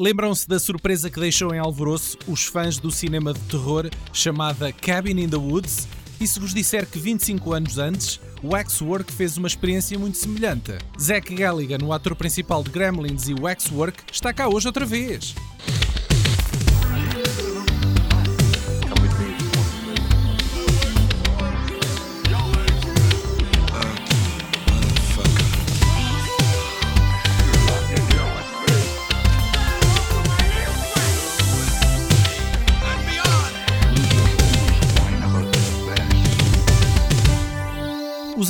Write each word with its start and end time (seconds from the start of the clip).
Lembram-se 0.00 0.48
da 0.48 0.58
surpresa 0.58 1.10
que 1.10 1.20
deixou 1.20 1.54
em 1.54 1.58
alvoroço 1.58 2.16
os 2.26 2.46
fãs 2.46 2.78
do 2.78 2.90
cinema 2.90 3.34
de 3.34 3.40
terror 3.40 3.90
chamada 4.14 4.72
Cabin 4.72 5.20
in 5.20 5.28
the 5.28 5.36
Woods? 5.36 5.86
E 6.18 6.26
se 6.26 6.40
vos 6.40 6.54
disser 6.54 6.86
que 6.86 6.98
25 6.98 7.52
anos 7.52 7.76
antes, 7.76 8.18
Waxwork 8.42 9.12
fez 9.12 9.36
uma 9.36 9.46
experiência 9.46 9.98
muito 9.98 10.16
semelhante. 10.16 10.72
Zack 10.98 11.34
Galligan, 11.34 11.84
o 11.84 11.92
ator 11.92 12.16
principal 12.16 12.62
de 12.62 12.70
Gremlins 12.70 13.28
e 13.28 13.34
Waxwork, 13.34 14.02
está 14.10 14.32
cá 14.32 14.48
hoje 14.48 14.66
outra 14.66 14.86
vez. 14.86 15.34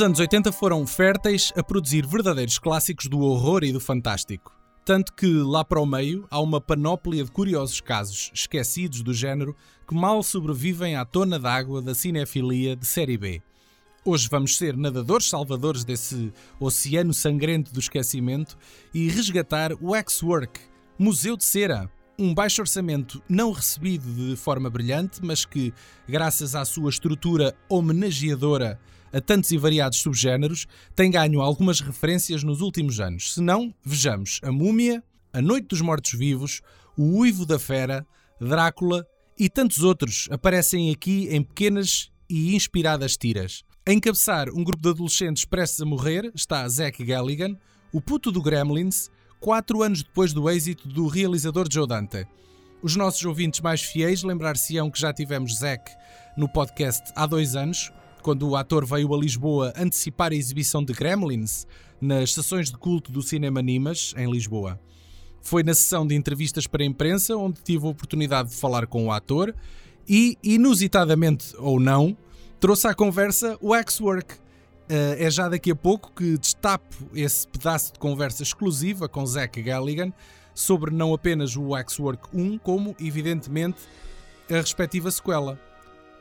Os 0.01 0.05
anos 0.05 0.19
80 0.19 0.51
foram 0.51 0.87
férteis 0.87 1.53
a 1.55 1.63
produzir 1.63 2.07
verdadeiros 2.07 2.59
clássicos 2.59 3.07
do 3.07 3.21
horror 3.21 3.63
e 3.65 3.71
do 3.71 3.79
fantástico. 3.79 4.51
Tanto 4.83 5.13
que, 5.13 5.27
lá 5.27 5.63
para 5.63 5.79
o 5.79 5.85
meio, 5.85 6.27
há 6.31 6.41
uma 6.41 6.59
panóplia 6.59 7.23
de 7.23 7.31
curiosos 7.31 7.83
casos 7.83 8.31
esquecidos 8.33 9.03
do 9.03 9.13
género 9.13 9.55
que 9.87 9.95
mal 9.95 10.23
sobrevivem 10.23 10.97
à 10.97 11.05
tona 11.05 11.39
d'água 11.39 11.83
da 11.83 11.95
cinefilia 11.95 12.75
de 12.75 12.87
série 12.87 13.19
B. 13.19 13.43
Hoje 14.03 14.27
vamos 14.31 14.57
ser 14.57 14.75
nadadores 14.75 15.29
salvadores 15.29 15.85
desse 15.85 16.33
oceano 16.59 17.13
sangrento 17.13 17.71
do 17.71 17.79
esquecimento 17.79 18.57
e 18.95 19.07
resgatar 19.07 19.71
o 19.83 19.95
X-Work, 19.95 20.61
Museu 20.99 21.37
de 21.37 21.45
Cera, 21.45 21.91
um 22.19 22.33
baixo 22.33 22.63
orçamento 22.63 23.23
não 23.29 23.53
recebido 23.53 24.11
de 24.15 24.35
forma 24.35 24.71
brilhante, 24.71 25.21
mas 25.23 25.45
que, 25.45 25.75
graças 26.09 26.55
à 26.55 26.65
sua 26.65 26.89
estrutura 26.89 27.55
homenageadora 27.69 28.81
a 29.13 29.21
tantos 29.21 29.51
e 29.51 29.59
variados 29.59 29.99
subgéneros, 29.99 30.67
tem 30.95 31.11
ganho 31.11 31.41
algumas 31.41 31.81
referências 31.81 32.43
nos 32.43 32.61
últimos 32.61 33.01
anos. 33.01 33.35
Se 33.35 33.41
não, 33.41 33.75
vejamos 33.85 34.41
A 34.43 34.53
Múmia, 34.53 35.03
A 35.33 35.41
Noite 35.43 35.69
dos 35.69 35.81
Mortos-Vivos, 35.81 36.61
O 36.97 37.19
Uivo 37.19 37.45
da 37.45 37.59
Fera, 37.59 38.07
Drácula 38.41 39.07
e 39.39 39.49
tantos 39.49 39.83
outros 39.83 40.29
aparecem 40.31 40.91
aqui 40.91 41.29
em 41.31 41.43
pequenas 41.43 42.11
e 42.29 42.55
inspiradas 42.55 43.17
tiras. 43.17 43.65
A 43.87 43.93
encabeçar 43.93 44.49
um 44.51 44.63
grupo 44.63 44.83
de 44.83 44.91
adolescentes 44.91 45.45
prestes 45.45 45.81
a 45.81 45.85
morrer 45.85 46.31
está 46.35 46.69
Zack 46.69 47.03
Galligan, 47.05 47.57
o 47.93 48.01
puto 48.01 48.31
do 48.31 48.41
Gremlins, 48.41 49.11
quatro 49.41 49.83
anos 49.83 50.03
depois 50.03 50.33
do 50.33 50.49
êxito 50.49 50.87
do 50.87 51.07
realizador 51.07 51.67
Joe 51.71 51.87
Dante. 51.87 52.27
Os 52.83 52.95
nossos 52.97 53.25
ouvintes 53.25 53.61
mais 53.61 53.83
fiéis 53.83 54.23
lembrar-se-ão 54.23 54.91
que 54.91 55.01
já 55.01 55.13
tivemos 55.13 55.59
Zack 55.59 55.91
no 56.37 56.49
podcast 56.49 57.13
há 57.17 57.27
dois 57.27 57.57
anos, 57.57 57.91
quando 58.23 58.49
o 58.49 58.57
ator 58.57 58.85
veio 58.85 59.15
a 59.15 59.19
Lisboa 59.19 59.73
antecipar 59.77 60.33
a 60.33 60.35
exibição 60.35 60.85
de 60.85 60.93
Gremlins 60.93 61.67
nas 62.01 62.33
sessões 62.35 62.71
de 62.71 62.77
culto 62.77 63.13
do 63.13 63.23
Cinema 63.23 63.61
Nimas, 63.61 64.15
em 64.17 64.31
Lisboa. 64.31 64.81
Foi 65.43 65.63
na 65.63 65.75
sessão 65.75 66.07
de 66.07 66.15
entrevistas 66.15 66.67
para 66.67 66.83
a 66.83 66.87
imprensa 66.87 67.37
onde 67.37 67.61
tive 67.63 67.87
a 67.87 67.91
oportunidade 67.91 68.51
de 68.51 68.57
falar 68.57 68.87
com 68.87 69.07
o 69.07 69.13
ator 69.13 69.55
e, 70.09 70.37
inusitadamente 70.43 71.55
ou 71.59 71.81
não, 71.81 72.17
trouxe 72.59 72.87
à 72.87 72.95
conversa 72.95 73.57
o 73.61 73.75
X-Work. 73.75 74.35
Uh, 74.35 75.15
é 75.19 75.31
já 75.31 75.49
daqui 75.49 75.71
a 75.71 75.77
pouco 75.77 76.13
que 76.13 76.37
destapo 76.37 76.97
esse 77.15 77.47
pedaço 77.47 77.93
de 77.93 77.99
conversa 77.99 78.43
exclusiva 78.43 79.09
com 79.09 79.25
Zack 79.25 79.63
Galligan 79.63 80.13
sobre 80.53 80.91
não 80.91 81.15
apenas 81.15 81.57
o 81.57 81.77
X-Work 81.77 82.29
1, 82.35 82.59
como, 82.59 82.95
evidentemente, 83.01 83.79
a 84.51 84.55
respectiva 84.55 85.11
sequela. 85.11 85.59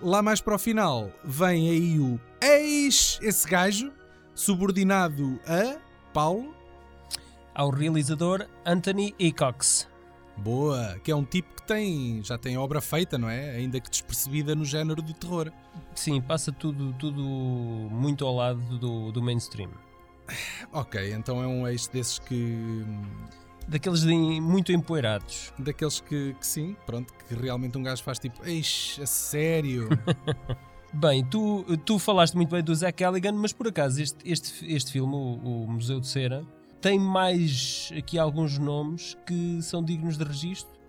Lá 0.01 0.21
mais 0.21 0.39
para 0.39 0.55
o 0.55 0.59
final 0.59 1.11
vem 1.25 1.69
aí 1.69 1.99
o 1.99 2.19
ex, 2.41 3.19
esse 3.21 3.47
gajo, 3.47 3.91
subordinado 4.33 5.39
a 5.45 5.77
Paulo. 6.13 6.55
Ao 7.53 7.69
realizador 7.69 8.47
Anthony 8.65 9.13
Ecox. 9.19 9.89
Boa, 10.37 10.97
que 11.03 11.11
é 11.11 11.15
um 11.15 11.25
tipo 11.25 11.53
que 11.53 11.63
tem, 11.63 12.23
já 12.23 12.37
tem 12.37 12.57
obra 12.57 12.79
feita, 12.79 13.17
não 13.17 13.29
é? 13.29 13.51
Ainda 13.51 13.81
que 13.81 13.89
despercebida 13.89 14.55
no 14.55 14.63
género 14.63 15.01
do 15.01 15.13
terror. 15.13 15.51
Sim, 15.93 16.21
passa 16.21 16.49
tudo, 16.53 16.93
tudo 16.93 17.21
muito 17.21 18.25
ao 18.25 18.33
lado 18.33 18.77
do, 18.77 19.11
do 19.11 19.21
mainstream. 19.21 19.71
Ok, 20.71 21.13
então 21.13 21.43
é 21.43 21.47
um 21.47 21.67
ex 21.67 21.87
desses 21.87 22.19
que 22.19 22.85
daqueles 23.67 24.01
de, 24.01 24.13
muito 24.13 24.71
empoeirados. 24.71 25.53
Daqueles 25.57 25.99
que, 25.99 26.33
que, 26.33 26.45
sim, 26.45 26.75
pronto, 26.85 27.13
que 27.27 27.35
realmente 27.35 27.77
um 27.77 27.83
gajo 27.83 28.03
faz 28.03 28.19
tipo, 28.19 28.45
eixe, 28.45 29.01
a 29.01 29.05
sério. 29.05 29.89
bem, 30.93 31.23
tu, 31.25 31.65
tu 31.85 31.99
falaste 31.99 32.35
muito 32.35 32.49
bem 32.49 32.63
do 32.63 32.73
Zack 32.73 33.03
Galligan, 33.03 33.33
mas 33.33 33.53
por 33.53 33.67
acaso 33.67 34.01
este, 34.01 34.17
este, 34.29 34.73
este 34.73 34.91
filme, 34.91 35.13
o, 35.13 35.63
o 35.65 35.71
Museu 35.71 35.99
de 35.99 36.07
Cera, 36.07 36.45
tem 36.81 36.97
mais 36.97 37.91
aqui 37.97 38.17
alguns 38.17 38.57
nomes 38.57 39.17
que 39.25 39.61
são 39.61 39.83
dignos 39.83 40.17
de 40.17 40.23
registro. 40.23 40.79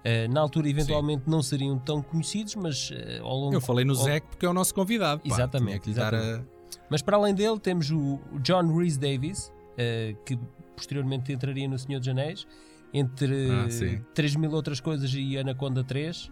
Uh, 0.00 0.32
na 0.32 0.40
altura, 0.40 0.66
eventualmente, 0.66 1.24
sim. 1.24 1.30
não 1.30 1.42
seriam 1.42 1.78
tão 1.78 2.00
conhecidos, 2.00 2.54
mas 2.54 2.90
uh, 2.90 3.22
ao 3.22 3.36
longo. 3.36 3.54
Eu 3.54 3.60
falei 3.60 3.84
no 3.84 3.92
ao... 3.92 4.02
Zack 4.02 4.26
porque 4.28 4.46
é 4.46 4.48
o 4.48 4.54
nosso 4.54 4.74
convidado. 4.74 5.20
Pá, 5.20 5.28
exatamente. 5.28 5.90
exatamente. 5.90 6.46
A... 6.46 6.60
Mas 6.88 7.02
para 7.02 7.16
além 7.18 7.34
dele, 7.34 7.58
temos 7.58 7.90
o 7.90 8.18
John 8.42 8.74
Rhys 8.74 8.96
Davis, 8.96 9.48
uh, 9.48 10.16
que 10.24 10.38
posteriormente 10.80 11.32
entraria 11.32 11.68
no 11.68 11.78
Senhor 11.78 11.98
dos 11.98 12.08
Anéis, 12.08 12.46
entre 12.92 13.50
ah, 13.50 13.68
3 14.14 14.36
mil 14.36 14.50
outras 14.52 14.80
coisas 14.80 15.12
e 15.14 15.36
Anaconda 15.38 15.84
3. 15.84 16.30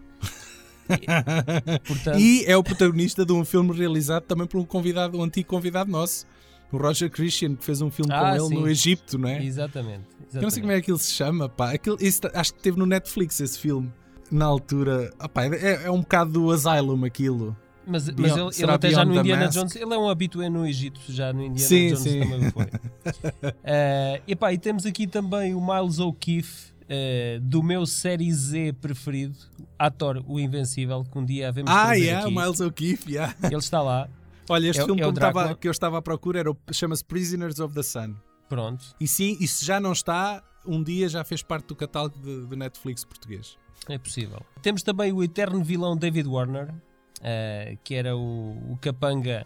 e, 0.89 1.79
portanto... 1.87 2.19
e 2.19 2.43
é 2.45 2.57
o 2.57 2.63
protagonista 2.63 3.25
de 3.25 3.31
um 3.31 3.45
filme 3.45 3.71
realizado 3.71 4.23
também 4.23 4.47
por 4.47 4.59
um 4.59 4.65
convidado, 4.65 5.17
um 5.17 5.23
antigo 5.23 5.47
convidado 5.47 5.89
nosso, 5.89 6.25
o 6.71 6.77
Roger 6.77 7.09
Christian, 7.09 7.55
que 7.55 7.63
fez 7.63 7.81
um 7.81 7.91
filme 7.91 8.11
ah, 8.11 8.19
com 8.19 8.27
ele 8.35 8.47
sim. 8.47 8.55
no 8.55 8.67
Egito, 8.67 9.17
não 9.17 9.29
é? 9.29 9.43
Exatamente. 9.43 10.05
exatamente. 10.07 10.35
Eu 10.35 10.41
não 10.41 10.49
sei 10.49 10.61
como 10.61 10.73
é 10.73 10.81
que 10.81 10.91
ele 10.91 10.99
se 10.99 11.11
chama, 11.11 11.47
pá. 11.47 11.73
Esse, 11.99 12.21
acho 12.33 12.53
que 12.53 12.61
teve 12.61 12.77
no 12.77 12.85
Netflix 12.85 13.39
esse 13.39 13.57
filme. 13.57 13.91
Na 14.31 14.45
altura, 14.45 15.11
opá, 15.19 15.45
é, 15.45 15.85
é 15.85 15.91
um 15.91 16.01
bocado 16.01 16.33
do 16.33 16.51
Asylum 16.51 17.03
aquilo. 17.05 17.57
Mas, 17.89 18.07
mas 18.11 18.37
ele, 18.37 18.63
ele 18.63 18.71
até 18.71 18.91
já 18.91 19.03
no 19.03 19.15
Indiana 19.15 19.47
Jones, 19.47 19.75
ele 19.75 19.93
é 19.93 19.97
um 19.97 20.07
habitué 20.07 20.47
no 20.47 20.65
Egito, 20.65 21.01
já 21.09 21.33
no 21.33 21.41
Indiana 21.41 21.67
sim, 21.67 21.87
Jones 21.87 21.99
sim. 21.99 22.19
também 22.19 22.51
foi. 22.51 22.65
uh, 22.65 24.23
epá, 24.27 24.53
e 24.53 24.59
temos 24.59 24.85
aqui 24.85 25.07
também 25.07 25.55
o 25.55 25.59
Miles 25.59 25.97
O'Keefe, 25.97 26.71
uh, 26.83 27.39
do 27.41 27.63
meu 27.63 27.87
série 27.87 28.31
Z 28.31 28.73
preferido, 28.73 29.35
ator, 29.77 30.23
o 30.27 30.39
Invencível, 30.39 31.03
que 31.03 31.17
um 31.17 31.25
dia 31.25 31.47
havemos 31.47 31.71
Ah, 31.71 31.93
yeah, 31.93 32.25
aqui. 32.25 32.35
Miles 32.35 32.59
O'Keefe, 32.59 33.11
yeah. 33.11 33.35
Ele 33.43 33.55
está 33.55 33.81
lá. 33.81 34.07
Olha, 34.47 34.67
este 34.67 34.81
é, 34.81 34.85
filme 34.85 35.01
é 35.01 35.09
estava, 35.09 35.55
que 35.55 35.67
eu 35.67 35.71
estava 35.71 35.97
à 35.97 36.01
procura 36.01 36.43
chama-se 36.71 37.03
Prisoners 37.03 37.59
of 37.59 37.73
the 37.73 37.83
Sun. 37.83 38.15
Pronto. 38.47 38.83
E 38.99 39.07
sim, 39.07 39.37
e 39.39 39.47
se 39.47 39.65
já 39.65 39.79
não 39.79 39.93
está, 39.93 40.43
um 40.65 40.83
dia 40.83 41.07
já 41.07 41.23
fez 41.23 41.41
parte 41.43 41.67
do 41.67 41.75
catálogo 41.75 42.17
de 42.19 42.55
Netflix 42.55 43.03
português. 43.03 43.57
É 43.87 43.97
possível. 43.97 44.41
Temos 44.61 44.83
também 44.83 45.11
o 45.11 45.23
eterno 45.23 45.63
vilão 45.63 45.95
David 45.95 46.27
Warner, 46.27 46.73
uh, 47.19 47.77
que 47.83 47.95
era 47.95 48.15
o, 48.15 48.51
o 48.71 48.77
capanga 48.81 49.45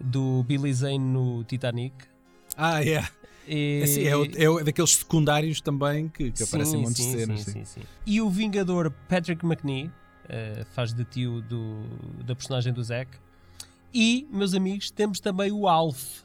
do 0.00 0.42
Billy 0.44 0.72
Zane 0.72 0.98
no 0.98 1.44
Titanic. 1.44 1.94
Ah, 2.56 2.80
yeah. 2.80 3.08
E... 3.46 3.82
É, 4.06 4.42
é, 4.42 4.44
é, 4.44 4.64
daqueles 4.64 4.96
secundários 4.96 5.60
também 5.60 6.08
que, 6.08 6.30
que 6.30 6.38
sim, 6.38 6.44
aparecem 6.44 6.80
em 6.80 6.82
montes 6.82 7.04
sim, 7.04 7.12
de 7.12 7.18
cenas. 7.18 7.40
Sim, 7.40 7.64
sim, 7.64 7.80
E 8.06 8.20
o 8.20 8.30
Vingador 8.30 8.90
Patrick 9.08 9.44
McNee 9.44 9.86
uh, 9.86 10.64
faz 10.72 10.92
de 10.92 11.04
tio 11.04 11.40
do, 11.42 11.82
da 12.24 12.34
personagem 12.34 12.72
do 12.72 12.82
Zack. 12.82 13.10
E, 13.92 14.26
meus 14.30 14.54
amigos, 14.54 14.90
temos 14.90 15.20
também 15.20 15.52
o 15.52 15.68
Alf, 15.68 16.22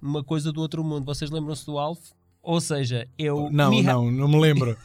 uma 0.00 0.22
coisa 0.22 0.52
do 0.52 0.60
outro 0.60 0.84
mundo. 0.84 1.04
Vocês 1.04 1.30
lembram-se 1.30 1.66
do 1.66 1.78
Alf? 1.78 2.12
Ou 2.42 2.60
seja, 2.60 3.08
eu. 3.16 3.48
Não, 3.52 3.70
Miha... 3.70 3.92
não, 3.92 4.10
não 4.10 4.26
me 4.26 4.40
lembro. 4.40 4.76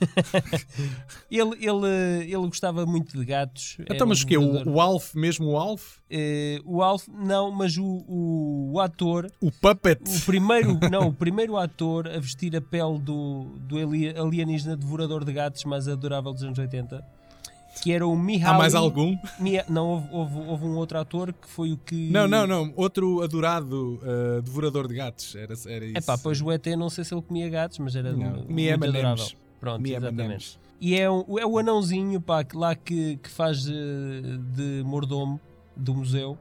ele, 1.32 1.56
ele, 1.60 2.24
ele 2.24 2.48
gostava 2.48 2.86
muito 2.86 3.18
de 3.18 3.26
gatos. 3.26 3.78
Então, 3.80 4.06
mas 4.06 4.22
o 4.22 4.28
que? 4.28 4.38
O, 4.38 4.70
o 4.70 4.80
Alf, 4.80 5.16
mesmo 5.16 5.48
o 5.48 5.58
Alf? 5.58 5.98
Uh, 6.10 6.62
o 6.64 6.84
Alf, 6.84 7.08
não, 7.08 7.52
mas 7.52 7.76
o, 7.78 7.84
o, 7.84 8.74
o, 8.74 8.80
ator. 8.80 9.32
O 9.42 9.52
Puppet? 9.52 10.00
O 10.06 10.26
primeiro, 10.26 10.78
não, 10.92 11.08
o 11.08 11.14
primeiro 11.14 11.58
ator 11.58 12.08
a 12.08 12.20
vestir 12.20 12.56
a 12.56 12.62
pele 12.62 13.00
do, 13.00 13.46
do 13.60 13.78
alienígena 13.78 14.78
devorador 14.78 15.26
de 15.26 15.34
gatos 15.34 15.64
mais 15.64 15.88
adorável 15.88 16.32
dos 16.32 16.44
anos 16.44 16.60
80 16.60 17.17
que 17.82 17.92
era 17.92 18.06
o 18.06 18.16
Mihaly... 18.16 18.56
Há 18.56 18.58
mais 18.58 18.76
algum? 18.76 19.18
Mia... 19.40 19.66
Não, 19.70 19.90
houve, 19.90 20.08
houve, 20.12 20.50
houve, 20.50 20.66
um 20.66 20.76
outro 20.78 20.98
ator 21.00 21.34
que 21.34 21.48
foi 21.48 21.72
o 21.72 21.78
que... 21.78 22.10
Não, 22.10 22.28
não, 22.28 22.46
não. 22.46 22.74
Outro 22.76 23.22
adorado 23.22 24.00
uh, 24.04 24.42
devorador 24.42 24.88
de 24.88 24.96
gatos. 24.96 25.36
Era, 25.36 25.54
era 25.68 25.86
isso. 25.86 25.98
É 25.98 26.02
pá, 26.02 26.18
pois 26.18 26.42
o 26.42 26.52
ET 26.52 26.66
não 26.78 26.90
sei 26.90 27.04
se 27.04 27.14
ele 27.14 27.22
comia 27.22 27.50
gatos, 27.50 27.80
mas 27.80 27.96
era 27.96 28.12
não. 28.12 28.46
muito 28.48 28.84
adorável. 28.84 29.26
Pronto, 29.60 29.82
Mia 29.82 29.98
exatamente. 29.98 30.60
E 30.80 30.96
é, 30.96 31.10
um, 31.10 31.40
é 31.40 31.46
o 31.46 31.58
anãozinho 31.58 32.22
pá, 32.22 32.46
lá 32.54 32.76
que, 32.76 33.18
que 33.18 33.30
faz 33.30 33.64
de, 33.64 34.38
de 34.56 34.84
mordomo 34.86 35.40
do 35.76 35.94
museu. 35.94 36.38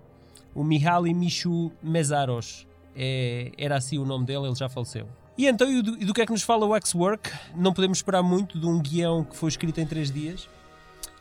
O 0.55 0.63
Mihaly 0.63 1.15
Michu 1.15 1.71
Mesaros. 1.83 2.67
É, 2.95 3.53
era 3.59 3.77
assim 3.77 3.99
o 3.99 4.07
nome 4.07 4.25
dele, 4.25 4.47
ele 4.47 4.55
já 4.55 4.69
faleceu. 4.69 5.07
E 5.37 5.47
então, 5.47 5.71
e 5.71 5.83
do, 5.83 6.03
e 6.03 6.05
do 6.07 6.15
que 6.15 6.23
é 6.23 6.27
que 6.27 6.33
nos 6.33 6.43
fala 6.43 6.65
o 6.65 6.75
X-Work? 6.77 7.31
Não 7.55 7.73
podemos 7.73 7.99
esperar 7.99 8.23
muito 8.23 8.59
de 8.59 8.67
um 8.67 8.81
guião 8.81 9.23
que 9.23 9.37
foi 9.37 9.51
escrito 9.51 9.79
em 9.79 9.87
três 9.87 10.11
dias. 10.11 10.49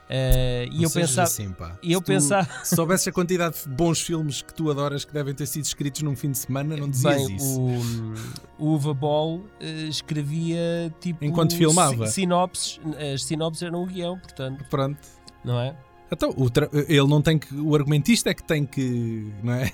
Uh, 0.08 0.70
e 0.72 0.84
eu 0.84 0.92
pensava. 0.92 1.24
assim, 1.28 1.56
e 1.82 1.94
eu 1.94 2.02
pensava- 2.02 2.48
Se 2.64 2.76
soubesse 2.76 3.10
a 3.10 3.12
quantidade 3.12 3.64
de 3.64 3.70
bons 3.70 4.02
filmes 4.02 4.42
que 4.44 4.54
tu 4.54 4.70
adoras 4.70 5.04
que 5.04 5.12
devem 5.12 5.34
ter 5.34 5.48
sido 5.48 5.64
escritos 5.66 6.04
num 6.04 6.16
fim 6.16 6.30
de 6.30 6.38
semana, 6.38 6.78
não 6.78 6.88
dizias 6.88 7.16
Bem, 7.26 7.36
isso. 7.36 7.60
o, 7.60 8.14
o 8.60 8.68
Uva 8.76 8.94
Ball 8.94 9.42
eh, 9.60 9.88
escrevia 9.88 10.94
tipo. 11.00 11.26
Enquanto 11.26 11.56
filmava. 11.56 12.06
si- 12.06 12.14
Sinopses. 12.14 12.80
As 13.14 13.24
sinopses 13.24 13.64
eram 13.64 13.82
o 13.82 13.86
guião, 13.88 14.20
portanto, 14.20 14.64
Pronto. 14.70 15.00
não 15.44 15.60
é? 15.60 15.76
Então, 16.12 16.36
ele 16.88 17.08
não 17.08 17.20
tem 17.22 17.40
que. 17.40 17.54
O 17.56 17.74
argumentista 17.76 18.30
é 18.30 18.34
que 18.36 18.44
tem 18.44 18.64
que. 18.64 19.34
Não 19.44 19.54
é? 19.54 19.72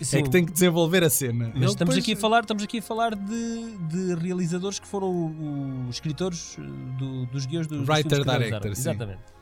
Sim, 0.00 0.18
É 0.18 0.22
que 0.22 0.30
tem 0.30 0.44
que 0.44 0.52
desenvolver 0.52 1.02
a 1.04 1.10
cena. 1.10 1.46
Mas 1.48 1.56
Ele 1.56 1.64
estamos 1.66 1.94
depois- 1.94 1.98
aqui 1.98 2.12
a 2.12 2.16
falar, 2.16 2.40
estamos 2.40 2.62
aqui 2.62 2.78
a 2.78 2.82
falar 2.82 3.14
de, 3.16 3.76
de 3.88 4.14
realizadores 4.14 4.78
que 4.80 4.86
foram 4.86 5.86
os 5.88 5.96
escritores 5.96 6.56
eh, 6.58 6.62
do- 6.98 7.26
dos 7.26 7.46
guiões 7.46 7.66
dos, 7.66 7.78
dos 7.80 7.88
Writer, 7.88 8.10
filmes 8.16 8.26
que 8.26 8.32
director, 8.38 8.60
realizaram. 8.62 8.98
sim. 9.08 9.35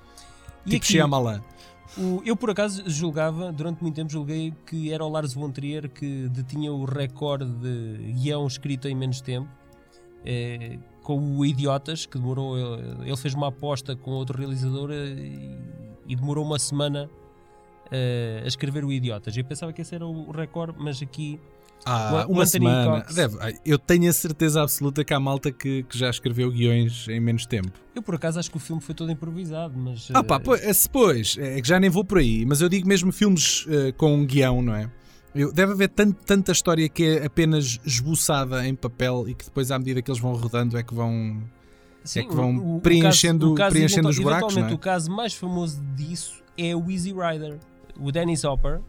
E 0.66 0.70
Tipo 0.70 0.76
aqui, 0.84 0.92
Shyamalan. 0.92 1.42
o- 1.98 2.22
eu 2.24 2.34
por 2.36 2.50
acaso 2.50 2.82
julgava, 2.88 3.52
durante 3.52 3.82
muito 3.82 3.94
tempo 3.94 4.10
julguei 4.10 4.52
que 4.66 4.92
era 4.92 5.04
o 5.04 5.08
Lars 5.08 5.34
von 5.34 5.50
Trier 5.50 5.88
que 5.90 6.28
detinha 6.30 6.72
o 6.72 6.84
recorde 6.84 7.44
de 7.56 8.12
guião 8.14 8.46
escrito 8.46 8.88
em 8.88 8.94
menos 8.94 9.20
tempo. 9.20 9.48
eh, 10.26 10.78
com 11.02 11.36
o 11.36 11.44
Idiotas, 11.44 12.06
que 12.06 12.16
demorou. 12.18 12.56
Ele 12.56 13.08
ele 13.10 13.16
fez 13.18 13.34
uma 13.34 13.48
aposta 13.48 13.94
com 13.94 14.10
outro 14.12 14.38
realizador 14.38 14.90
eh, 14.90 15.04
e, 15.12 15.58
e 16.08 16.16
demorou 16.16 16.42
uma 16.46 16.58
semana 16.58 17.10
eh, 17.90 18.40
a 18.42 18.46
escrever 18.46 18.86
o 18.86 18.90
Idiotas. 18.90 19.36
Eu 19.36 19.44
pensava 19.44 19.70
que 19.70 19.82
esse 19.82 19.94
era 19.94 20.06
o 20.06 20.30
recorde, 20.30 20.78
mas 20.78 21.02
aqui 21.02 21.38
Ah, 21.86 22.24
uma 22.28 22.46
semana. 22.46 23.04
Deve- 23.14 23.36
eu 23.64 23.78
tenho 23.78 24.08
a 24.08 24.12
certeza 24.12 24.62
absoluta 24.62 25.04
que 25.04 25.12
há 25.12 25.20
malta 25.20 25.52
que, 25.52 25.82
que 25.82 25.98
já 25.98 26.08
escreveu 26.08 26.50
guiões 26.50 27.06
em 27.08 27.20
menos 27.20 27.44
tempo. 27.44 27.70
Eu 27.94 28.02
por 28.02 28.14
acaso 28.14 28.38
acho 28.40 28.50
que 28.50 28.56
o 28.56 28.60
filme 28.60 28.80
foi 28.80 28.94
todo 28.94 29.12
improvisado, 29.12 29.78
mas. 29.78 30.08
Ah, 30.14 30.24
pá, 30.24 30.36
eh, 30.36 30.38
pois, 30.38 30.64
esse 30.64 30.88
pois, 30.88 31.36
é 31.38 31.60
que 31.60 31.68
já 31.68 31.78
nem 31.78 31.90
vou 31.90 32.02
por 32.04 32.18
aí, 32.18 32.44
mas 32.46 32.60
eu 32.62 32.68
digo 32.70 32.88
mesmo 32.88 33.12
filmes 33.12 33.66
eh, 33.68 33.92
com 33.92 34.14
um 34.14 34.24
guião, 34.26 34.62
não 34.62 34.74
é? 34.74 34.90
Eu, 35.34 35.52
deve 35.52 35.72
haver 35.72 35.88
tant- 35.88 36.16
tanta 36.24 36.52
história 36.52 36.88
que 36.88 37.04
é 37.04 37.26
apenas 37.26 37.78
esboçada 37.84 38.66
em 38.66 38.74
papel 38.74 39.28
e 39.28 39.34
que 39.34 39.44
depois, 39.44 39.70
à 39.70 39.78
medida 39.78 40.00
que 40.00 40.10
eles 40.10 40.20
vão 40.20 40.32
rodando, 40.34 40.78
é 40.78 40.82
que 40.82 40.94
vão. 40.94 41.42
sim, 42.04 42.26
que 42.28 42.34
vão 42.34 42.56
o- 42.56 42.76
o 42.76 42.80
preenchendo- 42.80 43.52
o 43.52 43.54
caso 43.54 43.74
preenchendo 43.74 44.08
os 44.08 44.18
buracos, 44.18 44.56
não 44.56 44.68
é? 44.68 44.72
o 44.72 44.78
caso 44.78 45.10
mais 45.10 45.34
famoso 45.34 45.82
disso 45.96 46.42
é 46.56 46.74
o 46.74 46.90
Easy 46.90 47.12
Rider. 47.12 47.58
O 48.00 48.10
Dennis 48.12 48.42
Hopper 48.44 48.80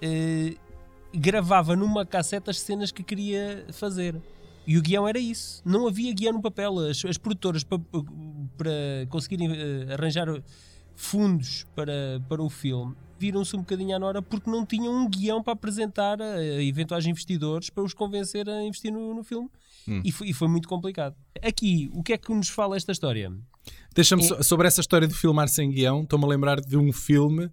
eh, 0.00 0.54
gravava 1.14 1.74
numa 1.76 2.04
cassete 2.06 2.50
as 2.50 2.60
cenas 2.60 2.90
que 2.92 3.02
queria 3.02 3.66
fazer. 3.72 4.20
E 4.66 4.76
o 4.78 4.82
guião 4.82 5.08
era 5.08 5.18
isso. 5.18 5.62
Não 5.64 5.86
havia 5.88 6.12
guião 6.12 6.34
no 6.34 6.42
papel. 6.42 6.78
As, 6.78 7.04
as 7.04 7.16
produtoras, 7.18 7.64
pa- 7.64 7.78
pa- 7.78 8.04
para, 8.56 8.70
conseguirem 9.08 9.50
eh, 9.52 9.94
arranjar 9.94 10.28
fundos 10.94 11.66
para, 11.74 12.22
para 12.28 12.42
o 12.42 12.50
filme, 12.50 12.94
viram-se 13.18 13.56
um 13.56 13.60
bocadinho 13.60 13.96
à 13.96 13.98
nora 13.98 14.20
porque 14.22 14.50
não 14.50 14.64
tinham 14.66 14.94
um 14.94 15.08
guião 15.08 15.42
para 15.42 15.54
apresentar 15.54 16.20
a, 16.20 16.42
eventuais 16.62 17.06
investidores 17.06 17.70
para 17.70 17.82
os 17.82 17.94
convencer 17.94 18.48
a 18.48 18.62
investir 18.62 18.92
no, 18.92 19.14
no 19.14 19.24
filme. 19.24 19.48
Hum. 19.88 20.02
E, 20.04 20.12
foi, 20.12 20.28
e 20.28 20.32
foi 20.34 20.46
muito 20.48 20.68
complicado. 20.68 21.16
Aqui, 21.42 21.90
o 21.94 22.02
que 22.02 22.12
é 22.12 22.18
que 22.18 22.32
nos 22.34 22.48
fala 22.48 22.76
esta 22.76 22.92
história? 22.92 23.32
Deixa-me 23.94 24.22
É- 24.22 24.26
so- 24.26 24.42
sobre 24.42 24.68
essa 24.68 24.80
história 24.80 25.08
de 25.08 25.14
filmar 25.14 25.48
sem 25.48 25.70
guião, 25.70 26.02
estou-me 26.02 26.24
a 26.26 26.28
lembrar 26.28 26.60
de 26.60 26.76
um 26.76 26.92
filme 26.92 27.50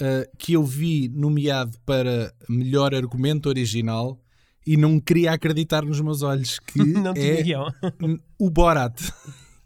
eh, 0.00 0.28
que 0.38 0.52
eu 0.52 0.62
vi 0.62 1.08
nomeado 1.08 1.78
para 1.86 2.32
melhor 2.48 2.94
argumento 2.94 3.48
original 3.48 4.20
e 4.66 4.76
não 4.76 5.00
queria 5.00 5.32
acreditar 5.32 5.84
nos 5.84 6.00
meus 6.00 6.22
olhos 6.22 6.58
que 6.58 6.78
não 6.84 7.12
é 7.16 7.42
o 8.38 8.50
Borat. 8.50 9.00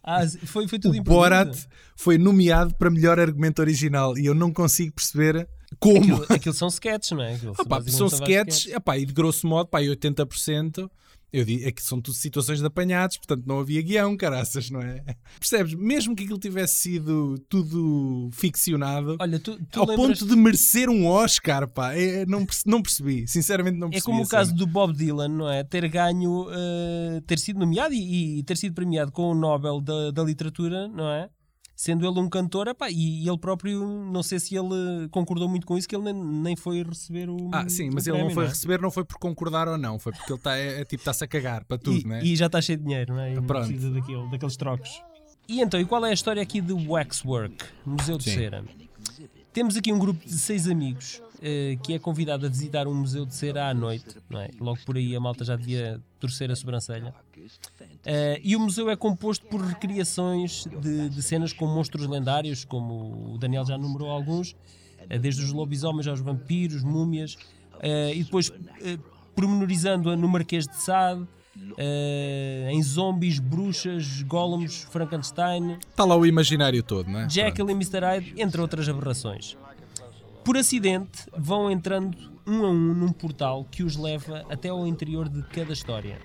Ah, 0.03 0.21
foi, 0.44 0.69
foi 0.69 0.79
tudo 0.79 0.99
O. 0.99 1.03
Borat 1.03 1.56
foi 1.97 2.17
nomeado 2.17 2.75
para 2.77 2.91
melhor 2.91 3.19
argumento 3.19 3.61
original 3.61 4.17
e 4.17 4.27
eu 4.27 4.35
não 4.35 4.53
consigo 4.53 4.93
perceber 4.93 5.49
como. 5.79 5.99
Aquilo, 5.99 6.27
aquilo 6.29 6.55
são 6.55 6.69
sketches, 6.69 7.11
não 7.11 7.23
é? 7.23 7.35
Aquilo 7.35 7.55
Ah, 7.59 7.65
pá, 7.65 7.83
são 7.83 8.09
vários 8.09 8.29
sketches, 8.29 8.73
epá, 8.73 8.99
e 8.99 9.06
de 9.06 9.12
grosso 9.12 9.47
modo, 9.47 9.69
pá, 9.69 9.83
e 9.83 9.88
80%. 9.88 10.91
Eu 11.32 11.44
digo, 11.44 11.65
é 11.67 11.71
que 11.71 11.82
são 11.82 12.00
tudo 12.00 12.15
situações 12.17 12.59
de 12.59 12.67
apanhados, 12.67 13.17
portanto 13.17 13.44
não 13.47 13.61
havia 13.61 13.81
guião, 13.82 14.17
caraças, 14.17 14.69
não 14.71 14.81
é? 14.81 15.03
Percebes? 15.38 15.75
Mesmo 15.75 16.17
que 16.17 16.25
aquilo 16.25 16.38
tivesse 16.38 16.77
sido 16.81 17.38
tudo 17.49 18.29
ficcionado, 18.32 19.17
Olha, 19.21 19.38
tu, 19.38 19.59
tu 19.71 19.81
ao 19.81 19.87
lembras... 19.87 20.19
ponto 20.21 20.27
de 20.27 20.37
merecer 20.37 20.88
um 20.91 21.06
Oscar, 21.06 21.69
pá, 21.69 21.94
é- 21.94 22.27
não, 22.27 22.44
perce- 22.44 22.65
não 22.67 22.82
percebi, 22.82 23.27
sinceramente 23.29 23.79
não 23.79 23.88
É 23.88 23.91
percebi. 23.93 24.06
como 24.12 24.23
o 24.25 24.29
caso 24.29 24.55
do 24.55 24.67
Bob 24.67 24.93
Dylan, 24.97 25.29
não 25.29 25.49
é? 25.49 25.62
Ter 25.62 25.87
ganho, 25.88 26.47
eh, 26.50 27.21
ter 27.27 27.38
sido 27.38 27.61
nomeado 27.61 27.94
e, 27.94 28.38
e 28.41 28.43
ter 28.43 28.56
sido 28.56 28.75
premiado 28.75 29.12
com 29.12 29.31
o 29.31 29.35
Nobel 29.35 29.81
da, 29.81 30.11
da 30.11 30.25
Literatura, 30.25 30.88
não 30.88 31.09
é? 31.09 31.29
Sendo 31.81 32.06
ele 32.06 32.21
um 32.21 32.29
cantor, 32.29 32.69
epá, 32.69 32.91
e 32.91 33.27
ele 33.27 33.38
próprio, 33.38 33.82
não 34.12 34.23
sei 34.23 34.38
se 34.38 34.55
ele 34.55 35.09
concordou 35.11 35.49
muito 35.49 35.67
com 35.67 35.79
isso, 35.79 35.88
que 35.88 35.97
ele 35.97 36.12
nem, 36.12 36.15
nem 36.15 36.55
foi 36.55 36.82
receber 36.82 37.31
o. 37.31 37.49
Ah, 37.50 37.67
sim, 37.71 37.88
mas 37.91 38.06
ele 38.06 38.19
não 38.19 38.27
prémio, 38.27 38.35
foi 38.35 38.44
é? 38.44 38.49
receber, 38.49 38.82
não 38.82 38.91
foi 38.91 39.03
por 39.03 39.17
concordar 39.17 39.67
ou 39.67 39.79
não, 39.79 39.99
foi 39.99 40.12
porque 40.12 40.31
ele 40.31 40.38
está, 40.38 40.59
é, 40.59 40.82
é 40.82 40.85
tipo, 40.85 41.00
está-se 41.00 41.25
a 41.25 41.27
cagar 41.27 41.65
para 41.65 41.79
tudo, 41.79 41.99
e, 41.99 42.05
não 42.05 42.17
é? 42.17 42.23
e 42.23 42.37
já 42.37 42.49
está 42.49 42.61
cheio 42.61 42.77
de 42.77 42.85
dinheiro, 42.85 43.15
não 43.15 43.23
é? 43.23 43.32
E 43.32 43.35
não 43.35 43.44
Pronto. 43.44 43.67
precisa 43.67 43.91
daquele, 43.93 44.31
daqueles 44.31 44.56
trocos. 44.59 45.03
E 45.49 45.62
então, 45.62 45.81
e 45.81 45.87
qual 45.87 46.05
é 46.05 46.11
a 46.11 46.12
história 46.12 46.43
aqui 46.43 46.61
do 46.61 46.77
Waxwork, 46.91 47.65
Museu 47.87 48.19
de. 48.19 48.25
Cera? 48.25 48.62
Temos 49.50 49.75
aqui 49.75 49.91
um 49.91 49.99
grupo 49.99 50.23
de 50.23 50.35
seis 50.35 50.69
amigos 50.69 51.23
que 51.82 51.94
é 51.94 51.98
convidado 51.98 52.44
a 52.44 52.48
visitar 52.48 52.87
um 52.87 52.94
museu 52.94 53.25
de 53.25 53.34
cera 53.34 53.69
à 53.69 53.75
noite, 53.75 54.16
não 54.28 54.40
é? 54.40 54.50
Logo 54.60 54.78
por 54.84 54.96
aí 54.96 55.16
a 55.16 55.20
malta 55.20 55.44
já 55.44 55.56
devia 55.56 56.00
torcer 56.19 56.50
a 56.50 56.56
sobrancelha. 56.56 57.14
Eh, 58.04 58.40
e 58.44 58.56
o 58.56 58.60
museu 58.60 58.90
é 58.90 58.96
composto 58.96 59.46
por 59.46 59.60
recriações 59.60 60.66
de, 60.81 61.08
de 61.08 61.22
cenas 61.22 61.52
com 61.52 61.66
monstros 61.66 62.06
lendários, 62.06 62.64
como 62.64 63.34
o 63.34 63.38
Daniel 63.38 63.64
já 63.64 63.78
numerou 63.78 64.10
alguns, 64.10 64.54
eh, 65.08 65.19
desde 65.19 65.42
os 65.42 65.52
lobisomens 65.52 66.06
aos 66.06 66.20
vampiros, 66.20 66.82
múmias, 66.82 67.37
eh, 67.81 68.14
e 68.14 68.25
depois 68.25 68.52
eh, 68.82 68.98
pormenorizando-a 69.34 70.16
no 70.16 70.28
Marquês 70.28 70.66
de 70.66 70.76
Sade, 70.76 71.26
eh, 71.76 72.69
em 72.70 72.82
zombies, 72.82 73.38
bruxas, 73.38 74.22
golems, 74.22 74.87
Frankenstein, 74.90 75.78
Está 75.90 76.04
lá 76.04 76.16
o 76.16 76.25
imaginário 76.25 76.82
todo, 76.82 77.10
não 77.10 77.20
é? 77.20 77.28
Jekyll 77.28 77.70
e 77.70 77.72
Mr. 77.72 78.00
Hyde, 78.00 78.34
entre 78.37 78.60
outras 78.60 78.88
aberrações. 78.88 79.56
Por 80.50 80.56
acidente, 80.56 81.29
vão 81.38 81.70
entrando 81.70 82.19
um 82.44 82.67
a 82.67 82.70
um 82.70 82.93
num 82.93 83.12
portal 83.12 83.64
que 83.70 83.85
os 83.85 83.94
leva 83.94 84.44
até 84.50 84.69
ao 84.69 84.85
interior 84.85 85.29
de 85.29 85.44
cada 85.44 85.73
história 85.73 86.19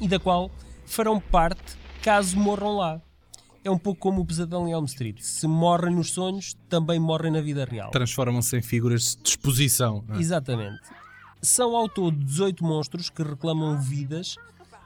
e 0.00 0.06
da 0.06 0.20
qual 0.20 0.52
farão 0.86 1.18
parte 1.18 1.76
caso 2.00 2.38
morram 2.38 2.76
lá. 2.76 3.02
É 3.64 3.68
um 3.68 3.76
pouco 3.76 3.98
como 3.98 4.20
o 4.20 4.24
pesadelo 4.24 4.68
em 4.68 4.70
Elm 4.70 4.84
Street. 4.84 5.18
Se 5.18 5.48
morrem 5.48 5.96
nos 5.96 6.12
sonhos, 6.12 6.56
também 6.68 7.00
morrem 7.00 7.32
na 7.32 7.40
vida 7.40 7.64
real. 7.64 7.90
Transformam-se 7.90 8.56
em 8.56 8.62
figuras 8.62 9.18
de 9.20 9.30
exposição. 9.30 10.04
é? 10.10 10.18
Exatamente. 10.18 10.80
São 11.42 11.74
ao 11.74 11.88
todo 11.88 12.16
18 12.16 12.62
monstros 12.62 13.10
que 13.10 13.20
reclamam 13.20 13.80
vidas 13.80 14.36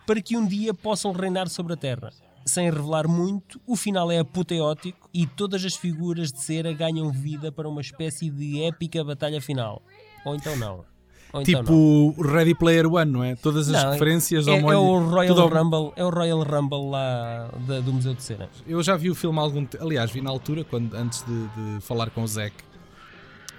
para 0.06 0.22
que 0.22 0.38
um 0.38 0.46
dia 0.46 0.72
possam 0.72 1.12
reinar 1.12 1.50
sobre 1.50 1.74
a 1.74 1.76
Terra. 1.76 2.10
Sem 2.46 2.70
revelar 2.70 3.08
muito, 3.08 3.58
o 3.66 3.74
final 3.74 4.10
é 4.12 4.18
apoteótico 4.18 5.08
e 5.14 5.26
todas 5.26 5.64
as 5.64 5.74
figuras 5.74 6.30
de 6.30 6.40
cera 6.42 6.72
ganham 6.74 7.10
vida 7.10 7.50
para 7.50 7.68
uma 7.68 7.80
espécie 7.80 8.28
de 8.30 8.62
épica 8.62 9.02
batalha 9.02 9.40
final. 9.40 9.82
Ou 10.26 10.34
então 10.34 10.54
não. 10.56 10.84
Ou 11.32 11.40
então 11.40 11.54
não. 11.54 11.64
Tipo 11.64 11.72
o 12.18 12.22
Ready 12.22 12.54
Player 12.54 12.86
One, 12.86 13.10
não 13.10 13.24
é? 13.24 13.34
Todas 13.34 13.68
as 13.70 13.82
Não, 13.82 13.92
referências 13.92 14.46
é, 14.46 14.50
ao 14.50 14.56
é 14.58 14.60
molho. 14.60 14.78
o 14.78 15.08
Royal 15.10 15.40
ao- 15.40 15.48
Rumble, 15.48 15.92
é 15.96 16.04
o 16.04 16.10
Royal 16.10 16.42
Rumble 16.42 16.90
lá 16.90 17.50
da- 17.66 17.80
do 17.80 17.92
Museu 17.94 18.14
de 18.14 18.22
Cera. 18.22 18.48
Eu 18.66 18.82
já 18.82 18.94
vi 18.96 19.10
o 19.10 19.14
filme 19.14 19.38
há 19.38 19.42
algum 19.42 19.64
tempo. 19.64 19.82
Aliás, 19.82 20.10
vi 20.10 20.20
na 20.20 20.30
altura, 20.30 20.64
quando, 20.64 20.94
antes 20.94 21.22
de, 21.24 21.48
de 21.48 21.80
falar 21.80 22.10
com 22.10 22.22
o 22.22 22.26
Zac, 22.28 22.52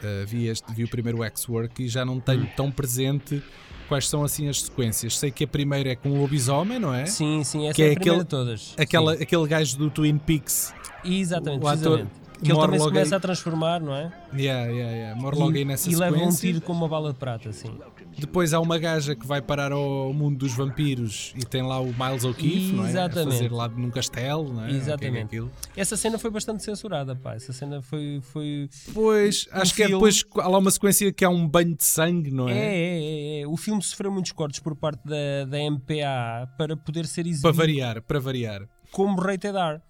eh, 0.04 0.26
vi, 0.28 0.48
este, 0.48 0.72
vi 0.74 0.84
o 0.84 0.88
primeiro 0.90 1.24
X-Work 1.24 1.84
e 1.84 1.88
já 1.90 2.06
não 2.06 2.20
tenho 2.20 2.44
Hum. 2.44 2.50
tão 2.56 2.72
presente 2.72 3.42
quais 3.88 4.08
são 4.08 4.24
assim 4.24 4.48
as 4.50 4.62
sequências. 4.64 5.18
Sei 5.18 5.32
que 5.32 5.44
a 5.44 5.48
primeira 5.48 5.90
é 5.92 5.96
com 5.96 6.10
o 6.10 6.22
lobisomem, 6.22 6.80
não 6.80 6.94
é? 6.94 7.06
Sim, 7.06 7.44
sim, 7.44 7.66
essa 7.68 7.76
Que 7.76 7.84
é 7.84 7.90
é 7.90 7.92
a 7.92 7.96
primeira 7.96 8.12
aquele- 8.22 8.24
de 8.24 8.30
todas. 8.30 8.74
Aquela, 8.78 9.16
Sim. 9.18 9.24
aquele 9.24 9.48
gajo 9.48 9.78
do 9.78 9.90
Twin 9.90 10.18
Peaks. 10.18 10.74
Exatamente, 11.04 11.64
o 11.64 11.68
ator. 11.68 12.08
Que 12.42 12.52
ele 12.52 12.60
também 12.60 12.80
se 12.80 12.86
começa 12.86 13.16
aí. 13.16 13.18
a 13.18 13.20
transformar, 13.20 13.80
não 13.80 13.96
é? 13.96 14.12
Yeah, 14.36 14.66
yeah, 14.72 14.92
yeah. 14.96 15.22
Morre 15.22 15.38
logo 15.40 15.54
e, 15.54 15.58
aí 15.60 15.66
nessa 15.66 15.90
e 15.90 15.96
leva 15.96 16.16
um 16.16 16.20
sequência. 16.20 16.40
tiro 16.54 16.62
com 16.62 16.74
uma 16.74 16.88
bala 16.88 17.14
de 17.14 17.20
prata, 17.20 17.52
sim. 17.54 17.72
Depois 18.18 18.54
há 18.54 18.60
uma 18.60 18.78
gaja 18.78 19.16
que 19.16 19.26
vai 19.26 19.42
parar 19.42 19.72
ao 19.72 20.14
mundo 20.14 20.38
dos 20.38 20.54
vampiros 20.54 21.34
e 21.36 21.46
tem 21.46 21.62
lá 21.62 21.80
o 21.80 21.88
Miles 21.94 22.24
O'Keefe, 22.24 22.74
não 22.74 22.84
é? 22.84 22.88
A 22.88 22.90
Exatamente. 22.90 23.34
fazer 23.34 23.52
lá 23.52 23.68
num 23.68 23.90
castelo, 23.90 24.54
não 24.54 24.64
é? 24.66 24.70
É 24.70 24.74
é 24.74 24.76
Exatamente. 24.78 25.44
Essa 25.76 25.98
cena 25.98 26.18
foi 26.18 26.30
bastante 26.32 26.64
censurada, 26.64 27.16
pá. 27.16 27.36
Essa 27.36 27.52
cena 27.54 27.82
foi. 27.82 28.20
foi... 28.22 28.70
Pois, 28.94 29.48
acho 29.52 29.74
que 29.74 29.84
é 29.84 29.88
filme- 29.88 30.00
depois. 30.00 30.24
Há 30.38 30.48
lá 30.48 30.58
uma 30.58 30.72
sequência 30.72 31.12
que 31.12 31.24
há 31.26 31.30
um 31.30 31.48
banho 31.48 31.76
de 31.76 31.84
sangue, 31.84 32.32
não 32.32 32.48
É, 32.50 32.54
é? 32.54 32.58
é, 32.58 33.40
é, 33.40 33.42
é. 33.42 33.48
O 33.48 33.58
filme 33.58 33.82
sofreu 33.82 34.12
muitos 34.12 34.32
cortes 34.32 34.60
por 34.60 34.76
parte 34.76 35.02
da, 35.06 35.46
da 35.48 35.58
MPA 35.58 36.48
para 36.58 36.76
poder 36.78 37.06
ser 37.06 37.24
Para 37.24 37.30
exibido 37.30 37.54
variar, 37.54 38.02
para 38.02 38.20
variar. 38.20 38.62
como 38.92 39.20
rated 39.20 39.56
R. 39.58 39.82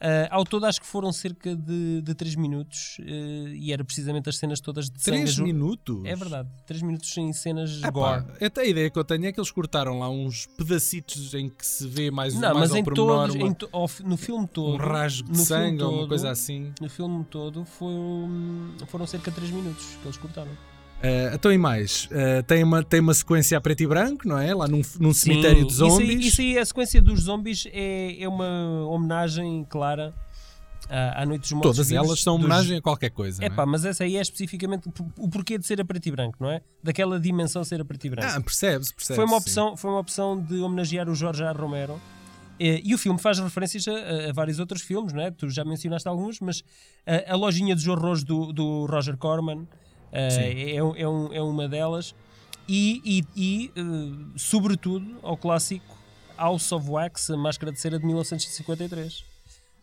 Uh, 0.00 0.26
ao 0.30 0.44
todo 0.44 0.64
acho 0.64 0.80
que 0.80 0.86
foram 0.86 1.12
cerca 1.12 1.54
de, 1.54 2.00
de 2.00 2.14
3 2.14 2.34
minutos 2.34 2.96
uh, 3.00 3.48
e 3.48 3.70
era 3.70 3.84
precisamente 3.84 4.30
as 4.30 4.38
cenas 4.38 4.58
todas 4.58 4.86
de 4.86 4.92
3 4.98 5.34
sangue. 5.34 5.52
minutos? 5.52 6.02
É 6.06 6.16
verdade, 6.16 6.48
3 6.66 6.80
minutos 6.80 7.14
em 7.18 7.30
cenas 7.34 7.78
Epá, 7.82 7.90
gore. 7.90 8.24
Até 8.44 8.62
a 8.62 8.64
ideia 8.64 8.88
que 8.90 8.98
eu 8.98 9.04
tenho 9.04 9.26
é 9.26 9.32
que 9.32 9.38
eles 9.38 9.50
cortaram 9.50 9.98
lá 9.98 10.08
uns 10.08 10.46
pedacitos 10.56 11.34
em 11.34 11.50
que 11.50 11.66
se 11.66 11.86
vê 11.86 12.10
mais, 12.10 12.32
Não, 12.32 12.40
mais 12.40 12.56
mas 12.56 12.70
ao 12.72 12.76
em 12.78 12.84
pormenor 12.84 13.28
todos, 13.28 13.34
uma- 13.36 13.46
em 13.48 13.52
to- 13.52 13.68
no 14.04 14.16
filme 14.16 14.48
todo, 14.48 14.72
um 14.74 14.76
rasgo 14.78 15.30
de 15.30 15.38
sangue 15.38 15.82
ou 15.82 15.90
uma 15.90 15.98
todo- 16.00 16.08
coisa 16.08 16.30
assim. 16.30 16.72
no 16.80 16.88
filme 16.88 17.22
todo 17.24 17.62
foram, 17.66 18.30
foram 18.86 19.06
cerca 19.06 19.30
de 19.30 19.36
3 19.36 19.50
minutos 19.50 19.84
que 20.00 20.06
eles 20.06 20.16
cortaram. 20.16 20.50
Uh, 21.02 21.34
então 21.34 21.50
e 21.50 21.56
mais? 21.56 22.04
Uh, 22.06 22.42
tem, 22.46 22.62
uma, 22.62 22.82
tem 22.82 23.00
uma 23.00 23.14
sequência 23.14 23.56
a 23.56 23.60
preto 23.60 23.82
e 23.82 23.86
branco, 23.86 24.28
não 24.28 24.38
é? 24.38 24.54
Lá 24.54 24.68
num, 24.68 24.82
num 24.98 25.14
cemitério 25.14 25.64
de 25.66 25.72
Sim, 25.72 25.86
isso 25.86 25.98
aí- 25.98 26.06
zombies. 26.06 26.26
Isso 26.26 26.40
aí, 26.42 26.58
a 26.58 26.64
sequência 26.66 27.00
dos 27.02 27.20
zombies 27.22 27.66
é, 27.72 28.22
é 28.22 28.28
uma 28.28 28.84
homenagem 28.86 29.64
clara 29.70 30.12
à, 30.90 31.22
à 31.22 31.26
Noite 31.26 31.40
dos 31.42 31.52
Mortos 31.52 31.70
Todas 31.76 31.88
Vivos 31.88 32.06
elas 32.06 32.20
são 32.22 32.36
dos- 32.36 32.44
homenagem 32.44 32.76
a 32.76 32.82
qualquer 32.82 33.08
coisa. 33.10 33.42
É 33.42 33.48
pá, 33.48 33.64
mas 33.64 33.86
essa 33.86 34.04
aí 34.04 34.16
é 34.18 34.20
especificamente 34.20 34.88
o 34.88 34.92
por- 34.92 35.06
o 35.16 35.28
porquê 35.30 35.56
de 35.56 35.66
ser 35.66 35.80
a 35.80 35.84
preto 35.86 36.06
e 36.06 36.10
branco, 36.10 36.36
não 36.38 36.50
é? 36.50 36.60
Daquela 36.82 37.18
dimensão 37.18 37.64
ser 37.64 37.80
a 37.80 37.84
preto 37.84 38.06
e 38.06 38.10
branco. 38.10 38.28
Ah, 38.36 38.40
percebes, 38.40 38.92
percebes. 38.92 39.16
foi, 39.16 39.24
uma 39.24 39.36
sim. 39.38 39.42
opção, 39.42 39.76
foi 39.78 39.90
uma 39.90 40.00
opção 40.00 40.38
de 40.38 40.58
homenagear 40.58 41.08
o 41.08 41.14
Jorge 41.14 41.42
A. 41.44 41.52
Romero. 41.52 41.98
Eh, 42.58 42.82
E 42.84 42.94
o 42.94 42.98
filme 42.98 43.18
faz 43.18 43.38
referências 43.38 43.88
a, 43.88 44.28
a 44.28 44.32
vários 44.34 44.58
outros 44.58 44.82
filmes, 44.82 45.14
não 45.14 45.22
é? 45.22 45.30
Tu 45.30 45.48
já 45.48 45.64
mencionaste 45.64 46.06
alguns, 46.06 46.40
mas 46.40 46.62
a, 47.06 47.32
a 47.32 47.36
lojinha 47.36 47.74
dos 47.74 47.86
horrores 47.86 48.22
do, 48.22 48.52
do 48.52 48.84
Roger 48.84 49.16
Corman 49.16 49.60
Sim. 49.60 49.66
É, 50.12 50.74
é, 50.96 51.08
um- 51.08 51.32
é 51.32 51.40
uma 51.42 51.68
delas. 51.68 52.14
E, 52.68 53.00
e- 53.04 53.24
e, 53.36 53.72
eh, 53.76 53.82
sobretudo, 54.36 55.18
ao 55.22 55.36
clássico 55.36 55.96
House 56.38 56.70
of 56.72 56.88
Wax, 56.88 57.30
a 57.30 57.36
Máscara 57.36 57.72
de 57.72 57.80
Cera 57.80 57.98
de 57.98 58.06
1953. 58.06 59.24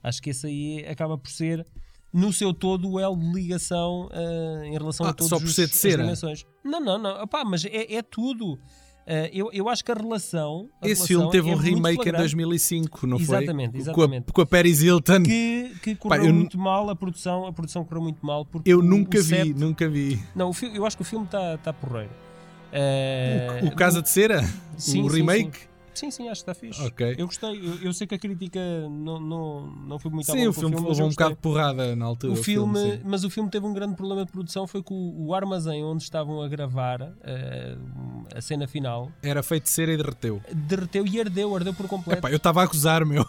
Acho 0.04 0.22
que 0.22 0.30
esse 0.30 0.48
aí 0.48 0.86
acaba 0.88 1.18
por 1.18 1.30
ser, 1.30 1.66
no 2.14 2.32
seu 2.32 2.54
todo, 2.54 2.90
o 2.90 3.00
elo 3.00 3.18
de 3.18 3.32
ligação 3.34 4.10
eh, 4.12 4.68
em 4.68 4.72
relação 4.74 5.06
Ah, 5.06 5.10
a 5.10 5.12
de 5.14 5.18
as 5.44 5.94
dimensões. 6.04 6.46
Não, 6.64 6.80
não, 6.80 6.98
não. 6.98 7.22
Opá, 7.24 7.44
mas 7.44 7.66
é, 7.66 7.96
é 7.96 8.02
tudo. 8.02 8.58
Eh, 9.10 9.30
eu, 9.34 9.50
eu 9.54 9.70
acho 9.70 9.86
que 9.86 9.92
a 9.92 9.96
relação. 9.96 10.68
a 10.82 10.86
Esse 10.86 11.08
relação 11.08 11.08
filme 11.08 11.32
teve 11.32 11.50
é 11.50 11.54
um 11.54 11.58
remake 11.58 11.94
em 11.94 12.04
flagrante. 12.04 12.18
2005, 12.24 13.08
não 13.08 13.18
Exatamente, 13.18 13.72
foi? 13.72 13.80
exatamente. 13.80 14.24
Com 14.26 14.32
a, 14.32 14.34
com 14.34 14.42
a 14.42 14.46
Paris 14.46 14.82
Hilton. 14.82 15.24
Que, 15.24 15.72
que 15.82 15.96
correu 15.96 16.26
eu- 16.26 16.34
muito 16.34 16.58
mal, 16.60 16.90
a 16.90 16.96
produção, 16.96 17.46
a 17.48 17.54
produção 17.54 17.86
correu 17.86 18.04
muito 18.04 18.26
mal. 18.26 18.46
Porque 18.46 18.70
Eu 18.70 18.80
o- 18.80 18.84
nunca 18.84 19.18
o 19.18 19.22
vi, 19.24 19.28
set- 19.30 19.54
nunca 19.58 19.88
vi. 19.88 20.20
Não, 20.36 20.50
o 20.50 20.54
fi- 20.54 20.76
eu 20.76 20.86
acho 20.86 20.98
que 20.98 21.04
o 21.04 21.06
filme 21.06 21.26
está 21.26 21.58
tá 21.58 21.72
porreiro. 21.72 22.10
Eh, 22.72 23.62
O 23.64 23.76
Casa 23.76 24.02
de 24.02 24.10
Cera? 24.10 24.42
sim, 24.78 25.02
o 25.04 25.10
sim, 25.10 25.18
remake? 25.18 25.58
Sim, 25.98 26.12
sim, 26.12 26.30
acho 26.30 26.44
que 26.44 26.52
está 26.52 26.54
fixe. 26.54 26.80
Ok. 26.86 27.16
Eu 27.18 27.26
gostei. 27.26 27.58
Eu, 27.58 27.82
eu 27.82 27.94
sei 27.94 28.06
que 28.06 28.14
a 28.14 28.20
crítica 28.20 28.60
não, 28.88 29.20
não, 29.20 29.66
não 29.66 29.98
foi 29.98 30.12
muito 30.12 30.32
Sim, 30.32 30.46
o 30.46 30.54
filme 30.54 30.76
levou 30.76 30.94
eu 30.94 31.06
um 31.06 31.10
bocado 31.10 31.34
de 31.34 31.42
porrada 31.42 31.96
na 31.96 32.06
altura. 32.06 32.34
O 32.34 32.36
filme, 32.36 32.80
sim. 32.80 33.02
mas 33.04 33.24
o 33.24 33.32
filme 33.32 33.50
teve 33.50 33.66
um 33.66 33.74
grande 33.74 33.96
problema 33.96 34.24
de 34.24 34.32
produção, 34.32 34.68
foi 34.68 34.84
que 34.84 34.94
o, 34.94 35.26
o 35.26 35.34
armazém 35.34 35.84
onde 35.84 36.04
estavam 36.04 36.40
a 36.44 36.48
gravar 36.48 37.02
eh, 37.24 37.78
a 38.36 38.40
cena 38.42 38.68
final 38.68 39.12
Era 39.24 39.42
feito 39.42 39.64
de 39.64 39.70
cera 39.70 39.92
e 39.92 39.98
derreteu. 39.98 40.40
derreteu 40.54 41.08
e 41.08 41.20
ardeu, 41.20 41.56
ardeu 41.56 41.74
por 41.74 41.88
completo. 41.88 42.20
Epá, 42.20 42.30
eu 42.30 42.38
estava 42.38 42.62
a 42.62 42.66
acusar, 42.66 43.04
meu. 43.04 43.26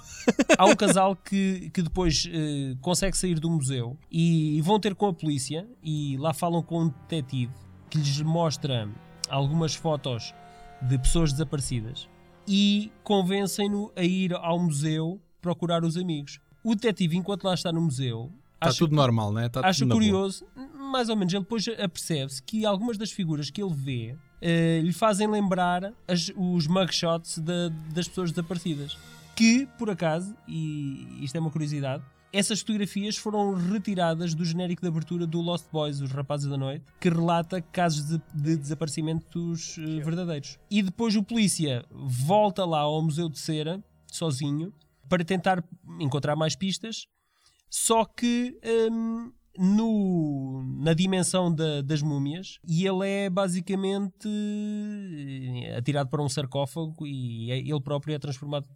Há 0.58 0.66
um 0.66 0.76
casal 0.76 1.16
que, 1.16 1.70
que 1.72 1.80
depois 1.80 2.28
eh, 2.30 2.76
consegue 2.82 3.16
sair 3.16 3.40
do 3.40 3.48
museu 3.48 3.96
e 4.12 4.60
vão 4.60 4.78
ter 4.78 4.94
com 4.94 5.06
a 5.06 5.14
polícia 5.14 5.66
e 5.82 6.18
lá 6.18 6.34
falam 6.34 6.62
com 6.62 6.82
um 6.82 6.88
detetive 6.88 7.52
que 7.88 7.96
lhes 7.96 8.20
mostra 8.20 8.86
algumas 9.30 9.74
fotos 9.74 10.34
de 10.82 10.98
pessoas 10.98 11.32
desaparecidas 11.32 12.08
e 12.48 12.90
convencem-no 13.04 13.92
a 13.94 14.02
ir 14.02 14.32
ao 14.34 14.58
museu 14.58 15.20
procurar 15.40 15.84
os 15.84 15.96
amigos. 15.96 16.40
O 16.64 16.74
detetive, 16.74 17.16
enquanto 17.16 17.44
lá 17.44 17.54
está 17.54 17.70
no 17.72 17.80
museu, 17.80 18.32
Está 18.54 18.70
acha 18.70 18.78
tudo 18.78 18.96
normal, 18.96 19.32
não 19.32 19.40
é? 19.40 19.46
Está 19.46 19.60
tudo 19.72 19.80
na 19.86 19.94
boa. 19.94 20.00
curioso, 20.00 20.44
mais 20.90 21.08
ou 21.08 21.16
menos, 21.16 21.32
ele 21.32 21.42
depois 21.42 21.68
apercebe-se 21.68 22.42
que 22.42 22.64
algumas 22.66 22.96
das 22.98 23.10
figuras 23.12 23.50
que 23.50 23.62
ele 23.62 23.74
vê 23.74 24.16
eh, 24.40 24.80
lhe 24.82 24.92
fazem 24.92 25.26
lembrar 25.28 25.92
as- 26.06 26.32
os 26.36 26.66
mugshots 26.68 27.38
da- 27.38 27.68
das 27.92 28.06
pessoas 28.08 28.30
desaparecidas. 28.30 28.96
Que, 29.36 29.66
por 29.78 29.90
acaso, 29.90 30.34
e 30.46 31.06
isto 31.20 31.36
é 31.36 31.40
uma 31.40 31.50
curiosidade, 31.50 32.02
essas 32.32 32.60
fotografias 32.60 33.16
foram 33.16 33.54
retiradas 33.54 34.34
do 34.34 34.44
genérico 34.44 34.82
de 34.82 34.88
abertura 34.88 35.26
do 35.26 35.40
Lost 35.40 35.66
Boys, 35.72 36.00
Os 36.00 36.10
Rapazes 36.10 36.48
da 36.48 36.56
Noite, 36.56 36.84
que 37.00 37.08
relata 37.08 37.60
casos 37.62 38.04
de, 38.06 38.20
de 38.34 38.56
desaparecimentos 38.56 39.76
eh, 39.78 40.00
verdadeiros. 40.02 40.58
E 40.70 40.82
depois 40.82 41.16
o 41.16 41.22
polícia 41.22 41.84
volta 41.90 42.64
lá 42.64 42.80
ao 42.80 43.00
Museu 43.02 43.28
de 43.28 43.38
Cera, 43.38 43.82
sozinho, 44.06 44.72
para 45.08 45.24
tentar 45.24 45.64
encontrar 46.00 46.36
mais 46.36 46.54
pistas, 46.54 47.06
só 47.70 48.04
que 48.04 48.58
hum, 48.92 49.32
no, 49.58 50.62
na 50.82 50.92
dimensão 50.94 51.52
da- 51.54 51.80
das 51.82 52.00
múmias, 52.02 52.58
e 52.66 52.86
ele 52.86 53.06
é 53.08 53.30
basicamente 53.30 54.28
eh, 54.28 55.74
atirado 55.76 56.08
para 56.10 56.22
um 56.22 56.28
sarcófago 56.28 57.06
e 57.06 57.50
é- 57.50 57.58
ele 57.58 57.80
próprio 57.80 58.14
é 58.14 58.18
transformado 58.18 58.68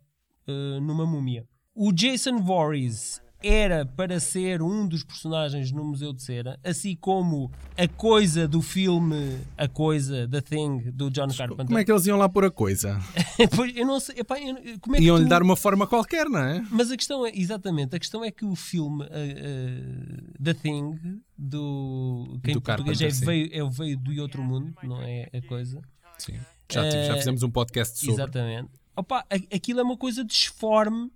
eh, 0.47 0.81
numa 0.81 1.07
múmia. 1.07 1.47
O 1.75 1.93
Jason 1.93 2.39
Voorhees 2.43 3.22
era 3.43 3.85
para 3.87 4.19
ser 4.21 4.63
um 4.63 4.87
dos 4.87 5.03
personagens 5.05 5.71
no 5.73 5.85
Museu 5.85 6.13
de 6.13 6.23
Cera, 6.23 6.59
assim 6.65 6.95
como 6.97 7.51
a 7.77 7.87
coisa 7.89 8.47
do 8.49 8.61
filme 8.63 9.39
A 9.57 9.67
Coisa, 9.69 10.29
The 10.29 10.41
Thing, 10.41 10.91
do 10.93 11.11
John 11.11 11.29
Carpenter. 11.29 11.67
Como 11.67 11.79
é 11.79 11.85
que 11.85 11.91
eles 11.93 12.07
iam 12.07 12.17
lá 12.19 12.29
pôr 12.29 12.45
a 12.45 12.51
coisa? 12.51 12.99
Pois, 13.57 13.75
eu 13.77 13.87
não 13.87 13.99
sei, 13.99 14.17
epá, 14.21 14.39
eu- 14.41 14.57
como 14.81 14.97
é 14.97 14.99
que 14.99 15.05
Iam-lhe 15.05 15.25
tu- 15.25 15.29
dar 15.29 15.43
uma 15.43 15.57
forma 15.57 15.87
qualquer, 15.87 16.29
não 16.29 16.39
é? 16.41 16.65
mas 16.71 16.91
a 16.91 16.97
questão 16.97 17.27
é, 17.27 17.33
exatamente, 17.35 17.97
a 17.97 17.99
questão 17.99 18.25
é 18.25 18.31
que 18.31 18.45
o 18.45 18.55
filme 18.55 19.03
uh, 19.05 19.07
uh, 19.07 20.43
The 20.43 20.55
Thing, 20.55 21.21
do. 21.37 22.39
Quem 22.43 22.55
Do 22.55 22.59
em 22.59 22.63
português 22.63 23.01
é 23.01 23.05
Carpenter, 23.07 23.13
sim. 23.15 23.25
veio, 23.27 23.51
é 23.53 23.63
o 23.65 23.71
veio 23.71 23.97
do 23.99 24.21
outro 24.23 24.43
mundo, 24.43 24.73
não 24.83 25.01
é 25.03 25.29
a 25.33 25.41
coisa. 25.49 25.81
Sim. 26.19 26.35
Já, 26.71 26.89
tive- 26.89 27.05
já 27.07 27.15
Eh, 27.15 27.19
fizemos 27.19 27.43
um 27.43 27.51
podcast 27.51 27.99
sobre. 27.99 28.15
Exatamente. 28.15 28.69
Opa, 28.97 29.25
aquilo 29.53 29.81
é 29.81 29.83
uma 29.83 29.97
coisa 29.97 30.25
disforme. 30.25 31.11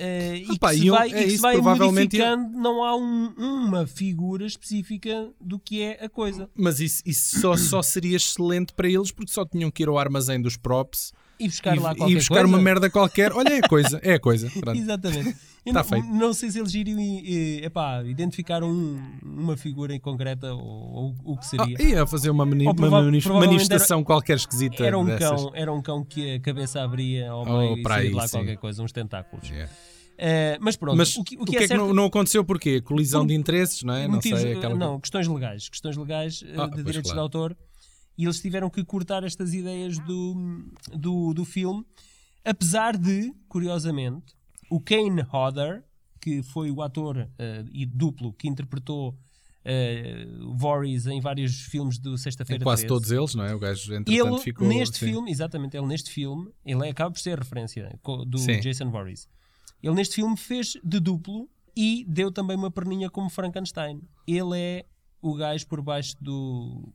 Uh, 0.00 0.36
e 0.36 0.52
Opa, 0.54 0.70
que 0.70 0.76
se 0.76 0.82
e 0.82 0.86
eu- 0.86 0.94
vai, 0.94 1.12
é 1.12 1.20
e 1.20 1.24
que 1.26 1.32
isso, 1.32 1.42
vai 1.42 1.56
modificando, 1.58 2.58
não 2.58 2.82
há 2.82 2.96
um- 2.96 3.34
uma 3.36 3.86
figura 3.86 4.46
específica 4.46 5.28
do 5.40 5.58
que 5.58 5.82
é 5.82 6.04
a 6.04 6.08
coisa. 6.08 6.48
Mas 6.54 6.80
isso, 6.80 7.02
isso 7.06 7.40
só, 7.40 7.56
só 7.56 7.82
seria 7.82 8.16
excelente 8.16 8.72
para 8.72 8.88
eles 8.88 9.10
porque 9.12 9.32
só 9.32 9.44
tinham 9.44 9.70
que 9.70 9.82
ir 9.82 9.88
ao 9.88 9.98
armazém 9.98 10.40
dos 10.40 10.56
props 10.56 11.12
E 11.38 11.46
buscar 11.48 11.78
lá 11.78 11.92
e, 11.92 11.96
qualquer 11.96 12.12
e 12.12 12.14
buscar 12.16 12.34
coisa. 12.40 12.48
uma 12.48 12.58
merda 12.58 12.90
qualquer. 12.90 13.32
Olha, 13.32 13.48
é 13.50 13.58
a 13.64 13.68
coisa, 13.68 14.00
é 14.02 14.14
a 14.14 14.20
coisa. 14.20 14.50
Pronto. 14.60 14.76
Exatamente. 14.78 15.36
Eu 15.64 15.74
Tá 15.74 15.80
não, 15.80 15.88
feito. 15.90 16.06
não 16.08 16.32
sei 16.32 16.50
se 16.50 16.58
eles 16.58 16.72
iriam 16.74 16.98
eh, 16.98 17.66
epá, 17.66 18.02
identificar 18.04 18.62
um- 18.64 18.98
uma 19.22 19.58
figura 19.58 19.94
em 19.94 20.00
concreta 20.00 20.54
ou, 20.54 21.14
o 21.22 21.36
que 21.36 21.44
Ah, 21.58 21.64
seria. 21.66 21.82
ia 21.82 22.06
fazer 22.06 22.30
uma, 22.30 22.46
mani- 22.46 22.66
uma 22.66 23.40
manifestação 23.40 24.02
qualquer 24.02 24.36
esquisita. 24.36 24.82
era 24.82 24.98
um 24.98 25.04
dessas. 25.04 25.28
cão, 25.28 25.52
era 25.54 25.70
um 25.70 25.82
cão 25.82 26.02
que 26.02 26.36
a 26.36 26.40
cabeça 26.40 26.82
abria 26.82 27.30
ao 27.30 27.42
Oh, 27.46 27.58
meio 27.58 27.76
e 27.76 27.82
para 27.82 27.96
saía 27.96 28.16
lá 28.16 28.26
sim. 28.26 28.38
qualquer 28.38 28.56
coisa, 28.56 28.82
uns 28.82 28.90
tentáculos. 28.90 29.50
Yeah. 29.50 29.70
Eh, 30.22 30.58
mas 30.60 30.76
pronto, 30.76 30.98
Mas 30.98 31.16
o 31.16 31.24
que, 31.24 31.34
o 31.36 31.42
o 31.42 31.44
que 31.46 31.52
que, 31.52 31.56
é, 31.56 31.60
é 31.60 31.62
que 31.62 31.68
certo, 31.68 31.80
não, 31.80 31.94
não 31.94 32.04
aconteceu 32.04 32.44
porquê? 32.44 32.80
Colisão 32.82 33.22
Por 33.22 33.28
de 33.28 33.34
interesses, 33.34 33.82
não 33.82 33.94
é? 33.94 34.06
Não 34.06 34.16
motivos- 34.16 34.40
sei. 34.40 34.52
Aquela... 34.54 34.74
não, 34.76 35.00
questões 35.00 35.26
legais, 35.26 35.68
questões 35.70 35.96
legais 35.96 36.44
eh, 36.46 36.54
Ah, 36.58 36.66
de 36.66 36.76
direitos 36.82 37.10
claro. 37.10 37.14
de 37.16 37.20
autor 37.20 37.56
e 38.18 38.24
eles 38.24 38.38
tiveram 38.38 38.68
que 38.68 38.84
cortar 38.84 39.24
estas 39.24 39.54
ideias 39.54 39.98
do, 40.00 40.62
do, 40.94 41.32
do 41.32 41.44
filme, 41.46 41.86
apesar 42.44 42.98
de, 42.98 43.32
curiosamente, 43.48 44.34
o 44.70 44.78
Kane 44.78 45.22
Hodder, 45.32 45.82
que 46.20 46.42
foi 46.42 46.70
o 46.70 46.82
ator 46.82 47.26
eh, 47.38 47.64
e 47.72 47.86
duplo 47.86 48.34
que 48.34 48.46
interpretou 48.46 49.16
Voorhees 50.56 51.06
em 51.06 51.20
vários 51.20 51.62
filmes 51.62 51.98
do 51.98 52.16
Sexta-feira 52.18 52.62
quase 52.64 52.82
13, 52.86 52.88
todos 52.88 53.10
eles, 53.12 53.34
não 53.34 53.44
é? 53.44 53.54
O 53.54 53.58
gajo, 53.58 53.94
entretanto, 53.94 54.32
ele 54.34 54.38
ficou. 54.42 54.68
neste 54.68 54.98
sim. 54.98 55.06
filme, 55.06 55.30
exatamente, 55.30 55.76
ele 55.76 55.86
neste 55.86 56.10
filme, 56.10 56.50
ele 56.64 56.86
é- 56.86 56.90
acaba 56.90 57.10
por 57.10 57.20
ser 57.20 57.38
referência 57.38 57.98
co- 58.02 58.24
do 58.24 58.38
Sim. 58.38 58.58
Jason 58.60 58.90
Voorhees. 58.90 59.28
Ele 59.82 59.94
neste 59.94 60.16
filme 60.16 60.36
fez 60.36 60.76
de 60.84 61.00
duplo 61.00 61.48
e 61.76 62.04
deu 62.08 62.30
também 62.30 62.56
uma 62.56 62.70
perninha 62.70 63.08
como 63.10 63.30
Frankenstein. 63.30 64.00
Ele 64.26 64.56
é 64.58 64.84
o 65.22 65.34
gajo 65.34 65.66
por 65.66 65.80
baixo 65.82 66.14
do, 66.20 66.88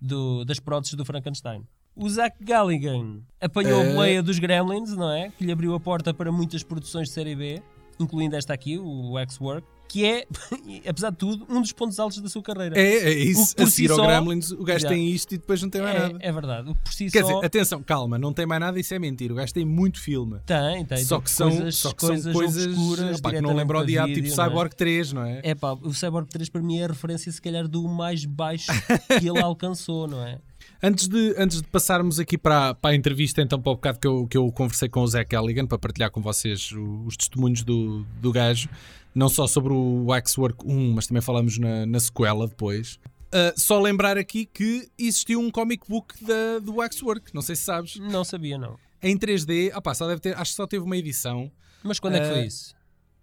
do- 0.00 0.44
das 0.44 0.58
próteses 0.60 0.94
do 0.94 1.04
Frankenstein. 1.04 1.66
O 1.96 2.08
Zach 2.08 2.36
Galligan 2.42 3.20
apanhou 3.40 3.80
a 3.80 3.84
É. 3.84 3.92
boleia 3.94 4.22
dos 4.22 4.38
Gremlins, 4.38 4.90
não 4.96 5.10
é? 5.10 5.30
Que 5.30 5.44
lhe 5.44 5.52
abriu 5.52 5.74
a 5.74 5.80
porta 5.80 6.12
para 6.12 6.32
muitas 6.32 6.62
produções 6.62 7.08
de 7.08 7.14
série 7.14 7.36
B, 7.36 7.62
incluindo 8.00 8.34
esta 8.36 8.52
aqui, 8.52 8.78
o 8.78 9.16
X-Work, 9.20 9.66
que 9.94 10.04
é, 10.04 10.26
apesar 10.90 11.10
de 11.10 11.16
tudo, 11.18 11.46
um 11.48 11.60
dos 11.60 11.70
pontos 11.70 12.00
altos 12.00 12.20
da 12.20 12.28
sua 12.28 12.42
carreira. 12.42 12.76
É, 12.76 13.12
é 13.12 13.14
O 13.14 13.18
isso. 13.30 13.54
por 13.54 13.62
A 13.62 13.66
si 13.70 13.88
ao 13.88 13.94
só- 13.96 14.04
Gremlins, 14.04 14.50
o 14.50 14.64
gajo 14.64 14.80
Já. 14.80 14.88
tem 14.88 15.08
isto 15.08 15.32
e 15.32 15.38
depois 15.38 15.62
não 15.62 15.70
tem 15.70 15.80
mais 15.80 15.96
nada. 15.96 16.18
É, 16.20 16.28
é 16.28 16.32
verdade. 16.32 16.68
O 16.68 16.74
por 16.74 16.92
si 16.92 17.08
Quer 17.12 17.22
só... 17.22 17.34
dizer, 17.34 17.46
atenção, 17.46 17.80
calma, 17.80 18.18
não 18.18 18.32
tem 18.32 18.44
mais 18.44 18.60
nada, 18.60 18.80
isso 18.80 18.92
é 18.92 18.98
mentira. 18.98 19.32
O 19.32 19.36
gajo 19.36 19.54
tem 19.54 19.64
muito 19.64 20.00
filme. 20.00 20.40
Tem, 20.44 20.84
tem. 20.84 21.04
só 21.04 21.20
que 21.20 21.30
são 21.30 21.48
coisas, 21.48 21.76
só 21.76 21.92
que 21.92 22.00
são 22.00 22.08
coisas, 22.08 22.32
coisas 22.32 22.66
obscuras, 22.66 23.20
pá, 23.20 23.30
que 23.30 23.40
não 23.40 23.54
lembro 23.54 23.78
o 23.78 23.86
diabo, 23.86 24.12
tipo 24.12 24.26
é? 24.26 24.30
Cyborg 24.30 24.74
3, 24.74 25.12
não 25.12 25.24
é? 25.24 25.40
É 25.44 25.54
pá, 25.54 25.74
o 25.74 25.94
Cyborg 25.94 26.28
3 26.28 26.48
para 26.48 26.60
mim 26.60 26.78
é 26.80 26.86
a 26.86 26.88
referência 26.88 27.30
se 27.30 27.40
calhar 27.40 27.68
do 27.68 27.86
mais 27.86 28.24
baixo 28.24 28.72
que 29.20 29.28
ele 29.28 29.38
alcançou, 29.40 30.08
não 30.08 30.26
é? 30.26 30.40
Antes 30.82 31.06
de, 31.06 31.34
antes 31.38 31.62
de 31.62 31.68
passarmos 31.68 32.18
aqui 32.18 32.36
para, 32.36 32.70
a, 32.70 32.74
para 32.74 32.90
a 32.90 32.94
entrevista, 32.96 33.40
então, 33.40 33.60
para 33.60 33.70
o 33.70 33.74
bocado 33.76 33.98
que 34.00 34.06
eu, 34.08 34.26
que 34.26 34.36
eu 34.36 34.50
conversei 34.50 34.88
com 34.88 35.02
o 35.02 35.06
Zé 35.06 35.24
Kelligan, 35.24 35.66
para 35.66 35.78
partilhar 35.78 36.10
com 36.10 36.20
vocês 36.20 36.72
os 37.06 37.16
testemunhos 37.16 37.62
do, 37.62 38.04
do 38.20 38.32
gajo, 38.32 38.68
não 39.14 39.28
só 39.28 39.46
sobre 39.46 39.72
o 39.72 40.06
Waxwork 40.06 40.66
1, 40.66 40.92
mas 40.92 41.06
também 41.06 41.22
falamos 41.22 41.58
na, 41.58 41.86
na 41.86 42.00
sequela 42.00 42.48
depois. 42.48 42.98
Uh, 43.26 43.58
só 43.58 43.80
lembrar 43.80 44.16
aqui 44.16 44.46
que 44.46 44.88
existiu 44.98 45.40
um 45.40 45.50
comic 45.50 45.88
book 45.88 46.14
da, 46.24 46.58
do 46.60 46.76
Waxwork, 46.76 47.34
não 47.34 47.42
sei 47.42 47.56
se 47.56 47.62
sabes. 47.62 47.96
Não 47.96 48.24
sabia, 48.24 48.56
não. 48.58 48.76
Em 49.02 49.18
3D, 49.18 49.76
opá, 49.76 49.94
só 49.94 50.06
deve 50.06 50.20
ter, 50.20 50.36
acho 50.36 50.52
que 50.52 50.56
só 50.56 50.66
teve 50.66 50.84
uma 50.84 50.96
edição. 50.96 51.50
Mas 51.82 51.98
quando 51.98 52.14
uh, 52.14 52.16
é 52.16 52.20
que 52.20 52.28
foi 52.28 52.40
ah, 52.40 52.46
isso? 52.46 52.74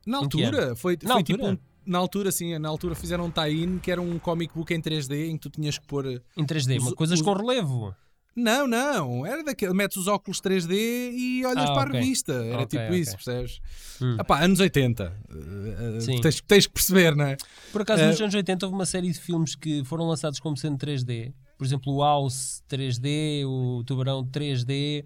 Na 0.05 0.17
altura, 0.17 0.75
foi, 0.75 0.97
na 1.01 1.09
foi 1.09 1.17
altura? 1.17 1.23
tipo 1.23 1.47
um, 1.47 1.57
na 1.85 1.97
altura, 1.97 2.31
sim, 2.31 2.57
na 2.57 2.69
altura 2.69 2.95
fizeram 2.95 3.25
um 3.25 3.31
tie-in 3.31 3.79
que 3.79 3.91
era 3.91 4.01
um 4.01 4.19
comic 4.19 4.53
book 4.53 4.73
em 4.73 4.81
3D 4.81 5.29
em 5.29 5.37
que 5.37 5.41
tu 5.41 5.49
tinhas 5.49 5.77
que 5.77 5.87
pôr. 5.87 6.21
Em 6.37 6.45
3D, 6.45 6.77
os, 6.77 6.93
coisas 6.93 7.19
os, 7.19 7.25
com 7.25 7.33
relevo. 7.33 7.95
Não, 8.35 8.65
não, 8.65 9.25
era 9.25 9.43
daquele. 9.43 9.73
Metes 9.73 9.97
os 9.97 10.07
óculos 10.07 10.39
3D 10.41 10.71
e 11.13 11.45
olhas 11.45 11.69
ah, 11.69 11.73
para 11.73 11.89
okay. 11.89 11.99
a 11.99 12.01
revista. 12.01 12.33
Era 12.33 12.63
okay, 12.63 12.65
tipo 12.65 12.83
okay. 12.85 12.99
isso, 12.99 13.11
percebes? 13.11 13.61
Hum. 14.01 14.17
Epá, 14.19 14.39
anos 14.41 14.59
80. 14.59 15.13
Uh, 15.29 16.21
tens, 16.21 16.41
tens, 16.41 16.67
que 16.67 16.73
perceber, 16.73 17.15
não 17.15 17.25
é? 17.25 17.37
Por 17.71 17.81
acaso, 17.81 18.03
uh, 18.03 18.07
nos 18.07 18.21
anos 18.21 18.33
80 18.33 18.65
houve 18.65 18.75
uma 18.75 18.85
série 18.85 19.11
de 19.11 19.19
filmes 19.19 19.55
que 19.55 19.83
foram 19.83 20.07
lançados 20.07 20.39
como 20.39 20.55
sendo 20.55 20.77
3D. 20.77 21.33
Por 21.57 21.65
exemplo, 21.65 21.93
o 21.93 22.01
House 22.01 22.63
3D, 22.69 23.45
o 23.45 23.83
Tubarão 23.83 24.25
3D. 24.25 25.05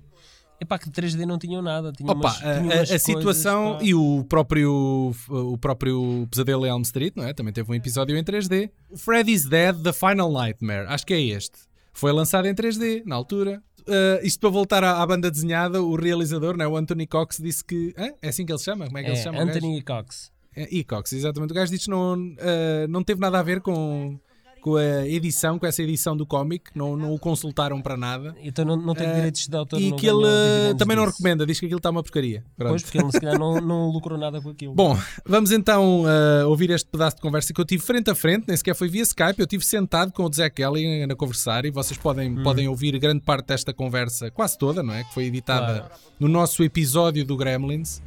Epá, 0.61 0.79
que 0.79 0.89
3D 0.89 1.25
não 1.25 1.37
tinham 1.37 1.61
nada. 1.61 1.91
Tinham 1.91 2.15
Opa, 2.15 2.29
umas, 2.29 2.37
tinham 2.37 2.71
a, 2.71 2.81
a 2.81 2.99
situação 2.99 3.79
e 3.81 3.93
o 3.93 4.23
próprio, 4.29 5.13
o 5.27 5.57
próprio 5.57 6.27
Pesadelo 6.29 6.65
Elm 6.65 6.81
Street, 6.83 7.13
não 7.15 7.25
é? 7.25 7.33
Também 7.33 7.51
teve 7.51 7.69
um 7.69 7.75
episódio 7.75 8.15
em 8.15 8.23
3D. 8.23 8.69
Freddy's 8.95 9.45
Dead, 9.45 9.75
The 9.81 9.91
Final 9.91 10.31
Nightmare. 10.31 10.87
Acho 10.87 11.05
que 11.05 11.13
é 11.13 11.21
este. 11.21 11.57
Foi 11.95 12.11
lançado 12.11 12.47
em 12.47 12.53
3D, 12.53 13.03
na 13.05 13.15
altura. 13.15 13.63
Uh, 13.87 14.23
isto 14.23 14.39
para 14.39 14.49
voltar 14.49 14.83
à, 14.83 15.01
à, 15.01 15.05
banda 15.05 15.31
desenhada, 15.31 15.81
o 15.81 15.95
realizador, 15.95 16.57
né, 16.57 16.67
o 16.67 16.75
Anthony 16.75 17.07
Cox, 17.07 17.37
disse 17.37 17.63
que. 17.63 17.93
é 18.21 18.27
assim 18.29 18.45
que 18.45 18.51
ele 18.51 18.59
se 18.59 18.65
chama? 18.65 18.85
Como 18.85 18.97
é 18.97 19.01
que 19.01 19.07
é, 19.07 19.11
ele 19.11 19.17
se 19.17 19.23
chama? 19.23 19.41
Anthony 19.41 19.81
Cox. 19.81 20.31
É, 20.55 20.67
e 20.71 20.83
Cox, 20.83 21.13
exatamente. 21.13 21.51
O 21.51 21.53
gajo 21.53 21.71
disse 21.71 21.85
que 21.85 21.91
não, 21.91 22.13
uh, 22.13 22.87
não 22.89 23.03
teve 23.03 23.19
nada 23.19 23.39
a 23.39 23.43
ver 23.43 23.61
com, 23.61 24.19
com 24.65 24.77
a 24.77 25.07
edição, 25.07 25.59
com 25.59 25.67
essa 25.67 25.83
edição 25.83 26.17
do 26.17 26.25
cómic, 26.25 26.71
não, 26.73 26.97
não 26.97 27.13
o 27.13 27.19
consultaram 27.19 27.79
para 27.83 27.95
nada. 27.95 28.35
Então 28.41 28.65
não, 28.65 28.75
não 28.75 28.95
tem 28.95 29.07
uh, 29.07 29.13
direitos 29.13 29.47
de 29.47 29.55
autor. 29.55 29.79
E 29.79 29.91
que 29.91 30.07
ele 30.07 30.73
também 30.75 30.97
não 30.97 31.05
recomenda, 31.05 31.45
diz 31.45 31.59
que 31.59 31.67
aquilo 31.67 31.77
está 31.77 31.91
uma 31.91 32.01
porcaria. 32.01 32.43
Pronto. 32.57 32.71
Pois, 32.71 32.81
porque 32.81 32.97
ele 32.97 33.11
se 33.11 33.19
calhar 33.19 33.37
não, 33.37 33.61
não 33.61 33.89
lucrou 33.91 34.17
nada 34.17 34.41
com 34.41 34.49
aquilo. 34.49 34.73
Bom, 34.73 34.97
vamos 35.23 35.51
então 35.51 36.01
uh, 36.01 36.49
ouvir 36.49 36.71
este 36.71 36.89
pedaço 36.89 37.17
de 37.17 37.21
conversa 37.21 37.53
que 37.53 37.61
eu 37.61 37.65
tive 37.65 37.83
frente 37.83 38.09
a 38.09 38.15
frente, 38.15 38.45
nem 38.47 38.57
sequer 38.57 38.73
foi 38.73 38.89
via 38.89 39.03
Skype, 39.03 39.39
eu 39.39 39.45
tive 39.45 39.63
sentado 39.63 40.11
com 40.11 40.23
o 40.23 40.33
Zé 40.33 40.49
Kelly 40.49 41.03
a 41.03 41.15
conversar 41.15 41.63
e 41.63 41.69
vocês 41.69 41.99
podem, 41.99 42.39
hum. 42.39 42.41
podem 42.41 42.67
ouvir 42.67 42.97
grande 42.97 43.21
parte 43.21 43.45
desta 43.45 43.71
conversa, 43.71 44.31
quase 44.31 44.57
toda, 44.57 44.81
não 44.81 44.95
é? 44.95 45.03
Que 45.03 45.13
foi 45.13 45.25
editada 45.25 45.81
claro. 45.81 45.93
no 46.19 46.27
nosso 46.27 46.63
episódio 46.63 47.23
do 47.23 47.37
Gremlins. 47.37 48.01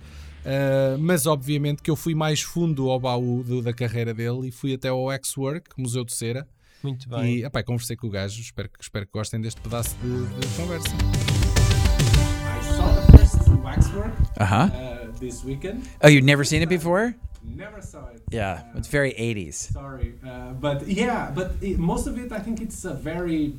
Uh, 0.49 0.97
mas 0.99 1.26
obviamente 1.26 1.83
que 1.83 1.90
eu 1.90 1.97
fui 1.97 2.14
mais 2.14 2.40
fundo 2.40 2.88
ao 2.88 2.99
baú 2.99 3.45
do, 3.45 3.61
da 3.61 3.71
carreira 3.71 4.14
dele 4.14 4.49
e 4.49 4.50
fui 4.50 4.73
até 4.73 4.88
ao 4.88 5.12
X-Work, 5.12 5.73
Museu 5.76 6.07
de 6.07 6.14
Cera, 6.14 6.49
muito 6.83 7.07
bem. 7.07 7.40
E 7.40 7.45
epá, 7.45 7.62
conversei 7.62 7.97
com 7.97 8.07
o 8.07 8.11
gajo, 8.11 8.40
espero, 8.40 8.71
espero 8.81 9.05
que 9.05 9.12
gostem 9.12 9.43
deste 9.43 9.61
pedaço 9.61 9.95
de, 10.02 10.09
de 10.09 10.57
conversa. 10.57 10.88
I 10.88 12.62
saw 12.62 12.95
the 12.95 13.19
first 13.19 13.37
waxwork 13.62 14.14
uh-huh. 14.40 14.71
uh, 14.73 15.12
this 15.21 15.45
weekend. 15.45 15.83
Oh, 16.02 16.09
you've 16.09 16.25
never 16.25 16.47
seen 16.47 16.62
it 16.62 16.71
before? 16.71 17.14
Never 17.45 17.83
saw 17.83 18.09
it. 18.09 18.23
Yeah, 18.31 18.62
uh, 18.75 18.78
it's 18.78 18.88
very 18.88 19.12
80s. 19.12 19.71
Sorry, 19.73 20.14
uh, 20.25 20.55
but 20.55 20.88
yeah, 20.88 21.31
but 21.31 21.57
it, 21.61 21.78
most 21.78 22.07
of 22.07 22.19
it, 22.19 22.33
I 22.33 22.38
think 22.38 22.62
it's 22.62 22.87
a 22.87 22.95
very 22.95 23.52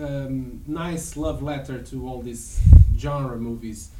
um, 0.00 0.62
nice 0.66 1.16
love 1.16 1.42
letter 1.44 1.80
to 1.80 2.08
all 2.08 2.22
these 2.22 2.60
genre 2.96 3.38
movies. 3.38 3.90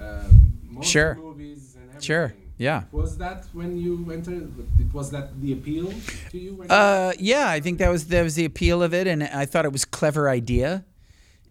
Um, 0.00 0.57
sure. 0.82 1.14
Movies 1.16 1.76
and 1.92 2.02
sure. 2.02 2.34
Yeah. 2.58 2.84
Was 2.90 3.16
that 3.18 3.46
when 3.52 3.78
you 3.78 4.10
entered? 4.10 4.52
Was 4.92 5.10
that 5.12 5.40
the 5.40 5.52
appeal 5.52 5.92
to 6.30 6.38
you? 6.38 6.62
Uh, 6.68 7.12
yeah, 7.18 7.48
I 7.48 7.60
think 7.60 7.78
that 7.78 7.88
was 7.88 8.08
that 8.08 8.22
was 8.22 8.34
the 8.34 8.44
appeal 8.44 8.82
of 8.82 8.92
it, 8.92 9.06
and 9.06 9.22
I 9.22 9.46
thought 9.46 9.64
it 9.64 9.72
was 9.72 9.84
clever 9.84 10.28
idea. 10.28 10.84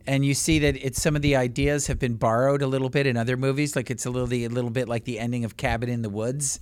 And 0.06 0.26
you 0.26 0.34
see 0.34 0.60
that 0.60 0.78
it's 0.78 1.02
some 1.02 1.18
of 1.18 1.22
the 1.22 1.36
ideas 1.36 1.88
have 1.88 2.00
been 2.00 2.16
borrowed 2.16 2.62
a 2.62 2.68
little 2.68 2.90
bit 2.90 3.08
in 3.08 3.18
other 3.18 3.36
movies, 3.36 3.76
like 3.76 3.90
it's 3.90 4.06
a 4.06 4.10
little 4.10 4.34
a 4.34 4.48
little 4.48 4.70
bit 4.70 4.88
like 4.88 5.06
the 5.06 5.20
ending 5.20 5.44
of 5.46 5.58
Cabin 5.58 5.90
in 5.90 6.02
the 6.02 6.10
Woods. 6.10 6.60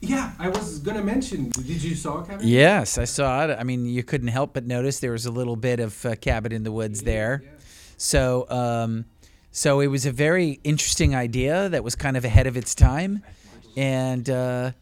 Yeah, 0.00 0.32
I 0.38 0.48
was 0.48 0.78
gonna 0.78 1.02
mention. 1.02 1.50
Did 1.50 1.82
you 1.82 1.96
saw 1.96 2.22
Cabin? 2.22 2.46
Yes, 2.46 2.98
I 2.98 3.04
saw 3.04 3.46
it. 3.46 3.56
I 3.58 3.64
mean, 3.64 3.86
you 3.86 4.04
couldn't 4.04 4.28
help 4.28 4.54
but 4.54 4.64
notice 4.64 5.00
there 5.00 5.12
was 5.12 5.26
a 5.26 5.32
little 5.32 5.56
bit 5.56 5.80
of 5.80 6.06
uh, 6.06 6.14
Cabin 6.16 6.52
in 6.52 6.62
the 6.62 6.70
Woods 6.70 7.02
there. 7.02 7.42
Yeah. 7.44 7.50
So, 7.96 8.46
um, 8.48 9.06
so 9.50 9.80
it 9.80 9.88
was 9.88 10.06
a 10.06 10.12
very 10.12 10.60
interesting 10.64 11.14
idea 11.14 11.68
that 11.68 11.82
was 11.82 11.94
kind 11.94 12.16
of 12.16 12.24
ahead 12.24 12.46
of 12.46 12.56
its 12.56 12.74
time 12.74 13.22
and 13.76 14.28
uh, 14.28 14.72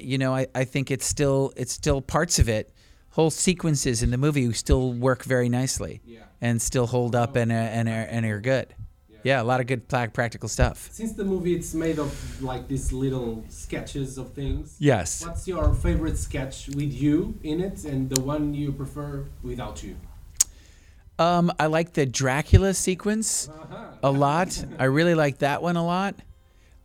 you 0.00 0.18
know, 0.18 0.34
I, 0.34 0.46
I 0.54 0.64
think 0.64 0.90
it's 0.90 1.06
still 1.06 1.52
it's 1.56 1.72
still 1.72 2.00
parts 2.00 2.38
of 2.38 2.48
it, 2.48 2.72
whole 3.10 3.30
sequences 3.30 4.02
in 4.02 4.10
the 4.10 4.18
movie 4.18 4.52
still 4.52 4.92
work 4.92 5.22
very 5.24 5.48
nicely, 5.48 6.00
yeah. 6.04 6.20
and 6.40 6.60
still 6.60 6.86
hold 6.86 7.14
up 7.14 7.36
and 7.36 7.50
are, 7.50 7.54
and 7.54 7.88
are, 7.88 8.06
and 8.08 8.26
are 8.26 8.40
good. 8.40 8.74
Yeah. 9.08 9.18
yeah, 9.24 9.42
a 9.42 9.44
lot 9.44 9.60
of 9.60 9.66
good 9.66 9.88
practical 9.88 10.48
stuff. 10.48 10.88
Since 10.92 11.12
the 11.12 11.24
movie 11.24 11.54
it's 11.54 11.74
made 11.74 11.98
of 11.98 12.42
like 12.42 12.68
these 12.68 12.92
little 12.92 13.44
sketches 13.48 14.18
of 14.18 14.32
things. 14.32 14.76
Yes. 14.78 15.24
What's 15.24 15.46
your 15.46 15.74
favorite 15.74 16.18
sketch 16.18 16.68
with 16.68 16.92
you 16.92 17.38
in 17.42 17.60
it, 17.60 17.84
and 17.84 18.08
the 18.08 18.20
one 18.20 18.54
you 18.54 18.72
prefer 18.72 19.26
without 19.42 19.82
you? 19.82 19.96
Um, 21.20 21.52
I 21.60 21.66
like 21.66 21.92
the 21.92 22.06
Dracula 22.06 22.72
sequence 22.72 23.50
uh-huh. 23.50 23.84
a 24.02 24.10
lot. 24.10 24.64
I 24.78 24.84
really 24.84 25.14
like 25.14 25.38
that 25.38 25.62
one 25.62 25.76
a 25.76 25.84
lot. 25.84 26.14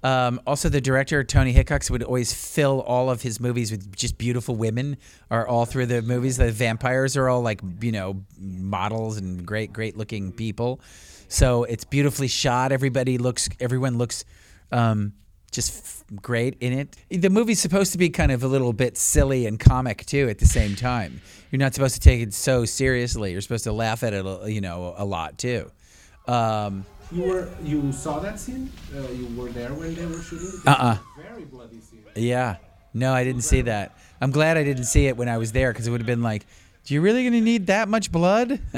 Um, 0.03 0.41
also, 0.45 0.67
the 0.67 0.81
director 0.81 1.23
Tony 1.23 1.53
Hickox 1.53 1.89
would 1.89 2.03
always 2.03 2.33
fill 2.33 2.81
all 2.81 3.09
of 3.09 3.21
his 3.21 3.39
movies 3.39 3.71
with 3.71 3.95
just 3.95 4.17
beautiful 4.17 4.55
women. 4.55 4.97
Are 5.31 5.47
all 5.47 5.65
through 5.65 5.85
the 5.85 6.01
movies. 6.01 6.35
The 6.35 6.51
vampires 6.51 7.15
are 7.15 7.29
all 7.29 7.41
like 7.41 7.61
you 7.79 7.93
know 7.93 8.23
models 8.37 9.17
and 9.17 9.45
great, 9.47 9.71
great 9.71 9.95
looking 9.95 10.33
people. 10.33 10.81
So 11.29 11.63
it's 11.63 11.85
beautifully 11.85 12.27
shot. 12.27 12.73
Everybody 12.73 13.17
looks. 13.17 13.47
Everyone 13.61 13.97
looks. 13.97 14.25
Um, 14.69 15.13
just 15.51 15.73
f- 15.85 16.03
great 16.21 16.57
in 16.59 16.73
it. 16.73 16.95
The 17.09 17.29
movie's 17.29 17.59
supposed 17.59 17.91
to 17.93 17.97
be 17.97 18.09
kind 18.09 18.31
of 18.31 18.43
a 18.43 18.47
little 18.47 18.73
bit 18.73 18.97
silly 18.97 19.45
and 19.45 19.59
comic 19.59 20.05
too 20.05 20.27
at 20.29 20.39
the 20.39 20.45
same 20.45 20.75
time. 20.75 21.21
You're 21.51 21.59
not 21.59 21.73
supposed 21.73 21.95
to 21.95 22.01
take 22.01 22.21
it 22.21 22.33
so 22.33 22.65
seriously. 22.65 23.31
You're 23.31 23.41
supposed 23.41 23.63
to 23.65 23.71
laugh 23.71 24.03
at 24.03 24.13
it, 24.13 24.25
you 24.49 24.61
know, 24.61 24.93
a 24.97 25.05
lot 25.05 25.37
too. 25.37 25.71
Um, 26.27 26.85
you 27.11 27.23
were 27.23 27.49
you 27.63 27.91
saw 27.91 28.19
that 28.19 28.39
scene? 28.39 28.71
Uh, 28.95 29.01
you 29.11 29.27
were 29.39 29.49
there 29.49 29.73
when 29.73 29.93
they 29.93 30.05
were 30.05 30.21
shooting. 30.21 30.59
Uh 30.65 30.75
uh 30.79 30.97
Very 31.21 31.45
bloody 31.45 31.79
scene. 31.79 32.03
Yeah. 32.15 32.57
No, 32.93 33.13
I 33.13 33.23
didn't 33.23 33.41
see 33.43 33.61
that. 33.61 33.97
I'm 34.21 34.31
glad 34.31 34.57
I 34.57 34.63
didn't 34.63 34.85
see 34.85 35.07
it 35.07 35.17
when 35.17 35.29
I 35.29 35.37
was 35.37 35.51
there 35.51 35.71
because 35.71 35.85
it 35.85 35.91
would 35.91 35.99
have 36.01 36.07
been 36.07 36.23
like, 36.23 36.45
do 36.85 36.93
you 36.93 37.01
really 37.01 37.23
going 37.23 37.33
to 37.33 37.41
need 37.41 37.67
that 37.67 37.89
much 37.89 38.11
blood? 38.11 38.59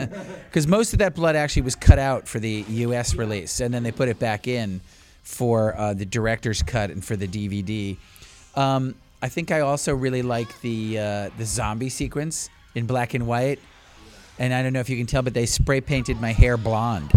Because 0.47 0.65
most 0.65 0.93
of 0.93 0.99
that 0.99 1.13
blood 1.13 1.35
actually 1.35 1.61
was 1.63 1.75
cut 1.75 1.99
out 1.99 2.27
for 2.27 2.39
the 2.39 2.65
U.S. 2.67 3.13
release, 3.13 3.59
and 3.59 3.71
then 3.73 3.83
they 3.83 3.91
put 3.91 4.07
it 4.07 4.17
back 4.17 4.47
in 4.47 4.81
for 5.27 5.77
uh, 5.77 5.93
the 5.93 6.05
director's 6.05 6.63
cut 6.63 6.89
and 6.89 7.03
for 7.03 7.17
the 7.17 7.27
DVD. 7.27 7.97
Um, 8.55 8.95
I 9.21 9.27
think 9.27 9.51
I 9.51 9.59
also 9.59 9.93
really 9.93 10.21
like 10.21 10.61
the 10.61 10.97
uh, 10.97 11.29
the 11.37 11.45
zombie 11.45 11.89
sequence 11.89 12.49
in 12.75 12.85
black 12.85 13.13
and 13.13 13.27
white, 13.27 13.59
and 14.39 14.53
I 14.53 14.63
don't 14.63 14.73
know 14.73 14.79
if 14.79 14.89
you 14.89 14.97
can 14.97 15.05
tell, 15.05 15.21
but 15.21 15.33
they 15.33 15.45
spray 15.45 15.81
painted 15.81 16.21
my 16.21 16.31
hair 16.31 16.55
blonde. 16.55 17.11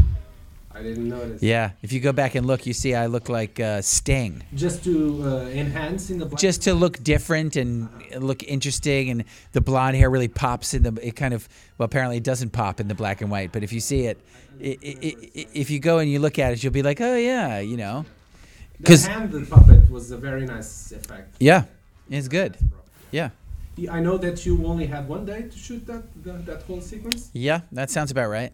I 0.72 0.82
didn't 0.82 1.08
notice. 1.08 1.42
Yeah, 1.42 1.70
if 1.82 1.92
you 1.92 2.00
go 2.00 2.12
back 2.12 2.34
and 2.34 2.46
look, 2.46 2.66
you 2.66 2.72
see 2.72 2.94
I 2.94 3.06
look 3.06 3.28
like 3.28 3.60
uh, 3.60 3.80
Sting. 3.80 4.42
Just 4.54 4.82
to 4.84 5.22
uh, 5.24 5.40
enhance 5.48 6.10
in 6.10 6.18
the. 6.18 6.26
Just 6.30 6.62
to 6.62 6.74
look 6.74 7.02
different 7.02 7.54
and 7.54 7.88
look 8.18 8.42
interesting, 8.42 9.10
and 9.10 9.24
the 9.52 9.60
blonde 9.60 9.96
hair 9.96 10.10
really 10.10 10.28
pops 10.28 10.74
in 10.74 10.82
the. 10.82 10.98
It 11.00 11.14
kind 11.14 11.32
of 11.32 11.48
well, 11.78 11.84
apparently 11.86 12.16
it 12.16 12.24
doesn't 12.24 12.50
pop 12.50 12.80
in 12.80 12.88
the 12.88 12.94
black 12.94 13.20
and 13.20 13.30
white, 13.30 13.52
but 13.52 13.62
if 13.62 13.72
you 13.72 13.80
see 13.80 14.06
it, 14.06 14.20
it, 14.60 14.78
it, 14.82 15.16
it 15.34 15.48
if 15.54 15.70
you 15.70 15.78
go 15.78 15.98
and 15.98 16.10
you 16.10 16.18
look 16.18 16.38
at 16.38 16.52
it, 16.52 16.62
you'll 16.62 16.72
be 16.72 16.82
like, 16.82 17.00
oh 17.00 17.16
yeah, 17.16 17.58
you 17.60 17.76
know. 17.76 18.04
Because 18.78 19.04
the 19.04 19.10
hand 19.10 19.50
puppet 19.50 19.90
was 19.90 20.10
a 20.10 20.16
very 20.16 20.46
nice 20.46 20.92
effect. 20.92 21.34
Yeah, 21.38 21.64
it's 22.08 22.28
good. 22.28 22.56
Yeah. 23.10 23.30
I 23.90 24.00
know 24.00 24.18
that 24.18 24.44
you 24.44 24.66
only 24.66 24.86
had 24.86 25.08
one 25.08 25.24
day 25.24 25.42
to 25.42 25.58
shoot 25.58 25.86
that 25.86 26.02
that, 26.24 26.46
that 26.46 26.62
whole 26.62 26.80
sequence. 26.80 27.30
Yeah, 27.32 27.60
that 27.72 27.90
sounds 27.90 28.10
about 28.10 28.28
right 28.28 28.52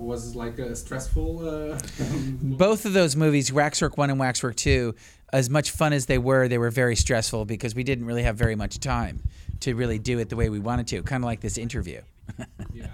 was 0.00 0.34
like 0.34 0.58
a 0.58 0.74
stressful. 0.74 1.46
Uh, 1.46 1.78
Both 2.42 2.86
of 2.86 2.92
those 2.92 3.14
movies, 3.14 3.52
Waxwork 3.52 3.98
One 3.98 4.10
and 4.10 4.18
Waxwork 4.18 4.56
Two, 4.56 4.94
as 5.32 5.50
much 5.50 5.70
fun 5.70 5.92
as 5.92 6.06
they 6.06 6.18
were, 6.18 6.48
they 6.48 6.58
were 6.58 6.70
very 6.70 6.96
stressful 6.96 7.44
because 7.44 7.74
we 7.74 7.84
didn't 7.84 8.06
really 8.06 8.22
have 8.22 8.36
very 8.36 8.56
much 8.56 8.80
time 8.80 9.22
to 9.60 9.74
really 9.74 9.98
do 9.98 10.18
it 10.18 10.28
the 10.28 10.36
way 10.36 10.48
we 10.48 10.58
wanted 10.58 10.86
to. 10.88 11.02
Kind 11.02 11.22
of 11.22 11.26
like 11.26 11.40
this 11.40 11.58
interview. 11.58 12.00
yeah. 12.72 12.86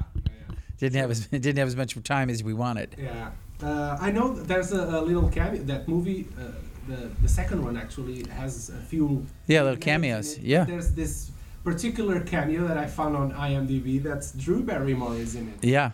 Didn't 0.79 1.01
have 1.01 1.11
as 1.11 1.27
didn't 1.27 1.57
have 1.57 1.69
as 1.69 1.77
much 1.77 2.01
time 2.05 2.31
as 2.31 2.43
we 2.43 2.55
wanted. 2.55 2.97
Yeah, 2.99 3.31
uh, 3.63 3.97
I 4.01 4.11
know 4.11 4.35
there's 4.35 4.73
a, 4.73 4.81
a, 4.81 5.01
little 5.01 5.29
cameo. 5.29 5.63
That 5.63 5.89
movie, 5.89 6.27
uh, 6.39 6.53
the 6.87 7.11
the 7.23 7.29
second 7.29 7.65
one 7.65 7.77
actually 7.77 8.29
has 8.29 8.69
a 8.69 8.81
few. 8.81 9.27
Yeah, 9.47 9.63
little 9.63 9.79
cameos. 9.79 10.39
Yeah. 10.39 10.65
There's 10.65 10.93
this 10.93 11.31
particular 11.65 12.21
cameo 12.21 12.67
that 12.69 12.77
I 12.77 12.87
found 12.87 13.17
on 13.17 13.33
IMDb. 13.33 14.03
That's 14.03 14.33
Drew 14.33 14.63
Barrymore 14.63 15.17
is 15.17 15.35
in 15.35 15.49
it. 15.49 15.67
Yeah, 15.67 15.93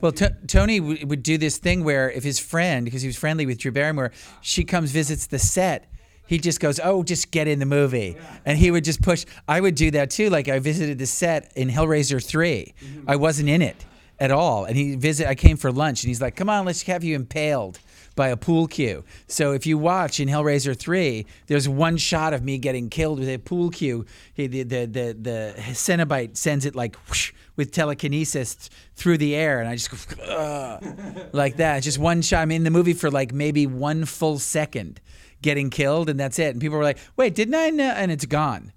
Well, 0.00 0.12
T- 0.12 0.28
Tony 0.46 0.78
w- 0.78 1.06
would 1.06 1.22
do 1.22 1.36
this 1.36 1.58
thing 1.58 1.84
where 1.84 2.10
if 2.10 2.24
his 2.24 2.38
friend, 2.38 2.84
because 2.84 3.02
he 3.02 3.08
was 3.08 3.16
friendly 3.16 3.44
with 3.44 3.58
Drew 3.58 3.72
Barrymore, 3.72 4.12
she 4.40 4.64
comes 4.64 4.92
visits 4.92 5.26
the 5.26 5.38
set. 5.38 5.90
He 6.26 6.38
just 6.38 6.60
goes, 6.60 6.78
"Oh, 6.78 7.02
just 7.02 7.30
get 7.32 7.48
in 7.48 7.58
the 7.58 7.66
movie," 7.66 8.16
and 8.44 8.58
he 8.58 8.70
would 8.70 8.84
just 8.84 9.02
push. 9.02 9.24
I 9.48 9.60
would 9.60 9.74
do 9.74 9.90
that 9.90 10.10
too. 10.10 10.30
Like 10.30 10.48
I 10.48 10.60
visited 10.60 10.98
the 10.98 11.06
set 11.06 11.52
in 11.56 11.68
Hellraiser 11.68 12.24
3 12.24 12.74
I 13.08 13.16
wasn't 13.16 13.48
in 13.48 13.62
it 13.62 13.84
at 14.20 14.30
all, 14.30 14.64
and 14.64 14.76
he 14.76 14.96
visit. 14.96 15.28
I 15.28 15.34
came 15.34 15.56
for 15.56 15.70
lunch, 15.70 16.02
and 16.02 16.08
he's 16.08 16.20
like, 16.20 16.36
"Come 16.36 16.50
on, 16.50 16.64
let's 16.64 16.82
have 16.82 17.04
you 17.04 17.14
impaled." 17.14 17.78
By 18.16 18.30
a 18.30 18.36
pool 18.36 18.66
cue. 18.66 19.04
So 19.28 19.52
if 19.52 19.64
you 19.64 19.78
watch 19.78 20.18
in 20.18 20.26
Hellraiser 20.26 20.76
3, 20.76 21.24
there's 21.46 21.68
one 21.68 21.96
shot 21.96 22.34
of 22.34 22.42
me 22.42 22.58
getting 22.58 22.90
killed 22.90 23.20
with 23.20 23.28
a 23.28 23.38
pool 23.38 23.70
cue. 23.70 24.06
He, 24.34 24.48
the, 24.48 24.64
the, 24.64 24.86
the, 24.86 25.16
the 25.20 25.54
Cenobite 25.68 26.36
sends 26.36 26.66
it 26.66 26.74
like 26.74 26.96
whoosh, 27.06 27.32
with 27.54 27.70
telekinesis 27.70 28.70
through 28.96 29.18
the 29.18 29.36
air, 29.36 29.60
and 29.60 29.68
I 29.68 29.76
just 29.76 30.08
go 30.08 31.28
like 31.32 31.58
that. 31.58 31.84
Just 31.84 31.98
one 31.98 32.22
shot. 32.22 32.40
I'm 32.40 32.50
in 32.50 32.64
the 32.64 32.70
movie 32.70 32.92
for 32.92 33.08
like 33.08 33.32
maybe 33.32 33.68
one 33.68 34.04
full 34.04 34.40
second 34.40 35.00
getting 35.42 35.70
killed, 35.70 36.08
and 36.08 36.18
that's 36.18 36.38
it. 36.38 36.50
And 36.50 36.60
people 36.60 36.78
were 36.78 36.84
like, 36.84 36.98
wait, 37.16 37.34
didn't 37.34 37.54
I 37.54 37.70
know? 37.70 37.90
And 37.90 38.10
it's 38.10 38.26
gone. 38.26 38.72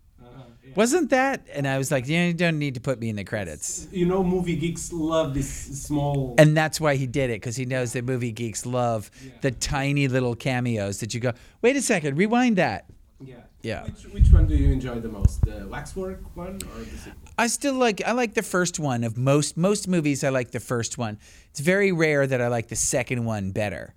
Wasn't 0.75 1.09
that? 1.09 1.47
And 1.53 1.67
I 1.67 1.77
was 1.77 1.91
like, 1.91 2.07
yeah, 2.07 2.27
you 2.27 2.33
don't 2.33 2.59
need 2.59 2.75
to 2.75 2.81
put 2.81 2.99
me 2.99 3.09
in 3.09 3.15
the 3.15 3.23
credits. 3.23 3.87
You 3.91 4.05
know, 4.05 4.23
movie 4.23 4.55
geeks 4.55 4.91
love 4.93 5.33
this 5.33 5.49
small. 5.83 6.35
And 6.37 6.55
that's 6.55 6.79
why 6.79 6.95
he 6.95 7.07
did 7.07 7.29
it, 7.29 7.41
because 7.41 7.55
he 7.55 7.65
knows 7.65 7.93
that 7.93 8.05
movie 8.05 8.31
geeks 8.31 8.65
love 8.65 9.09
the 9.41 9.51
tiny 9.51 10.07
little 10.07 10.35
cameos 10.35 10.99
that 10.99 11.13
you 11.13 11.19
go, 11.19 11.33
wait 11.61 11.75
a 11.75 11.81
second, 11.81 12.17
rewind 12.17 12.57
that. 12.57 12.85
yeah. 13.19 13.35
Yeah. 13.63 13.83
Which, 13.83 14.05
which 14.05 14.33
one 14.33 14.47
do 14.47 14.55
you 14.55 14.71
enjoy 14.71 14.99
the 15.01 15.09
most, 15.09 15.41
the 15.45 15.67
waxwork 15.67 16.35
one 16.35 16.55
or 16.55 16.79
the 16.83 16.97
sequel? 16.97 17.13
I 17.37 17.45
still 17.47 17.75
like 17.75 18.01
I 18.03 18.11
like 18.11 18.33
the 18.33 18.41
first 18.41 18.79
one 18.79 19.03
of 19.03 19.17
most 19.17 19.55
most 19.55 19.87
movies. 19.87 20.23
I 20.23 20.29
like 20.29 20.51
the 20.51 20.59
first 20.59 20.97
one. 20.97 21.19
It's 21.51 21.59
very 21.59 21.91
rare 21.91 22.25
that 22.25 22.41
I 22.41 22.47
like 22.47 22.69
the 22.69 22.75
second 22.75 23.25
one 23.25 23.51
better. 23.51 23.93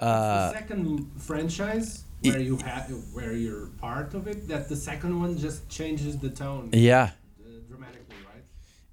Uh, 0.00 0.50
the 0.50 0.58
second 0.58 1.10
franchise 1.16 2.03
where 2.24 2.40
you 2.40 2.56
have 2.58 2.90
where 3.12 3.32
you're 3.32 3.66
part 3.78 4.14
of 4.14 4.26
it, 4.26 4.48
that 4.48 4.68
the 4.68 4.76
second 4.76 5.18
one 5.18 5.36
just 5.38 5.68
changes 5.68 6.18
the 6.18 6.30
tone 6.30 6.70
yeah, 6.72 7.10
uh, 7.40 7.48
dramatically, 7.68 8.16
right? 8.32 8.44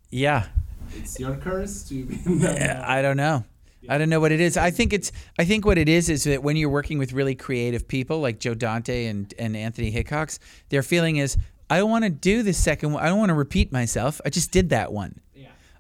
yeah. 0.10 0.48
It's 0.94 1.20
your 1.20 1.36
curse 1.38 1.84
to 1.84 2.06
be 2.06 2.20
in 2.26 2.40
that. 2.40 2.60
Yeah, 2.60 2.84
I 2.86 3.02
don't 3.02 3.18
know. 3.18 3.46
I 3.90 3.98
don't 3.98 4.10
know 4.10 4.20
what 4.20 4.32
it 4.32 4.40
is. 4.40 4.58
I 4.58 4.70
think 4.70 4.94
it's. 4.94 5.12
I 5.40 5.46
think 5.46 5.66
what 5.66 5.78
it 5.78 5.90
is 5.90 6.10
is 6.10 6.26
that 6.26 6.44
when 6.44 6.56
you're 6.56 6.70
working 6.70 7.00
with 7.00 7.14
really 7.14 7.34
creative 7.34 7.88
people 7.88 8.20
like 8.20 8.40
Joe 8.40 8.54
Dante 8.54 9.06
and 9.06 9.34
and 9.40 9.58
Anthony 9.58 9.90
Hickox, 9.90 10.40
their 10.70 10.84
feeling 10.84 11.18
is 11.18 11.38
I 11.70 11.78
don't 11.78 11.90
want 11.90 12.04
to 12.04 12.10
do 12.10 12.44
the 12.44 12.54
second 12.54 12.94
one. 12.94 13.02
I 13.02 13.08
don't 13.08 13.18
want 13.18 13.30
to 13.30 13.34
repeat 13.34 13.72
myself. 13.72 14.22
I 14.26 14.30
just 14.30 14.52
did 14.52 14.70
that 14.70 14.92
one. 14.92 15.20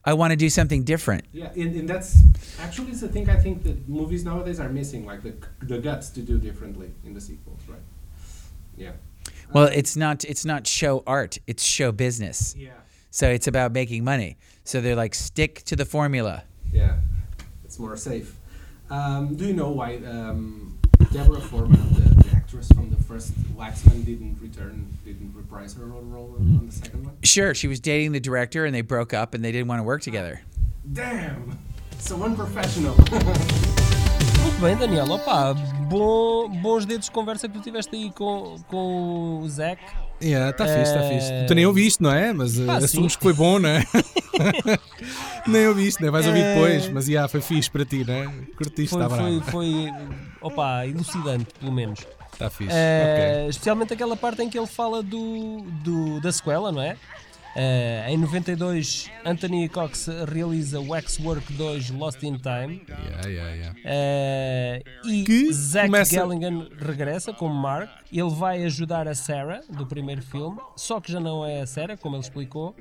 I 0.04 0.14
want 0.14 0.32
to 0.32 0.38
do 0.38 0.50
something 0.50 0.84
different. 0.84 1.26
Yeah, 1.32 1.52
and, 1.56 1.76
and 1.76 1.88
that's 1.88 2.24
actually 2.60 2.92
the 2.92 3.08
thing 3.08 3.30
I 3.30 3.36
think 3.36 3.64
that 3.64 3.88
movies 3.88 4.26
nowadays 4.26 4.60
are 4.60 4.70
missing, 4.70 5.06
like 5.06 5.22
the 5.22 5.34
the 5.62 5.78
guts 5.78 6.10
to 6.10 6.22
do 6.22 6.40
differently 6.40 6.92
in 7.06 7.14
the 7.14 7.22
sequels, 7.22 7.62
right? 7.68 7.80
Yeah. 8.78 8.94
Well, 9.54 9.66
it's 9.68 9.96
not. 9.96 10.24
It's 10.26 10.46
not 10.46 10.66
show 10.66 11.04
art. 11.06 11.38
It's 11.46 11.64
show 11.64 11.92
business. 11.92 12.56
Yeah. 12.58 12.70
So 13.12 13.30
it's 13.30 13.48
about 13.48 13.74
making 13.74 14.04
money. 14.04 14.38
So 14.64 14.82
they're 14.82 14.96
like 14.96 15.14
stick 15.14 15.64
to 15.66 15.76
the 15.76 15.86
formula. 15.86 16.44
Yeah. 16.72 16.96
It's 17.66 17.78
more 17.78 17.98
safe. 17.98 18.38
Um, 18.90 19.36
do 19.36 19.46
you 19.46 19.54
know 19.54 19.70
why 19.70 19.98
um, 19.98 20.80
Deborah 21.12 21.42
Foreman, 21.42 21.94
the 21.94 22.11
actress 22.52 22.68
from 22.74 22.90
the 22.90 23.02
first 23.04 23.32
Waxman, 23.56 24.04
didn't 24.04 24.38
return, 24.42 24.86
didn't 25.06 25.34
reprise 25.34 25.74
her 25.76 25.86
role 25.86 26.36
on, 26.38 26.58
on 26.60 26.66
the 26.66 26.72
second 26.74 27.06
one? 27.06 27.16
Sure, 27.24 27.54
she 27.56 27.68
was 27.68 27.80
dating 27.80 28.12
the 28.12 28.20
director 28.20 28.66
and 28.66 28.76
they 28.76 28.82
broke 28.82 29.14
up 29.14 29.34
and 29.34 29.44
they 29.44 29.52
didn't 29.54 29.68
want 29.68 29.80
to 29.80 29.84
work 29.84 30.02
together. 30.02 30.42
Damn! 30.92 31.58
So 32.00 32.22
unprofessional. 32.22 32.96
Muito 32.96 34.60
bem, 34.62 34.76
Daniel. 34.76 35.06
Opa, 35.14 35.54
bom, 35.88 36.50
bons 36.62 36.86
dedos 36.86 37.06
de 37.06 37.12
conversa 37.12 37.48
que 37.48 37.58
tu 37.58 37.64
tiveste 37.64 37.96
aí 37.96 38.12
com, 38.12 38.58
com 38.68 39.40
o 39.44 39.48
Zac. 39.50 39.82
Yeah, 40.22 40.52
tá 40.54 40.66
fixe, 40.68 40.94
tá 40.94 41.04
fixe. 41.08 41.32
Tu 41.48 41.56
nem 41.56 41.66
ouviste, 41.66 42.04
não 42.04 42.12
é? 42.12 42.34
Mas 42.34 42.60
pá, 42.60 42.78
assumes 42.78 43.16
que 43.16 43.24
foi 43.24 43.34
bom, 43.34 43.60
não 43.60 43.70
é? 43.70 43.84
nem 45.48 45.68
ouviste, 45.68 46.04
né? 46.04 46.12
Vais 46.12 46.28
ouvir 46.28 46.42
Eh, 46.42 46.54
depois, 46.54 46.90
mas 46.90 47.08
yeah, 47.08 47.28
foi 47.30 47.42
fixe 47.42 47.72
para 47.72 47.86
ti, 47.86 48.04
não 48.06 48.14
é? 48.14 48.26
Curtiste, 48.58 48.90
Foi, 48.96 49.04
está 49.04 49.10
foi, 49.16 49.40
bravo. 49.40 49.52
foi, 49.52 49.94
opa, 50.42 50.86
elucidante, 50.86 51.48
pelo 51.60 51.72
menos. 51.72 52.06
Está 52.46 52.50
fixe. 52.50 52.72
Eh, 52.76 53.38
ok. 53.42 53.50
Especialmente 53.50 53.94
aquela 53.94 54.16
parte 54.18 54.42
em 54.42 54.50
que 54.50 54.58
ele 54.58 54.68
fala 54.68 55.02
do, 55.04 55.62
do- 55.84 56.20
da 56.22 56.32
sequela, 56.32 56.72
não 56.72 56.82
é? 56.82 56.96
Eh, 57.54 58.06
em 58.08 58.18
92, 58.18 59.12
Anthony 59.26 59.68
Cox 59.68 60.08
realiza 60.32 60.80
Waxwork 60.80 61.52
2 61.52 61.90
Lost 61.90 62.24
in 62.24 62.38
Time. 62.38 62.82
Yeah, 62.88 63.28
yeah, 63.28 63.54
yeah. 63.56 63.80
Eh, 63.84 64.84
e 65.06 65.24
Que 65.26 65.52
Zach 65.52 65.88
começa- 65.88 66.16
Galligan 66.16 66.70
regressa 66.80 67.34
como 67.34 67.54
Mark. 67.54 67.90
Ele 68.10 68.30
vai 68.30 68.64
ajudar 68.64 69.06
a 69.08 69.14
Sarah 69.14 69.60
do 69.70 69.86
primeiro 69.86 70.22
filme, 70.22 70.58
só 70.78 71.02
que 71.02 71.12
já 71.12 71.20
não 71.20 71.46
é 71.46 71.62
a 71.62 71.68
Sarah, 71.68 71.98
como 71.98 72.16
ele 72.16 72.24
explicou. 72.24 72.74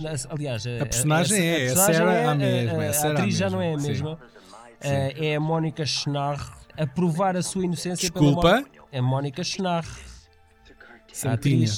Na- 0.00 0.12
aliás, 0.32 0.64
A 0.66 0.86
personagem 0.86 1.44
é, 1.44 1.66
a 1.70 1.76
Sarah 1.76 2.30
a 2.30 2.34
mesma, 2.36 2.84
é 2.84 2.88
a 2.88 3.10
atriz 3.10 3.36
já 3.36 3.50
não 3.50 3.60
é 3.60 3.74
a 3.74 3.76
mesma, 3.78 4.18
é 4.80 5.34
a 5.34 5.40
Mónica 5.40 5.84
Schnarr 5.84 6.38
a 6.76 6.86
provar 6.86 7.36
a 7.36 7.42
sua 7.42 7.64
inocência 7.64 8.10
pela 8.10 8.24
Desculpa? 8.26 8.50
morte. 8.56 8.70
É 8.92 8.98
a 8.98 9.02
Mónica 9.02 9.42
Schnarr, 9.42 9.86
Santinha. 11.12 11.68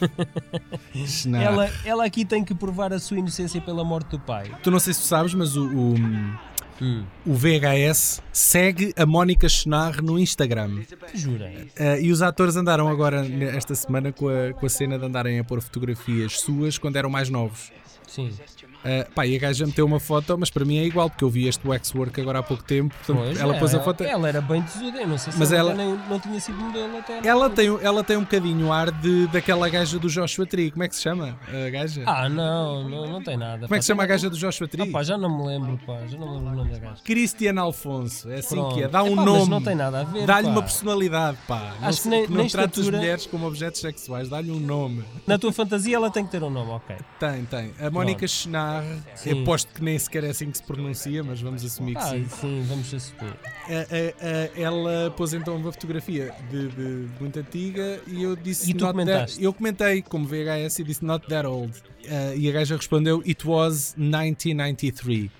Ela, 1.42 1.68
ela 1.84 2.04
aqui 2.04 2.24
tem 2.24 2.44
que 2.44 2.54
provar 2.54 2.92
a 2.92 2.98
sua 3.00 3.18
inocência 3.18 3.60
pela 3.60 3.82
morte 3.84 4.10
do 4.10 4.20
pai. 4.20 4.50
Tu 4.62 4.70
não 4.70 4.78
sei 4.78 4.94
se 4.94 5.00
tu 5.00 5.06
sabes, 5.06 5.34
mas 5.34 5.56
o, 5.56 5.66
o, 5.66 5.94
Hum. 6.82 7.04
o 7.24 7.34
VHS 7.34 8.20
segue 8.32 8.92
a 8.96 9.06
Mónica 9.06 9.48
Schnarr 9.48 10.02
no 10.02 10.18
Instagram. 10.18 10.82
Jura? 11.14 11.50
Uh, 11.78 12.00
e 12.00 12.10
os 12.10 12.20
atores 12.20 12.56
andaram 12.56 12.88
agora, 12.88 13.24
esta 13.56 13.74
semana, 13.74 14.12
com 14.12 14.28
a, 14.28 14.52
com 14.52 14.66
a 14.66 14.68
cena 14.68 14.98
de 14.98 15.04
andarem 15.04 15.38
a 15.38 15.44
pôr 15.44 15.60
fotografias 15.60 16.40
suas 16.40 16.76
quando 16.76 16.96
eram 16.96 17.08
mais 17.10 17.28
novos. 17.28 17.70
Sim. 18.06 18.32
Uh, 18.84 19.10
pá, 19.12 19.26
e 19.26 19.34
a 19.34 19.38
gaja 19.38 19.66
meteu 19.66 19.86
uma 19.86 19.98
foto, 19.98 20.36
mas 20.38 20.50
para 20.50 20.64
mim 20.64 20.76
é 20.78 20.84
igual, 20.84 21.08
porque 21.08 21.24
eu 21.24 21.30
vi 21.30 21.48
este 21.48 21.66
waxwork 21.66 22.20
agora 22.20 22.40
há 22.40 22.42
pouco 22.42 22.62
tempo. 22.62 22.94
Portanto, 22.94 23.24
Pois, 23.24 23.40
ela 23.40 23.56
é, 23.56 23.58
pôs 23.58 23.74
a 23.74 23.80
foto. 23.80 24.04
Ela 24.04 24.28
era 24.28 24.40
bem 24.40 24.60
tesuda, 24.62 25.00
eu 25.00 25.08
não 25.08 25.16
sei 25.18 25.32
se 25.32 25.38
Mas 25.38 25.52
ela, 25.52 25.70
ela- 25.72 25.82
nem, 25.84 25.98
não 26.08 26.20
tinha 26.20 26.38
sido 26.40 26.58
modelo 26.58 26.98
até. 26.98 27.26
Ela 27.26 27.48
tem, 27.50 27.66
ela 27.80 28.04
tem 28.04 28.16
um 28.16 28.20
bocadinho 28.20 28.66
o 28.66 28.72
ar 28.72 28.90
de, 28.90 29.26
daquela 29.28 29.68
gaja 29.68 29.98
do 29.98 30.08
Joshua 30.08 30.44
Tree. 30.46 30.70
Como 30.70 30.82
é 30.82 30.88
que 30.88 30.96
se 30.96 31.02
chama? 31.02 31.36
A 31.48 31.70
gaja? 31.70 32.02
Ah, 32.06 32.28
não, 32.28 32.88
não, 32.88 33.06
não 33.06 33.22
tem 33.22 33.36
nada. 33.36 33.62
Como 33.62 33.74
é 33.74 33.78
que 33.78 33.84
se 33.84 33.88
chama 33.88 34.02
a 34.02 34.06
gaja 34.06 34.28
do 34.28 34.36
Joshua 34.36 34.68
Tree? 34.68 34.88
Ah, 34.88 34.92
pá, 34.92 35.02
já 35.02 35.16
não 35.16 35.34
me 35.38 35.46
lembro, 35.46 35.78
pá, 35.86 36.00
já 36.06 36.18
não 36.18 36.28
me 36.28 36.34
lembro 36.36 36.50
o 36.52 36.56
nome 36.56 36.70
da 36.72 36.78
gaja. 36.78 37.02
Cristiana 37.02 37.62
Alfonso. 37.62 38.30
É 38.30 38.40
assim 38.40 38.54
Pronto. 38.56 38.74
que 38.74 38.82
é. 38.82 38.88
Dá 38.88 39.02
um 39.02 39.06
Epá, 39.12 39.16
mas 39.16 39.24
nome. 39.24 39.50
não 39.50 39.62
tem 39.62 39.74
nada 39.74 40.00
a 40.00 40.04
ver, 40.04 40.26
Dá-lhe 40.26 40.46
pá. 40.46 40.52
uma 40.52 40.62
personalidade, 40.62 41.38
pá. 41.48 41.74
não, 41.80 41.88
Acho 41.88 41.96
que 41.98 42.02
se- 42.02 42.08
nem- 42.10 42.26
não 42.28 42.36
nem 42.36 42.48
trata 42.48 42.80
as 42.80 42.88
mulheres 42.88 43.26
como 43.26 43.46
objetos 43.46 43.80
sexuais. 43.80 44.28
Dá-lhe 44.28 44.50
um 44.50 44.60
nome. 44.60 45.04
Na 45.26 45.38
tua 45.38 45.52
fantasia 45.52 45.96
ela 45.96 46.10
tem 46.10 46.24
que 46.24 46.30
ter 46.30 46.42
um 46.42 46.50
nome, 46.50 46.70
ok. 46.70 46.96
Tem, 47.18 47.44
tem. 47.46 47.72
A 47.80 47.90
Mónica 47.90 48.26
Sim. 49.14 49.42
aposto 49.42 49.72
que 49.72 49.82
nem 49.82 49.98
sequer 49.98 50.24
é 50.24 50.30
assim 50.30 50.50
que 50.50 50.56
se 50.58 50.62
pronuncia, 50.64 51.22
mas 51.22 51.40
vamos 51.40 51.64
assumir 51.64 51.92
que 51.94 52.00
Ah, 52.00 52.10
sim. 52.10 52.26
sim, 52.40 52.64
vamos 52.68 52.92
assumir. 52.94 53.32
A- 53.32 53.72
a- 53.72 54.56
a- 54.56 54.60
ela 54.60 55.10
pôs 55.16 55.32
então 55.34 55.56
uma 55.56 55.72
fotografia 55.72 56.32
de, 56.50 56.68
de 56.68 57.08
muito 57.20 57.38
antiga 57.38 58.00
e 58.06 58.22
eu 58.22 58.34
disse 58.36 58.70
E 58.70 58.74
tu 58.74 58.84
not 58.84 58.94
that, 58.96 59.04
comentaste? 59.06 59.42
eu 59.44 59.52
comentei 59.52 60.02
como 60.02 60.26
VHS 60.26 60.78
e 60.80 60.84
disse 60.84 61.04
not 61.04 61.26
that 61.28 61.46
old 61.46 61.72
Uh, 62.04 62.36
e 62.36 62.50
a 62.50 62.52
gaja 62.52 62.76
respondeu 62.76 63.22
it 63.26 63.48
was 63.48 63.94
1993 63.96 65.30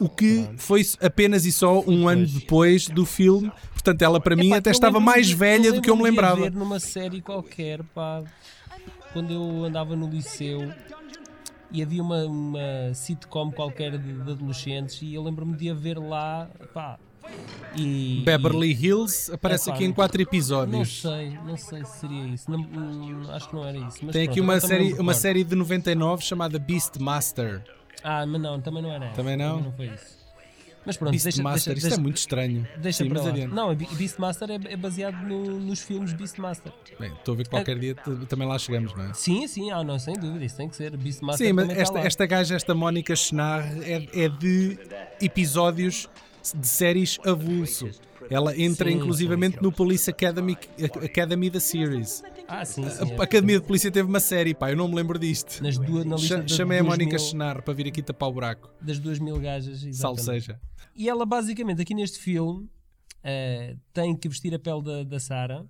o 0.00 0.08
que 0.08 0.48
foi 0.56 0.80
apenas 1.02 1.44
e 1.44 1.52
só 1.52 1.80
um 1.86 2.08
ano 2.08 2.26
depois 2.26 2.86
do 2.88 3.04
filme 3.04 3.52
portanto 3.72 4.00
ela 4.02 4.18
para 4.20 4.34
mim 4.36 4.46
Epá, 4.46 4.56
até 4.58 4.70
eu 4.70 4.72
estava 4.72 5.00
mais 5.00 5.30
velha 5.30 5.72
do 5.72 5.82
que 5.82 5.90
eu 5.90 5.96
me 5.96 6.02
lembrava 6.04 6.40
ver 6.42 6.52
numa 6.52 6.80
série 6.80 7.20
qualquer, 7.20 7.82
pá, 7.94 8.22
quando 9.12 9.32
eu 9.32 9.64
andava 9.64 9.94
no 9.96 10.08
liceu 10.08 10.72
e 11.70 11.82
havia 11.82 12.02
uma, 12.02 12.24
uma 12.24 12.94
sitcom 12.94 13.50
qualquer 13.50 13.98
de, 13.98 14.12
de 14.12 14.30
adolescentes 14.30 15.00
e 15.02 15.14
eu 15.14 15.22
lembro-me 15.22 15.56
de 15.56 15.70
a 15.70 15.74
ver 15.74 15.98
lá, 15.98 16.48
pá. 16.72 16.98
E, 17.76 18.22
Beverly 18.24 18.72
Hills 18.72 19.30
aparece 19.30 19.68
Epá, 19.68 19.76
aqui 19.76 19.84
em 19.84 19.92
quatro 19.92 20.16
Não 20.18 20.22
episódios 20.22 21.02
sei, 21.02 21.38
não 21.44 21.56
sei 21.56 21.84
se 21.84 21.98
seria 21.98 22.26
isso. 22.26 22.50
Não, 22.50 22.58
hum, 22.58 23.22
acho 23.28 23.48
que 23.50 23.54
não 23.54 23.66
era 23.66 23.76
isso. 23.76 23.98
Mas 24.02 24.12
tem 24.12 24.24
pronto, 24.24 24.30
aqui 24.30 24.40
uma 24.40 24.60
também 24.60 24.78
série, 24.78 24.90
não 24.94 25.00
uma 25.00 25.14
série 25.14 25.44
de 25.44 25.54
99 25.54 26.24
chamada 26.24 26.58
Beastmaster 26.58 27.62
Ah, 28.02 28.24
mas 28.24 28.40
não, 28.40 28.60
também 28.60 28.82
não 28.82 28.90
era. 28.90 29.10
Também 29.10 29.36
não? 29.36 29.60
não 29.60 29.72
foi 29.72 29.86
isso. 29.88 30.17
Mas 30.88 30.96
pronto, 30.96 31.10
Beastmaster, 31.12 31.74
deixa, 31.74 31.78
isto 31.78 31.82
deixa, 31.88 31.94
é 31.94 32.02
muito 32.02 32.16
estranho 32.16 32.66
deixa 32.78 33.04
Sim, 33.04 33.10
para 33.10 33.20
lá. 33.22 33.46
Não, 33.48 33.74
Be- 33.74 33.86
Beastmaster 33.92 34.50
é, 34.50 34.58
é 34.72 34.76
baseado 34.76 35.22
no- 35.22 35.60
nos 35.60 35.80
filmes 35.80 36.14
Beastmaster. 36.14 36.72
Bem, 36.98 37.12
estou 37.12 37.34
a 37.34 37.36
ver 37.36 37.44
que 37.44 37.50
qualquer 37.50 37.78
dia 37.78 37.94
t- 37.94 38.26
também 38.26 38.48
lá 38.48 38.58
chegamos, 38.58 38.94
não 38.94 39.04
é? 39.04 39.12
Sim, 39.12 39.46
sim, 39.46 39.70
ah, 39.70 39.84
não, 39.84 39.98
sem 39.98 40.14
dúvida, 40.14 40.42
isso 40.46 40.56
tem 40.56 40.66
que 40.66 40.74
ser. 40.74 40.96
Beastmaster 40.96 41.46
Sim, 41.46 41.52
mas 41.52 41.68
está 41.68 41.80
esta, 41.82 41.98
esta 42.00 42.26
gaja, 42.26 42.54
esta 42.56 42.74
Mónica 42.74 43.14
Schnarr, 43.14 43.64
é, 43.82 44.24
é 44.24 44.28
de 44.30 44.78
episódios 45.20 46.08
de 46.54 46.66
séries 46.66 47.18
avulso. 47.24 47.90
Ela 48.30 48.58
entra 48.58 48.90
Sim, 48.90 48.96
inclusivamente 48.96 49.62
no 49.62 49.72
Police 49.72 50.10
Academy, 50.10 50.56
Academy 51.02 51.48
da 51.48 51.60
series. 51.60 52.22
Ah, 52.46 52.62
sim, 52.64 52.88
sim. 52.88 53.14
A 53.18 53.22
Academia 53.22 53.58
de 53.60 53.66
Polícia 53.66 53.90
teve 53.90 54.06
uma 54.08 54.20
série, 54.20 54.54
pá, 54.54 54.70
eu 54.70 54.76
não 54.76 54.86
me 54.88 54.94
lembro 54.94 55.18
disto. 55.18 55.62
Nas 55.62 55.78
duas, 55.78 56.04
na 56.04 56.16
lista 56.16 56.38
das 56.42 56.50
Chamei 56.52 56.78
a 56.78 56.84
Mónica 56.84 57.10
mil- 57.16 57.18
Chenar 57.18 57.62
para 57.62 57.72
vir 57.72 57.86
aqui 57.86 58.02
tapar 58.02 58.28
o 58.28 58.32
buraco. 58.32 58.68
das 58.82 58.98
duas 58.98 59.18
mil 59.18 59.38
gajas. 59.38 59.80
Salve 59.96 60.20
exatamente. 60.20 60.24
seja. 60.44 60.60
E 60.98 61.08
ela 61.08 61.24
basicamente 61.24 61.80
aqui 61.80 61.94
neste 61.94 62.18
filme 62.18 62.68
eh, 63.22 63.76
tem 63.92 64.16
que 64.16 64.28
vestir 64.28 64.52
a 64.52 64.58
pele 64.58 64.82
da, 64.82 65.04
da 65.04 65.20
Sarah 65.20 65.64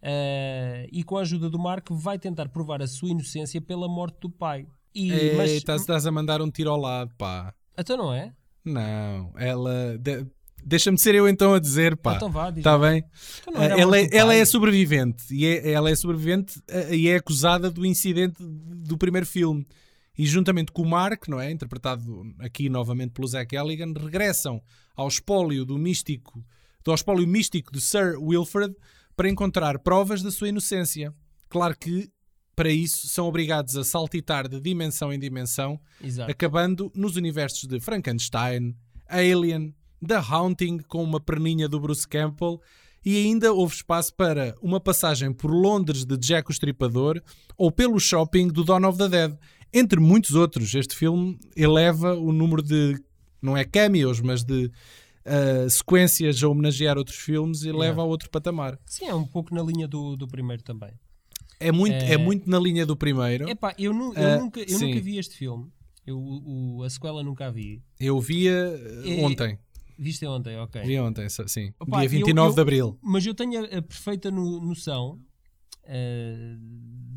eh, 0.00 0.86
e 0.92 1.02
com 1.02 1.16
a 1.16 1.22
ajuda 1.22 1.50
do 1.50 1.58
Mark 1.58 1.88
vai 1.90 2.18
tentar 2.18 2.48
provar 2.48 2.80
a 2.80 2.86
sua 2.86 3.08
inocência 3.10 3.60
pela 3.60 3.88
morte 3.88 4.18
do 4.20 4.30
pai. 4.30 4.66
E, 4.94 5.10
Ei, 5.12 5.36
mas, 5.36 5.50
estás, 5.50 5.80
estás 5.80 6.06
a 6.06 6.12
mandar 6.12 6.40
um 6.40 6.50
tiro 6.50 6.70
ao 6.70 6.78
lado, 6.80 7.12
pá. 7.18 7.52
Então 7.76 7.96
não 7.96 8.12
é? 8.12 8.32
Não, 8.64 9.32
ela. 9.36 9.98
de- 9.98 10.24
Deixa-me 10.66 10.96
ser 10.96 11.14
eu 11.14 11.28
então 11.28 11.52
a 11.52 11.58
dizer, 11.58 11.94
pá. 11.94 12.14
Então 12.16 12.30
vá, 12.30 12.48
Está 12.48 12.76
lá. 12.76 12.88
bem? 12.90 13.04
Então 13.42 13.60
a 13.60 13.64
ela, 13.66 13.98
é, 13.98 14.08
ela 14.12 14.34
é 14.34 14.42
sobrevivente 14.46 15.22
e 15.34 15.44
é, 15.44 15.72
ela 15.72 15.90
é 15.90 15.94
sobrevivente 15.94 16.58
eh, 16.68 16.96
e 16.96 17.08
é 17.08 17.16
acusada 17.16 17.70
do 17.70 17.84
incidente 17.84 18.36
do 18.40 18.96
primeiro 18.96 19.26
filme. 19.26 19.66
E 20.16 20.26
juntamente 20.26 20.72
com 20.72 20.82
o 20.82 20.88
Mark, 20.88 21.28
não 21.28 21.40
é? 21.40 21.50
Interpretado 21.50 22.34
aqui 22.38 22.68
novamente 22.68 23.10
pelo 23.12 23.26
Zack 23.26 23.54
Elligan, 23.54 23.92
regressam 23.92 24.62
ao 24.94 25.08
espólio 25.08 25.64
do 25.64 25.76
místico, 25.76 26.44
do 26.84 26.94
espólio 26.94 27.26
místico 27.26 27.72
de 27.72 27.80
Sir 27.80 28.16
Wilfred 28.20 28.74
para 29.16 29.28
encontrar 29.28 29.78
provas 29.80 30.22
da 30.22 30.30
sua 30.30 30.48
inocência. 30.48 31.12
Claro 31.48 31.76
que 31.76 32.10
para 32.54 32.70
isso 32.70 33.08
são 33.08 33.26
obrigados 33.26 33.76
a 33.76 33.82
saltitar 33.82 34.48
de 34.48 34.60
dimensão 34.60 35.12
em 35.12 35.18
dimensão 35.18 35.80
Exato. 36.00 36.30
acabando 36.30 36.92
nos 36.94 37.16
universos 37.16 37.66
de 37.66 37.80
Frankenstein, 37.80 38.76
Alien, 39.08 39.74
The 40.06 40.16
Haunting 40.16 40.78
com 40.86 41.02
uma 41.02 41.20
perninha 41.20 41.68
do 41.68 41.80
Bruce 41.80 42.06
Campbell 42.06 42.60
e 43.04 43.16
ainda 43.16 43.52
houve 43.52 43.74
espaço 43.74 44.14
para 44.14 44.54
uma 44.62 44.80
passagem 44.80 45.32
por 45.32 45.50
Londres 45.50 46.04
de 46.04 46.16
Jack 46.16 46.50
o 46.50 46.52
Estripador 46.52 47.20
ou 47.56 47.70
pelo 47.70 48.00
shopping 48.00 48.48
do 48.48 48.64
Dawn 48.64 48.86
of 48.88 48.96
the 48.96 49.08
Dead. 49.08 49.36
Entre 49.76 49.98
muitos 49.98 50.34
outros, 50.36 50.72
este 50.74 50.94
filme 50.94 51.36
eleva 51.56 52.14
o 52.14 52.32
número 52.32 52.62
de, 52.62 52.96
não 53.42 53.56
é 53.56 53.64
cameos, 53.64 54.20
mas 54.20 54.44
de 54.44 54.70
ah, 55.24 55.68
sequências 55.68 56.40
a 56.42 56.48
homenagear 56.48 56.96
outros 56.96 57.16
filmes 57.18 57.62
e 57.64 57.72
leva 57.72 58.02
a 58.02 58.04
outro 58.04 58.30
patamar. 58.30 58.78
Sim, 58.86 59.06
é 59.06 59.14
um 59.14 59.26
pouco 59.26 59.52
na 59.54 59.62
linha 59.62 59.88
do, 59.88 60.14
do 60.16 60.28
primeiro 60.28 60.62
também. 60.62 60.92
É 61.58 61.72
muito, 61.72 61.94
é... 61.94 62.12
É. 62.12 62.16
muito 62.16 62.48
na 62.48 62.58
linha 62.58 62.86
do 62.86 62.96
primeiro. 62.96 63.48
Epá, 63.48 63.74
eu, 63.78 63.92
nu- 63.92 64.12
eu 64.14 64.28
Ah, 64.28 64.38
nunca, 64.38 64.60
eu 64.60 64.78
sim. 64.78 64.86
nunca 64.88 65.00
vi 65.00 65.18
este 65.18 65.36
filme. 65.36 65.70
Eu, 66.06 66.18
o, 66.18 66.82
a 66.84 66.90
sequela 66.90 67.22
nunca 67.22 67.46
a 67.46 67.50
vi. 67.50 67.82
Eu 67.98 68.20
via 68.20 68.52
É- 69.04 69.24
ontem. 69.24 69.58
Viste 69.98 70.26
ontem, 70.26 70.58
ok. 70.58 70.82
Vi 70.82 70.98
ontem, 71.00 71.26
sim. 71.28 71.72
Opa, 71.80 71.98
Dia 71.98 72.06
eu- 72.06 72.10
29 72.10 72.50
eu- 72.50 72.54
de 72.54 72.60
Abril. 72.60 72.98
Mas 73.02 73.24
eu 73.24 73.34
tenho 73.34 73.60
a, 73.60 73.78
a 73.78 73.82
perfeita 73.82 74.30
no- 74.30 74.60
noção 74.60 75.18
eh, 75.84 76.56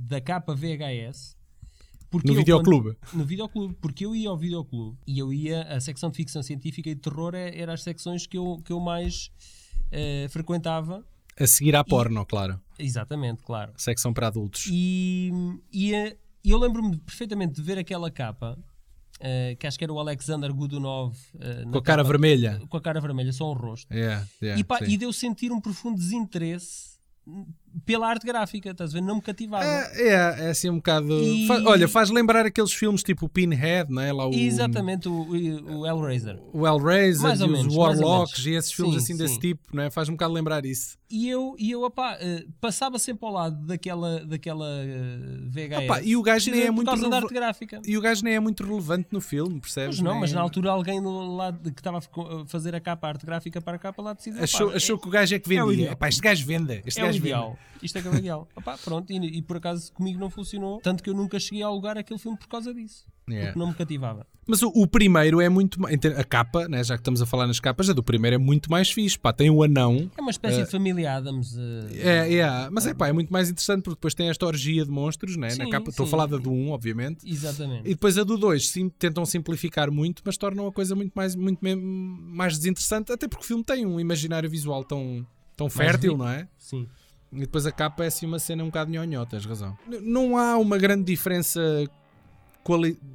da 0.08 0.22
capa 0.22 0.54
VHS. 0.56 1.36
Porque 2.10 2.28
No 2.28 2.34
eu, 2.34 2.38
videoclube. 2.38 2.96
quando- 2.96 3.18
no 3.20 3.26
videoclube, 3.26 3.76
porque 3.82 4.06
eu 4.06 4.16
ia 4.16 4.30
ao 4.30 4.38
videoclube 4.38 4.98
e 5.06 5.20
eu 5.20 5.34
ia, 5.34 5.64
a 5.64 5.80
secção 5.82 6.10
de 6.10 6.16
ficção 6.18 6.42
científica 6.42 6.90
e 6.90 6.96
de 6.96 7.02
terror 7.02 7.36
é- 7.36 7.58
era 7.60 7.74
as 7.74 7.84
secções 7.84 8.26
que 8.26 8.38
eu, 8.38 8.62
que 8.64 8.72
eu 8.72 8.80
mais 8.80 9.30
eh, 9.92 10.28
frequentava. 10.30 11.06
A 11.40 11.46
seguir 11.48 11.76
à 11.76 11.84
porno, 11.84 12.26
claro. 12.26 12.60
Exatamente, 12.80 13.42
claro. 13.44 13.72
Secção 13.78 14.14
para 14.14 14.28
adultos. 14.28 14.66
E, 14.72 15.32
e, 15.72 15.94
eh, 15.94 16.18
eu 16.44 16.58
lembro-me 16.58 16.98
perfeitamente 16.98 17.54
de 17.56 17.62
ver 17.62 17.78
aquela 17.78 18.10
capa, 18.12 18.58
eh, 19.20 19.56
que 19.60 19.66
acho 19.68 19.78
que 19.78 19.84
era 19.84 19.94
o 19.94 20.00
Alexander 20.00 20.52
Godunov. 20.54 21.16
eh, 21.40 21.66
na 21.66 21.72
Com 21.72 21.78
a 21.78 21.82
cara 21.82 22.04
capa- 22.04 22.10
vermelha. 22.10 22.62
Com 22.70 22.78
a 22.78 22.82
cara 22.82 23.00
vermelha, 23.02 23.32
só 23.34 23.50
um 23.52 23.54
rosto. 23.54 23.94
Yeah, 23.94 24.28
yeah, 24.42 24.60
e, 24.60 24.64
pá, 24.64 24.80
e 24.86 24.98
deu 24.98 25.12
sentir 25.14 25.52
um 25.52 25.60
profundo 25.62 25.98
desinteresse 25.98 26.98
pela 27.86 28.08
arte 28.10 28.26
gráfica, 28.26 28.72
estás 28.72 28.92
a 28.92 28.94
ver? 29.00 29.02
Não 29.06 29.16
me 29.16 29.22
cativava. 29.22 29.64
É, 29.64 30.02
é, 30.10 30.12
é 30.46 30.50
assim 30.50 30.70
um 30.70 30.78
bocado. 30.78 31.12
E- 31.24 31.48
olha, 31.66 31.88
faz 31.88 32.10
lembrar 32.10 32.46
aqueles 32.46 32.74
filmes 32.74 33.04
tipo 33.04 33.26
o 33.26 33.30
Pinhead, 33.30 33.92
não 33.92 34.02
é? 34.02 34.12
Lá 34.12 34.28
o, 34.28 34.34
Exatamente, 34.34 35.08
o, 35.08 35.28
o, 35.30 35.86
Hellraiser. 35.88 36.40
o 36.54 36.68
Hellraiser 36.68 37.22
Mais 37.24 37.40
e 37.40 37.44
ou 37.44 37.50
os 37.50 37.58
menos, 37.58 37.76
ou 37.76 37.82
Warlocks 37.84 38.46
e 38.46 38.52
esses 38.52 38.72
filmes 38.72 38.96
Sim, 38.96 39.02
assim 39.02 39.18
desse 39.18 39.36
sim. 39.36 39.40
tipo, 39.40 39.62
não 39.76 39.84
é? 39.84 39.90
Faz 39.90 40.10
um 40.10 40.14
bocado 40.14 40.34
lembrar 40.34 40.66
isso. 40.66 40.98
E 41.10 41.30
eu, 41.30 41.56
e 41.58 41.72
eu 41.72 41.84
opá, 41.84 42.18
eh, 42.20 42.44
passava 42.60 43.00
sempre 43.00 43.26
ao 43.26 43.32
lado 43.34 43.66
daquela, 43.66 44.26
daquela 44.26 44.68
eh, 44.68 45.18
VHS. 45.48 45.84
Opá, 45.86 46.02
e 46.02 46.16
o 46.18 46.22
gajo 46.22 46.52
nem 46.52 46.62
é 46.64 46.66
por 46.66 46.74
muito 46.74 46.88
causa 46.88 47.02
da 47.04 47.08
releva- 47.08 47.26
arte 47.28 47.34
gráfica. 47.34 47.82
E 47.86 47.98
o 47.98 48.02
gajo 48.02 48.24
nem 48.26 48.36
é 48.36 48.40
muito 48.42 48.62
relevante 48.64 49.08
no 49.12 49.22
filme, 49.22 49.60
percebes? 49.62 49.96
Pois 49.98 50.02
não, 50.02 50.12
Nem- 50.14 50.22
mas 50.22 50.34
na 50.34 50.42
altura 50.42 50.72
alguém 50.72 51.00
lá 51.02 51.54
que 51.54 51.70
estava 51.70 52.00
a 52.00 52.46
fazer 52.48 52.76
a 52.76 52.82
capa, 52.82 53.08
a 53.08 53.10
arte 53.12 53.26
gráfica 53.26 53.62
para 53.62 53.76
a 53.78 53.80
capa 53.80 54.02
lá 54.02 54.14
decidiu. 54.14 54.44
Achou, 54.44 54.68
opá, 54.68 54.76
achou 54.76 54.96
é- 54.98 55.00
que 55.00 55.08
o 55.08 55.12
gajo 55.12 55.36
é 55.36 55.40
que 55.40 55.54
é 55.58 55.64
vendia. 55.66 55.92
Epá, 55.92 56.10
este 56.10 56.22
gajo 56.22 56.46
vende. 56.46 56.82
Este 56.86 57.00
é 57.00 57.04
o 57.04 57.06
gajo 57.08 57.18
ideal. 57.20 57.57
Isto 57.82 58.00
é 58.00 58.02
que 58.02 58.08
é 58.08 58.12
o 58.12 58.16
ideal. 58.16 58.48
Opá, 58.56 58.78
pronto, 58.78 59.12
e, 59.12 59.38
e 59.38 59.42
por 59.42 59.58
acaso 59.58 59.92
comigo 59.94 60.20
não 60.20 60.30
funcionou. 60.30 60.80
Tanto 60.82 61.04
que 61.04 61.10
eu 61.10 61.14
nunca 61.14 61.40
cheguei 61.40 61.64
a 61.64 61.68
alugar 61.68 61.98
aquele 61.98 62.20
filme 62.20 62.38
por 62.38 62.48
causa 62.48 62.74
disso. 62.74 63.06
Yeah. 63.30 63.48
Porque 63.48 63.60
não 63.60 63.68
me 63.68 63.74
cativava. 63.74 64.26
Mas 64.48 64.62
o, 64.62 64.70
o 64.70 64.88
primeiro 64.88 65.42
é 65.42 65.50
muito. 65.50 65.78
A 65.86 66.24
capa, 66.24 66.70
né, 66.70 66.82
já 66.82 66.96
que 66.96 67.02
estamos 67.02 67.22
a 67.22 67.26
falar 67.26 67.46
nas 67.46 67.60
capas, 67.60 67.90
a 67.90 67.94
do 67.94 68.02
primeiro 68.02 68.36
é 68.36 68.38
muito 68.38 68.72
mais 68.72 68.90
fixe. 68.90 69.20
Pá, 69.20 69.34
tem 69.34 69.50
o 69.50 69.62
anão. 69.62 70.10
É 70.18 70.22
uma 70.22 70.32
espécie 70.32 70.64
de 70.64 70.72
família 70.72 71.14
Adams. 71.14 71.58
eh, 71.58 72.38
É, 72.38 72.70
mas 72.72 72.88
é 72.88 72.94
pá, 72.94 73.10
é 73.10 73.12
muito 73.12 73.32
mais 73.32 73.50
interessante 73.50 73.84
porque 73.84 73.96
depois 73.96 74.14
tem 74.14 74.30
esta 74.30 74.46
orgia 74.46 74.86
de 74.86 74.90
monstros, 74.90 75.36
né? 75.36 75.50
na 75.50 75.66
Sim, 75.66 75.70
capa. 75.70 75.90
Estou 75.90 76.06
a 76.06 76.10
falar 76.10 76.26
da 76.28 76.38
do 76.38 76.50
1, 76.50 76.70
obviamente. 76.72 77.30
Exatamente. 77.30 77.82
E 77.82 77.90
depois 77.90 78.18
a 78.18 78.24
do 78.24 78.38
2 78.38 78.70
sim, 78.70 78.88
tentam 78.88 79.26
simplificar 79.26 79.92
muito, 79.92 80.22
mas 80.26 80.38
tornam 80.38 80.66
a 80.66 80.72
coisa 80.72 80.96
muito 80.96 81.12
mais, 81.14 81.36
muito 81.36 81.60
mais 81.62 82.58
desinteressante, 82.58 83.12
até 83.12 83.28
porque 83.28 83.44
o 83.44 83.48
filme 83.48 83.64
tem 83.64 83.86
um 83.86 84.00
imaginário 84.00 84.50
visual 84.50 84.86
tão, 84.86 85.28
tão 85.58 85.70
fértil, 85.70 86.16
não 86.18 86.30
é? 86.30 86.48
Sim. 86.58 86.88
E 87.32 87.40
depois 87.42 87.66
a 87.66 87.72
capa 87.72 88.04
é 88.04 88.08
assim 88.08 88.26
uma 88.26 88.40
cena 88.40 88.64
um 88.64 88.68
bocado 88.68 88.90
nhonhó, 88.92 89.26
tens 89.26 89.46
razão. 89.46 89.78
Não 90.02 90.38
há 90.38 90.58
uma 90.58 90.78
grande 90.78 91.04
diferença 91.04 91.60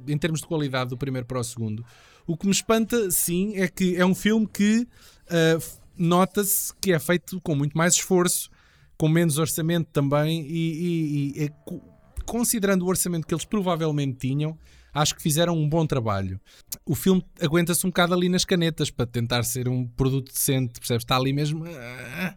em 0.07 0.17
termos 0.17 0.41
de 0.41 0.47
qualidade 0.47 0.89
do 0.91 0.97
primeiro 0.97 1.25
para 1.27 1.39
o 1.39 1.43
segundo. 1.43 1.85
O 2.25 2.35
que 2.37 2.45
me 2.45 2.51
espanta, 2.51 3.11
sim, 3.11 3.53
é 3.55 3.67
que 3.67 3.95
é 3.95 4.05
um 4.05 4.15
filme 4.15 4.47
que 4.47 4.87
f- 5.29 5.77
nota-se 5.97 6.73
que 6.81 6.91
é 6.93 6.99
feito 6.99 7.39
com 7.41 7.53
muito 7.55 7.77
mais 7.77 7.93
esforço, 7.95 8.49
com 8.97 9.07
menos 9.07 9.37
orçamento 9.37 9.89
também, 9.91 10.41
e, 10.47 11.33
e- 11.37 11.43
e, 11.43 11.49
co- 11.65 11.81
considerando 12.25 12.83
o 12.83 12.87
orçamento 12.87 13.27
que 13.27 13.33
eles 13.33 13.45
provavelmente 13.45 14.17
tinham, 14.27 14.57
acho 14.93 15.13
que 15.15 15.21
fizeram 15.21 15.55
um 15.57 15.67
bom 15.67 15.85
trabalho. 15.85 16.39
O 16.85 16.95
filme 16.95 17.23
aguenta-se 17.41 17.85
um 17.85 17.89
bocado 17.89 18.13
ali 18.13 18.29
nas 18.29 18.45
canetas 18.45 18.89
para 18.89 19.05
tentar 19.05 19.43
ser 19.43 19.67
um 19.67 19.85
produto 19.85 20.31
decente, 20.31 20.79
percebes? 20.79 21.03
Está 21.03 21.17
ali 21.17 21.33
mesmo. 21.33 21.65
ah, 21.65 22.35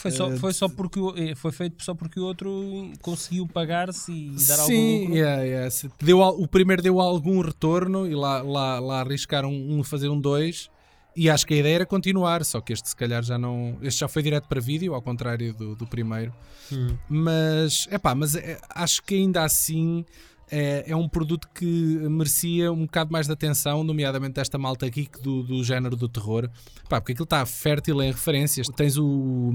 Foi 0.00 0.10
só, 0.10 0.30
Eh, 0.32 0.36
foi 0.38 0.52
só 0.54 0.68
porque 0.68 0.98
eh, 1.16 1.34
foi 1.34 1.52
feito 1.52 1.82
só 1.84 1.94
porque 1.94 2.18
o 2.18 2.24
outro 2.24 2.90
conseguiu 3.02 3.46
pagar-se 3.46 4.10
e 4.12 4.30
dar 4.48 4.54
algum 4.60 4.66
Sim, 4.72 4.98
lucro. 5.02 5.14
yeah, 5.16 5.42
yeah. 5.42 5.70
Se 5.70 5.90
Deu, 6.00 6.20
o 6.20 6.48
primeiro 6.48 6.80
deu 6.82 6.98
algum 7.00 7.40
retorno 7.42 8.06
e 8.06 8.14
lá, 8.14 8.40
lá, 8.42 8.80
lá 8.80 9.00
arriscaram 9.00 9.52
um 9.52 9.82
fazer 9.84 10.08
um 10.08 10.18
2 10.18 10.70
e 11.16 11.28
acho 11.28 11.46
que 11.46 11.54
a 11.54 11.56
ideia 11.58 11.74
era 11.74 11.86
continuar, 11.86 12.44
só 12.44 12.60
que 12.60 12.72
este 12.72 12.88
se 12.88 12.96
calhar 12.96 13.22
já 13.22 13.36
não. 13.36 13.76
Este 13.82 14.00
já 14.00 14.08
foi 14.08 14.22
direto 14.22 14.48
para 14.48 14.60
vídeo, 14.60 14.94
ao 14.94 15.02
contrário 15.02 15.52
do, 15.52 15.74
do 15.76 15.86
primeiro. 15.86 16.32
Hum. 16.72 16.96
Mas, 17.08 17.86
epá, 17.90 18.14
mas 18.14 18.36
é, 18.36 18.58
acho 18.70 19.02
que 19.02 19.16
ainda 19.16 19.44
assim 19.44 20.04
é, 20.50 20.84
é 20.90 20.96
um 20.96 21.08
produto 21.08 21.48
que 21.54 21.64
merecia 21.64 22.72
um 22.72 22.84
bocado 22.86 23.12
mais 23.12 23.26
de 23.26 23.32
atenção, 23.32 23.84
nomeadamente 23.84 24.34
desta 24.34 24.58
malta 24.58 24.88
geek 24.88 25.20
do, 25.22 25.42
do 25.42 25.64
género 25.64 25.96
do 25.96 26.08
terror. 26.08 26.50
Epá, 26.84 27.00
porque 27.00 27.12
aquilo 27.12 27.24
está 27.24 27.44
fértil 27.46 28.02
em 28.02 28.10
referências. 28.10 28.66
Tens 28.68 28.96
o, 28.96 29.52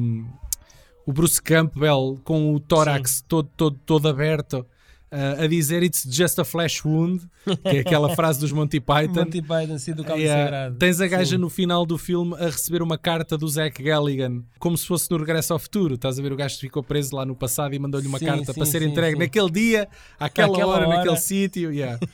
o 1.06 1.14
Bruce 1.14 1.42
Campbell 1.42 2.20
com 2.24 2.54
o 2.54 2.60
tórax 2.60 3.24
todo, 3.28 3.50
todo, 3.56 3.78
todo 3.86 4.08
aberto. 4.08 4.66
Ah, 5.12 5.44
a 5.44 5.48
dizer 5.48 5.84
It's 5.84 6.04
just 6.10 6.38
a 6.40 6.44
flesh 6.46 6.84
wound, 6.86 7.24
que 7.64 7.78
é 7.78 7.80
aquela 7.80 8.10
frase 8.16 8.40
dos 8.40 8.52
Monty 8.52 8.80
Python. 8.80 9.14
Monty 9.26 9.42
Python, 9.42 9.78
sim, 9.78 9.94
do 9.94 10.04
Cálice 10.04 10.26
Yeah. 10.26 10.44
Sagrado. 10.46 10.76
Tens 10.78 11.00
a 11.02 11.08
gaja 11.08 11.36
Sim. 11.36 11.42
no 11.42 11.50
final 11.50 11.86
do 11.86 11.98
filme 11.98 12.34
a 12.36 12.46
receber 12.46 12.82
uma 12.82 12.98
carta 12.98 13.38
do 13.38 13.48
Zack 13.48 13.82
Galligan, 13.84 14.44
como 14.60 14.78
se 14.78 14.86
fosse 14.88 15.10
no 15.12 15.18
Regresso 15.18 15.54
ao 15.54 15.60
Futuro. 15.60 15.96
Estás 15.96 16.18
a 16.20 16.22
ver? 16.22 16.32
O 16.34 16.36
gajo 16.36 16.58
ficou 16.60 16.82
preso 16.84 17.16
lá 17.16 17.26
no 17.26 17.36
passado 17.36 17.74
e 17.76 17.80
mandou-lhe 17.80 18.08
uma 18.08 18.20
Sim, 18.20 18.26
carta 18.26 18.52
sim, 18.52 18.60
para 18.60 18.66
ser 18.66 18.82
entregue 18.82 19.18
naquele 19.18 19.50
dia, 19.52 19.88
àquela 20.20 20.54
Àquela 20.54 20.72
hora, 20.74 20.88
hora. 20.88 20.98
naquele 20.98 21.18
sítio. 21.18 21.72
Yeah. 21.72 22.00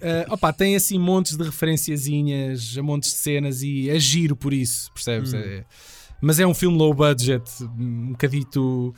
Eh, 0.00 0.26
opa, 0.28 0.52
tem 0.52 0.76
assim 0.76 0.98
montes 0.98 1.34
de 1.34 1.44
referenciazinhas, 1.44 2.76
montes 2.78 3.10
de 3.12 3.16
cenas 3.16 3.62
e 3.62 3.88
é 3.88 3.98
giro 3.98 4.36
por 4.36 4.52
isso, 4.52 4.90
percebes? 4.92 5.32
Hum. 5.32 5.38
É- 5.38 5.64
mas 6.20 6.40
é 6.40 6.46
um 6.46 6.54
filme 6.54 6.76
low 6.78 6.92
budget, 6.94 7.42
um 7.78 8.12
bocadito. 8.12 8.94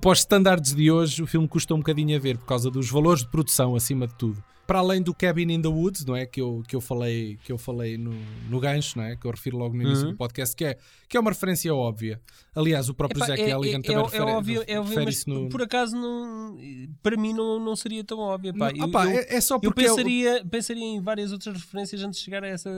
Para 0.00 0.12
os 0.12 0.18
standards 0.20 0.74
de 0.74 0.90
hoje, 0.90 1.22
o 1.22 1.26
filme 1.26 1.48
custa 1.48 1.74
um 1.74 1.78
bocadinho 1.78 2.16
a 2.16 2.20
ver 2.20 2.38
por 2.38 2.46
causa 2.46 2.70
dos 2.70 2.88
valores 2.90 3.22
de 3.22 3.28
produção, 3.30 3.74
acima 3.74 4.06
de 4.06 4.14
tudo. 4.14 4.42
Para 4.66 4.78
além 4.78 5.02
do 5.02 5.12
Cabin 5.12 5.50
in 5.52 5.60
the 5.60 5.66
Woods, 5.66 6.04
não 6.04 6.14
é? 6.14 6.24
Que 6.24 6.40
eu, 6.40 6.62
que 6.68 6.76
eu 6.76 6.80
falei, 6.80 7.36
que 7.44 7.50
eu 7.50 7.58
falei 7.58 7.98
no, 7.98 8.12
no 8.48 8.60
gancho, 8.60 8.96
não 8.98 9.04
é? 9.04 9.16
Que 9.16 9.26
eu 9.26 9.32
refiro 9.32 9.58
logo 9.58 9.74
no 9.76 9.82
início 9.82 10.04
Uhum. 10.04 10.12
do 10.12 10.16
podcast, 10.16 10.54
que 10.54 10.64
é, 10.64 10.78
que 11.08 11.16
é 11.16 11.20
uma 11.20 11.30
referência 11.32 11.74
óbvia. 11.74 12.20
Aliás, 12.54 12.88
o 12.88 12.94
próprio 12.94 13.18
Epá, 13.18 13.26
Zack 13.26 13.42
é, 13.42 13.50
Elligan 13.50 13.78
é- 13.78 13.82
também 13.82 14.00
é- 14.00 14.04
refere, 14.04 14.22
é 14.22 14.26
óbvio, 14.26 14.64
é 14.68 14.78
óbvio 14.80 15.04
mas 15.04 15.26
no. 15.26 15.48
por 15.48 15.62
acaso 15.62 15.96
não, 15.96 16.56
para 17.02 17.16
mim 17.16 17.32
não, 17.32 17.58
não 17.58 17.74
seria 17.74 18.04
tão 18.04 18.20
óbvio. 18.20 18.56
Pá. 18.56 18.70
Não, 18.70 18.78
Eu- 18.78 18.84
opá, 18.88 19.06
eu, 19.06 19.18
é, 19.18 19.26
é 19.34 19.40
só 19.40 19.56
eu 19.56 19.60
porque. 19.60 19.84
é 19.84 19.90
o- 19.90 19.96
pensaria, 19.96 20.44
pensaria 20.48 20.84
em 20.84 21.00
várias 21.00 21.32
outras 21.32 21.56
referências 21.56 22.00
antes 22.04 22.20
de 22.20 22.24
chegar 22.24 22.44
a 22.44 22.46
essa. 22.46 22.70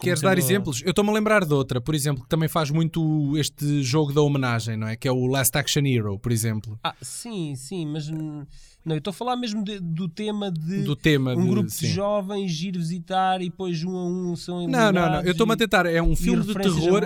Queres 0.00 0.22
dar 0.22 0.38
exemplos? 0.38 0.80
Eu 0.82 0.90
estou-me 0.90 1.10
a 1.10 1.12
lembrar 1.12 1.44
de 1.44 1.52
outra, 1.52 1.82
por 1.82 1.94
exemplo, 1.94 2.22
que 2.22 2.28
também 2.30 2.48
faz 2.48 2.70
muito 2.70 3.36
este 3.36 3.82
jogo 3.82 4.10
da 4.10 4.22
homenagem, 4.22 4.78
não 4.78 4.88
é? 4.88 4.96
Que 4.96 5.06
é 5.06 5.12
o 5.12 5.26
Last 5.26 5.41
Action 5.52 5.82
Hero, 5.84 6.18
por 6.18 6.30
exemplo. 6.30 6.78
Ah, 6.84 6.94
sim, 7.02 7.54
sim, 7.56 7.86
mas 7.86 8.08
não, 8.08 8.46
eu 8.86 8.98
estou 8.98 9.10
a 9.10 9.14
falar 9.14 9.36
mesmo 9.36 9.62
de- 9.64 9.78
do 9.80 10.08
tema 10.08 10.50
de 10.50 10.82
Do 10.82 10.94
tema 10.96 11.32
um 11.34 11.42
de- 11.44 11.48
grupo 11.50 11.70
sim. 11.70 11.86
de 11.86 11.92
jovens 11.92 12.60
ir 12.60 12.72
visitar 12.76 13.40
e 13.40 13.48
depois 13.50 13.82
um 13.84 13.96
a 13.96 14.04
um 14.04 14.36
são 14.36 14.66
Não, 14.66 14.92
não, 14.92 15.10
não. 15.10 15.20
Eu 15.22 15.32
estou-me 15.32 15.52
a 15.52 15.56
tentar. 15.56 15.86
É 15.86 16.02
um 16.02 16.14
filme 16.16 16.42
de 16.44 16.54
terror. 16.54 17.02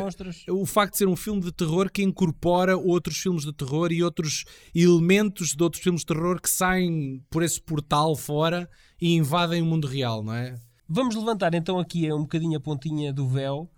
O 0.51 0.64
facto 0.66 0.92
de 0.92 0.99
ser 0.99 1.09
um 1.09 1.16
filme 1.16 1.40
de 1.42 1.53
terror 1.53 1.90
que 1.90 2.03
incorpora 2.03 2.77
outros 2.77 3.18
filmes 3.18 3.44
de 3.44 3.53
terror 3.53 3.92
e 3.92 4.03
outros 4.03 4.44
elementos 4.75 5.55
de 5.55 5.62
outros 5.62 5.83
filmes 5.83 6.01
de 6.03 6.07
terror 6.07 6.40
que 6.40 6.49
saem 6.51 7.22
por 7.31 7.42
esse 7.42 7.61
portal 7.61 8.16
fora 8.16 8.68
e 9.01 9.14
invadem 9.14 9.61
o 9.62 9.66
mundo 9.66 9.87
real, 9.87 10.22
não 10.22 10.33
é? 10.35 10.55
Vamos 10.88 11.14
levantar 11.16 11.53
então 11.55 11.79
aqui 11.79 12.11
um 12.12 12.20
bocadinho 12.22 12.57
a 12.57 12.61
pontinha 12.61 13.12
do 13.12 13.27
véu 13.29 13.68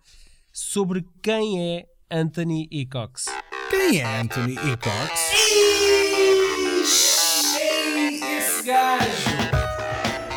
sobre 0.52 1.04
quem 1.22 1.60
é 1.60 1.86
Anthony 2.10 2.68
É 3.90 4.02
Anthony 4.04 4.52
Ecox? 4.70 5.32
Esse 8.36 8.62
gajo! 8.62 9.30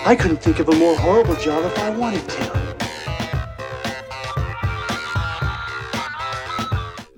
I 0.06 0.16
couldn't 0.16 0.42
think 0.42 0.62
of 0.62 0.70
a 0.70 0.76
more 0.78 0.96
horrible 0.96 1.36
job 1.36 1.66
if 1.66 1.78
I 1.78 1.90
wanted 1.90 2.24
to. 2.30 2.62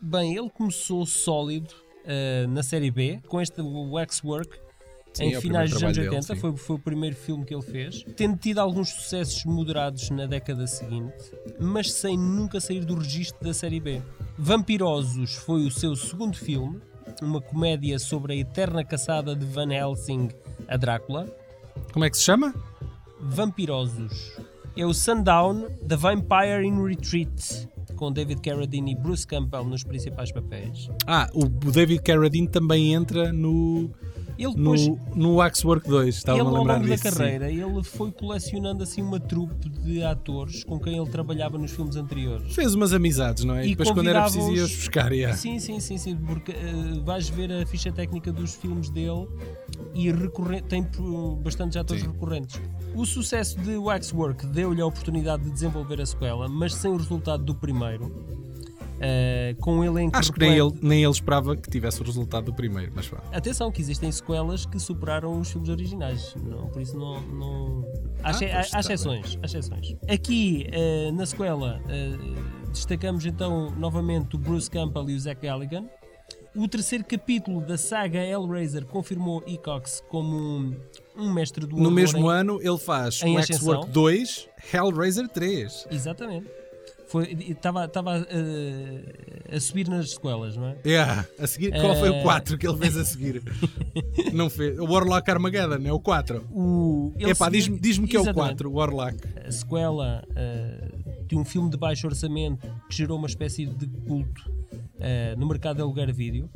Bem, 0.02 0.36
ele 0.36 0.50
começou 0.50 1.06
sólido 1.06 1.76
ah, 2.08 2.48
na 2.48 2.64
série 2.64 2.90
B 2.90 3.22
com 3.28 3.40
este 3.40 3.62
Waxwork 3.62 4.60
Sim, 5.14 5.26
em 5.26 5.36
é 5.36 5.42
finais 5.42 5.70
dos 5.70 5.84
anos 5.84 5.96
trabalho 5.96 6.12
dele, 6.12 6.22
80. 6.22 6.34
sim. 6.34 6.40
foi, 6.40 6.58
foi 6.58 6.76
o 6.76 6.80
primeiro 6.80 7.16
filme 7.16 7.46
que 7.46 7.54
ele 7.54 7.62
fez, 7.62 8.04
tendo 8.16 8.36
tido 8.38 8.60
alguns 8.60 8.90
sucessos 8.90 9.46
moderados 9.46 10.10
na 10.10 10.26
década 10.26 10.66
seguinte, 10.66 11.32
mas 11.60 11.92
sem 11.92 12.18
nunca 12.18 12.60
sair 12.60 12.84
do 12.84 12.96
registro 12.96 13.44
da 13.44 13.54
série 13.54 13.80
B. 13.80 14.02
Vampirosos 14.38 15.36
foi 15.36 15.66
o 15.66 15.72
seu 15.72 15.96
segundo 15.96 16.36
filme, 16.36 16.80
uma 17.22 17.40
comédia 17.40 18.00
sobre 18.00 18.34
a 18.34 18.36
eterna 18.36 18.84
caçada 18.84 19.36
de 19.36 19.46
Van 19.46 19.72
Helsing 19.72 20.30
a 20.68 20.78
Drácula. 20.78 21.28
Como 21.92 22.04
é 22.04 22.10
que 22.10 22.18
se 22.18 22.24
chama? 22.24 22.54
Vampirosos. 23.20 24.38
É 24.76 24.86
o 24.86 24.94
Sundown, 24.94 25.68
The 25.88 25.96
Vampire 25.96 26.66
in 26.66 26.84
Retreat, 26.84 27.70
com 27.96 28.12
David 28.12 28.42
Carradine 28.42 28.94
e 28.94 28.96
Bruce 28.96 29.26
Campbell 29.26 29.66
nos 29.66 29.84
principais 29.84 30.32
papéis. 30.32 30.90
Ah, 31.06 31.30
o 31.34 31.46
David 31.46 32.02
Carradine 32.02 32.48
também 32.48 32.94
entra 32.94 33.32
no, 33.32 33.92
Ele 34.38 34.54
depois, 34.56 34.88
no, 34.88 35.00
no 35.16 35.36
Waxwork 35.36 35.88
2. 35.88 36.02
ele 36.04 36.10
Estava-me 36.10 36.42
a 36.42 36.50
ao 36.50 36.58
lembrar 36.58 36.74
longo 36.76 36.88
da 36.88 36.96
disso. 36.96 37.10
sim. 37.12 37.18
carreira, 37.18 37.52
ele 37.52 37.84
foi 37.84 38.12
colecionando 38.12 38.84
assim 38.84 39.02
uma 39.02 39.20
trupe 39.20 39.70
de 39.70 40.04
atores 40.04 40.64
com 40.64 40.80
quem 40.80 40.98
ele 40.98 41.10
trabalhava 41.10 41.58
nos 41.58 41.72
filmes 41.72 41.96
anteriores. 41.96 42.54
Fez 42.54 42.74
umas 42.74 42.94
amizades, 42.94 43.44
não 43.44 43.56
é? 43.56 43.64
E, 43.66 43.68
E 43.68 43.70
depois, 43.72 43.92
quando 43.92 44.08
era 44.10 44.22
preciso, 44.22 44.46
convidava-os- 44.46 44.72
ia-os 44.72 44.84
buscar. 44.84 45.12
yeah. 45.12 45.38
Sim, 45.38 45.60
sim, 45.60 45.80
sim, 45.80 45.98
sim, 45.98 46.16
porque 46.18 46.52
eh, 46.52 47.00
vais 47.04 47.30
ver 47.30 47.52
a 47.52 47.66
ficha 47.66 47.92
técnica 47.92 48.32
dos 48.32 48.56
filmes 48.56 48.90
dele 48.90 49.28
e 49.94 50.12
recorre- 50.12 50.62
tem 50.62 50.88
uh, 51.00 51.36
bastantes 51.38 51.78
atores 51.78 52.02
Sim. 52.04 52.10
recorrentes. 52.12 52.60
O 52.96 53.06
sucesso 53.06 53.60
de 53.60 53.76
Waxwork 53.78 54.46
deu-lhe 54.48 54.82
a 54.82 54.86
oportunidade 54.86 55.44
de 55.44 55.52
desenvolver 55.52 56.00
a 56.02 56.06
sequela, 56.06 56.48
mas 56.48 56.74
sem 56.76 56.92
o 56.92 56.98
resultado 56.98 57.44
do 57.44 57.56
primeiro. 57.56 58.43
Eh, 59.00 59.56
com 59.60 59.84
ele 59.84 60.02
em 60.04 60.10
Acho 60.14 60.32
que 60.32 60.40
nem 60.40 60.58
ele, 60.58 60.72
nem 60.82 61.04
ele 61.04 61.12
esperava 61.12 61.56
que 61.58 61.70
tivesse 61.70 62.02
o 62.02 62.06
resultado 62.06 62.46
do 62.46 62.54
primeiro, 62.54 62.92
mas 62.96 63.08
vá. 63.08 63.22
Atenção, 63.34 63.72
que 63.72 63.82
existem 63.82 64.12
sequelas 64.12 64.66
que 64.66 64.80
superaram 64.80 65.40
os 65.40 65.52
filmes 65.52 65.70
originais, 65.70 66.34
não, 66.36 66.68
por 66.68 66.82
isso 66.82 66.98
não. 66.98 67.22
não... 67.22 67.86
Há, 68.24 68.30
Ah, 68.32 68.32
há- 68.32 68.78
há 68.78 68.80
exceções, 68.80 69.38
há 69.42 69.46
exceções. 69.46 69.96
Aqui, 70.08 70.68
eh, 70.72 71.12
na 71.12 71.26
sequela, 71.26 71.82
eh, 71.90 72.16
destacamos 72.70 73.26
então 73.26 73.72
novamente 73.72 74.36
o 74.36 74.40
Bruce 74.40 74.70
Campbell 74.70 75.10
e 75.10 75.16
o 75.16 75.20
Zach 75.20 75.42
Galligan. 75.42 75.86
O 76.56 76.68
terceiro 76.68 77.04
capítulo 77.04 77.62
da 77.62 77.78
saga 77.80 78.20
Hellraiser 78.24 78.86
confirmou 78.86 79.44
Ecox 79.48 80.04
como 80.08 80.36
um, 80.38 80.76
um 81.18 81.34
mestre 81.34 81.66
do 81.66 81.76
No 81.78 81.90
mesmo 81.90 82.20
em- 82.20 82.30
ano, 82.32 82.60
ele 82.62 82.78
faz 82.78 83.22
o. 83.24 83.34
Waxwork 83.34 83.90
2, 83.90 84.48
Hellraiser 84.72 85.28
3. 85.28 85.88
Exatamente. 85.92 86.48
Estava 87.22 87.86
a 89.52 89.60
subir 89.60 89.88
nas 89.88 90.12
sequelas, 90.12 90.56
não 90.58 90.68
é? 90.68 90.76
Yeah. 90.86 91.26
A 91.40 91.46
seguir, 91.48 91.72
qual 91.80 91.96
foi 91.96 92.10
o 92.10 92.16
Eh. 92.16 92.24
4 92.24 92.58
que 92.58 92.68
ele 92.68 92.78
fez 92.78 92.98
a 92.98 93.06
seguir? 93.06 93.42
Não 94.34 94.50
fez. 94.50 94.78
O 94.80 94.86
Warlock 94.86 95.30
Armageddon, 95.30 95.86
é 95.88 95.92
o 95.94 96.00
4. 96.00 96.44
O, 96.52 97.14
Epá, 97.20 97.46
seguiu- 97.52 97.78
diz-me 97.80 97.80
diz 97.80 98.00
que 98.10 98.16
é 98.16 98.20
o 98.20 98.24
Exatamente. 98.24 98.64
4, 98.64 98.70
o 98.70 98.74
Warlock. 98.74 99.18
a 99.46 99.52
sequela 99.52 100.24
eh, 100.36 100.88
de 101.28 101.36
um 101.36 101.46
filme 101.46 101.70
de 101.70 101.78
baixo 101.78 102.08
orçamento 102.08 102.68
que 102.90 102.96
gerou 102.96 103.18
uma 103.18 103.28
espécie 103.28 103.66
de 103.66 103.86
culto 104.08 104.50
eh, 105.00 105.36
no 105.38 105.46
mercado 105.48 105.78
de 105.78 105.82
alugar 105.84 106.12
vídeo, 106.14 106.50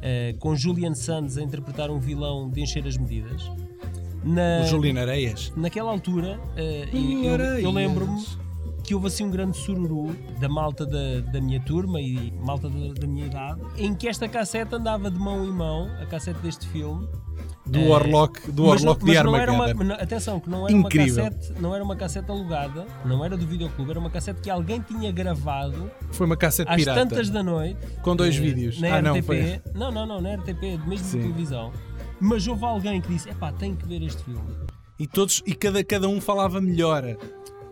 eh, 0.00 0.34
com 0.38 0.54
Julian 0.54 0.94
Sands 0.94 1.36
a 1.38 1.42
interpretar 1.42 1.90
um 1.90 1.98
vilão 1.98 2.48
de 2.50 2.60
encher 2.60 2.86
as 2.86 2.96
medidas. 2.96 3.42
Na, 4.24 4.62
O 4.64 4.66
Juliano 4.66 5.00
Areias. 5.00 5.52
naquela 5.56 5.90
altura, 5.90 6.38
eh, 6.56 6.88
eu, 6.92 7.34
eu 7.60 7.70
lembro-me 7.70 8.20
que 8.88 8.94
houve 8.94 9.08
assim 9.08 9.24
um 9.26 9.30
grande 9.30 9.56
sururu 9.56 10.16
da 10.40 10.48
malta 10.48 10.86
da, 10.86 11.20
da 11.30 11.40
minha 11.40 11.60
turma 11.60 12.00
e 12.00 12.32
malta 12.40 12.68
da, 12.70 12.94
da 12.98 13.06
minha 13.06 13.26
idade, 13.26 13.60
em 13.76 13.94
que 13.94 14.08
esta 14.08 14.26
cassete 14.26 14.74
andava 14.74 15.10
de 15.10 15.18
mão 15.18 15.44
em 15.44 15.50
mão, 15.52 15.90
a 16.00 16.06
cassete 16.06 16.40
deste 16.40 16.66
filme, 16.68 17.06
Do 17.66 17.78
Eh, 17.80 17.86
Warlock, 17.86 18.50
do 18.50 18.66
mas 18.66 18.82
não- 18.82 18.92
Warlock 18.92 19.04
de 19.04 19.12
mas 19.14 19.22
não 19.24 19.30
uma, 19.30 19.38
Armageddon. 19.42 19.84
não, 19.84 19.94
atenção, 19.96 20.40
que 20.40 20.48
não 20.48 20.66
era 20.66 20.74
Incrível. 20.74 21.22
uma 21.22 21.30
cassete, 21.30 21.60
não 21.60 21.74
era 21.74 21.84
uma 21.84 21.96
cassete 21.96 22.30
alugada, 22.30 22.86
não 23.04 23.22
era 23.22 23.36
do 23.36 23.46
videoclube, 23.46 23.90
era 23.90 24.00
uma 24.00 24.08
cassete 24.08 24.40
que 24.40 24.48
alguém 24.48 24.80
tinha 24.80 25.12
gravado 25.12 25.90
Foi 26.10 26.24
uma 26.26 26.36
cassete 26.36 26.70
às 26.70 26.76
pirata. 26.76 27.00
tantas 27.06 27.28
da 27.28 27.42
noite. 27.42 27.76
Com 28.00 28.16
dois 28.16 28.36
eh, 28.36 28.40
vídeos. 28.40 28.80
Na 28.80 28.96
Ah, 28.96 29.02
não, 29.02 29.14
RTP. 29.16 29.26
foi. 29.26 29.60
Não, 29.74 29.92
não, 29.92 30.06
não, 30.06 30.18
na 30.22 30.34
RTP, 30.36 30.62
mesmo 30.86 30.96
de 30.96 30.98
Sim. 31.00 31.20
televisão. 31.20 31.70
Mas 32.18 32.46
houve 32.48 32.64
alguém 32.64 33.02
que 33.02 33.08
disse: 33.08 33.28
epá, 33.28 33.52
tenho 33.52 33.76
que 33.76 33.86
ver 33.86 34.02
este 34.02 34.24
filme. 34.24 34.48
E, 34.98 35.06
todos, 35.06 35.42
e 35.46 35.54
cada, 35.54 35.84
cada 35.84 36.08
um 36.08 36.20
falava 36.22 36.60
melhor. 36.62 37.04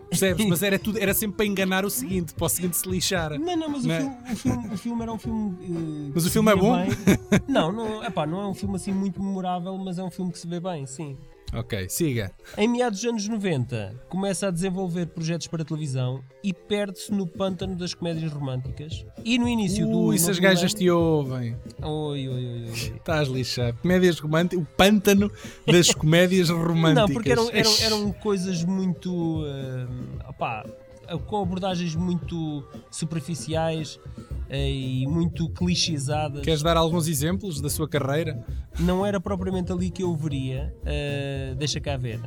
Percebes? 0.08 0.46
Mas 0.46 0.62
era, 0.62 0.78
tudo, 0.78 0.98
era 0.98 1.12
sempre 1.12 1.36
para 1.36 1.46
enganar 1.46 1.84
o 1.84 1.90
seguinte, 1.90 2.32
para 2.34 2.46
o 2.46 2.48
seguinte 2.48 2.76
se 2.76 2.88
lixar. 2.88 3.38
Não, 3.38 3.56
não, 3.56 3.68
mas 3.68 3.84
o, 3.84 3.88
Não 3.88 3.94
é? 3.94 4.00
filme, 4.00 4.16
o, 4.32 4.36
filme, 4.36 4.68
o 4.74 4.78
filme 4.78 5.02
era 5.02 5.12
um 5.12 5.18
filme. 5.18 5.56
eh, 5.62 6.12
Mas 6.14 6.26
o 6.26 6.30
filme 6.30 6.52
é 6.52 6.56
bom? 6.56 6.76
bem. 6.76 6.88
Não, 7.48 7.72
não, 7.72 8.04
epá, 8.04 8.24
não 8.26 8.40
é 8.40 8.46
um 8.46 8.54
filme 8.54 8.76
assim 8.76 8.92
muito 8.92 9.22
memorável, 9.22 9.76
mas 9.78 9.98
é 9.98 10.02
um 10.04 10.10
filme 10.10 10.30
que 10.32 10.38
se 10.38 10.46
vê 10.46 10.60
bem, 10.60 10.86
sim. 10.86 11.16
Ok, 11.54 11.88
siga. 11.88 12.32
Em 12.56 12.68
meados 12.68 13.00
dos 13.00 13.08
anos 13.10 13.28
90, 13.28 13.94
começa 14.08 14.48
a 14.48 14.50
desenvolver 14.50 15.06
projetos 15.06 15.46
para 15.46 15.64
televisão 15.64 16.22
e 16.42 16.52
perde-se 16.52 17.12
no 17.12 17.26
pântano 17.26 17.76
das 17.76 17.94
comédias 17.94 18.32
românticas. 18.32 19.04
E 19.24 19.38
no 19.38 19.48
início 19.48 19.86
do. 19.86 19.98
Ui, 19.98 20.18
se 20.18 20.30
as 20.30 20.38
gajas 20.38 20.74
te 20.74 20.90
ouvem. 20.90 21.56
Oi, 21.82 22.28
oi, 22.28 22.28
oi, 22.28 22.64
oi. 22.64 22.70
Estás 22.96 23.28
lixado. 23.28 23.78
Comédias 23.80 24.18
românticas. 24.18 24.64
O 24.64 24.68
pântano 24.76 25.30
das 25.66 25.94
comédias 25.94 26.50
românticas. 26.50 26.94
Não, 26.94 27.08
porque 27.08 27.30
eram, 27.30 27.48
eram, 27.50 27.72
eram 27.80 28.12
coisas 28.12 28.64
muito. 28.64 29.44
ah, 30.20 30.30
opá, 30.30 30.66
com 31.26 31.42
abordagens 31.42 31.94
muito 31.94 32.64
superficiais 32.90 33.98
e 34.50 35.06
muito 35.06 35.48
clichêsadas. 35.50 36.42
Queres 36.42 36.62
dar 36.62 36.76
alguns 36.76 37.08
exemplos 37.08 37.60
da 37.60 37.68
sua 37.68 37.88
carreira? 37.88 38.44
Não 38.78 39.04
era 39.04 39.20
propriamente 39.20 39.72
ali 39.72 39.90
que 39.90 40.02
eu 40.02 40.14
veria. 40.14 40.74
ah, 40.84 41.54
deixa 41.56 41.80
cá 41.80 41.96
ver. 41.96 42.20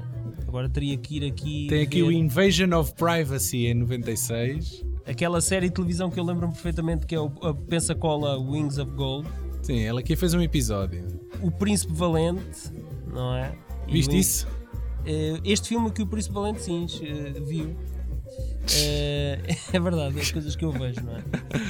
Agora 0.47 0.67
teria 0.67 0.97
que 0.97 1.17
ir 1.17 1.25
aqui. 1.31 1.67
Tem 1.69 1.81
aqui 1.83 2.01
ver. 2.01 2.07
o 2.07 2.11
Invasion 2.11 2.73
of 2.77 2.93
Privacy 2.95 3.67
em 3.67 3.73
96. 3.75 4.83
Aquela 5.05 5.41
série 5.41 5.67
de 5.69 5.75
televisão 5.75 6.09
que 6.09 6.19
eu 6.19 6.23
lembro-me 6.23 6.53
perfeitamente 6.53 7.05
que 7.05 7.15
é 7.15 7.19
o 7.19 7.31
a 7.43 7.53
Pensacola 7.53 8.37
Wings 8.37 8.77
of 8.77 8.91
Gold. 8.93 9.27
Sim, 9.61 9.77
ele 9.77 9.99
aqui 9.99 10.15
fez 10.15 10.33
um 10.33 10.41
episódio. 10.41 11.03
O 11.41 11.51
Príncipe 11.51 11.93
Valente, 11.93 12.71
não 13.07 13.35
é? 13.35 13.53
E 13.87 13.91
Viste 13.93 14.11
o- 14.15 14.17
isso? 14.17 14.47
Eh, 15.05 15.39
Este 15.43 15.69
filme 15.69 15.87
aqui, 15.87 16.01
o 16.01 16.07
Príncipe 16.07 16.33
Valente, 16.35 16.61
sim, 16.61 16.85
eh, 17.01 17.39
viu. 17.45 17.75
Eh, 18.75 19.39
é 19.73 19.79
verdade, 19.79 20.19
as 20.19 20.31
coisas 20.31 20.55
que 20.55 20.63
eu 20.65 20.71
vejo, 20.71 21.01
não 21.03 21.15
é? 21.15 21.23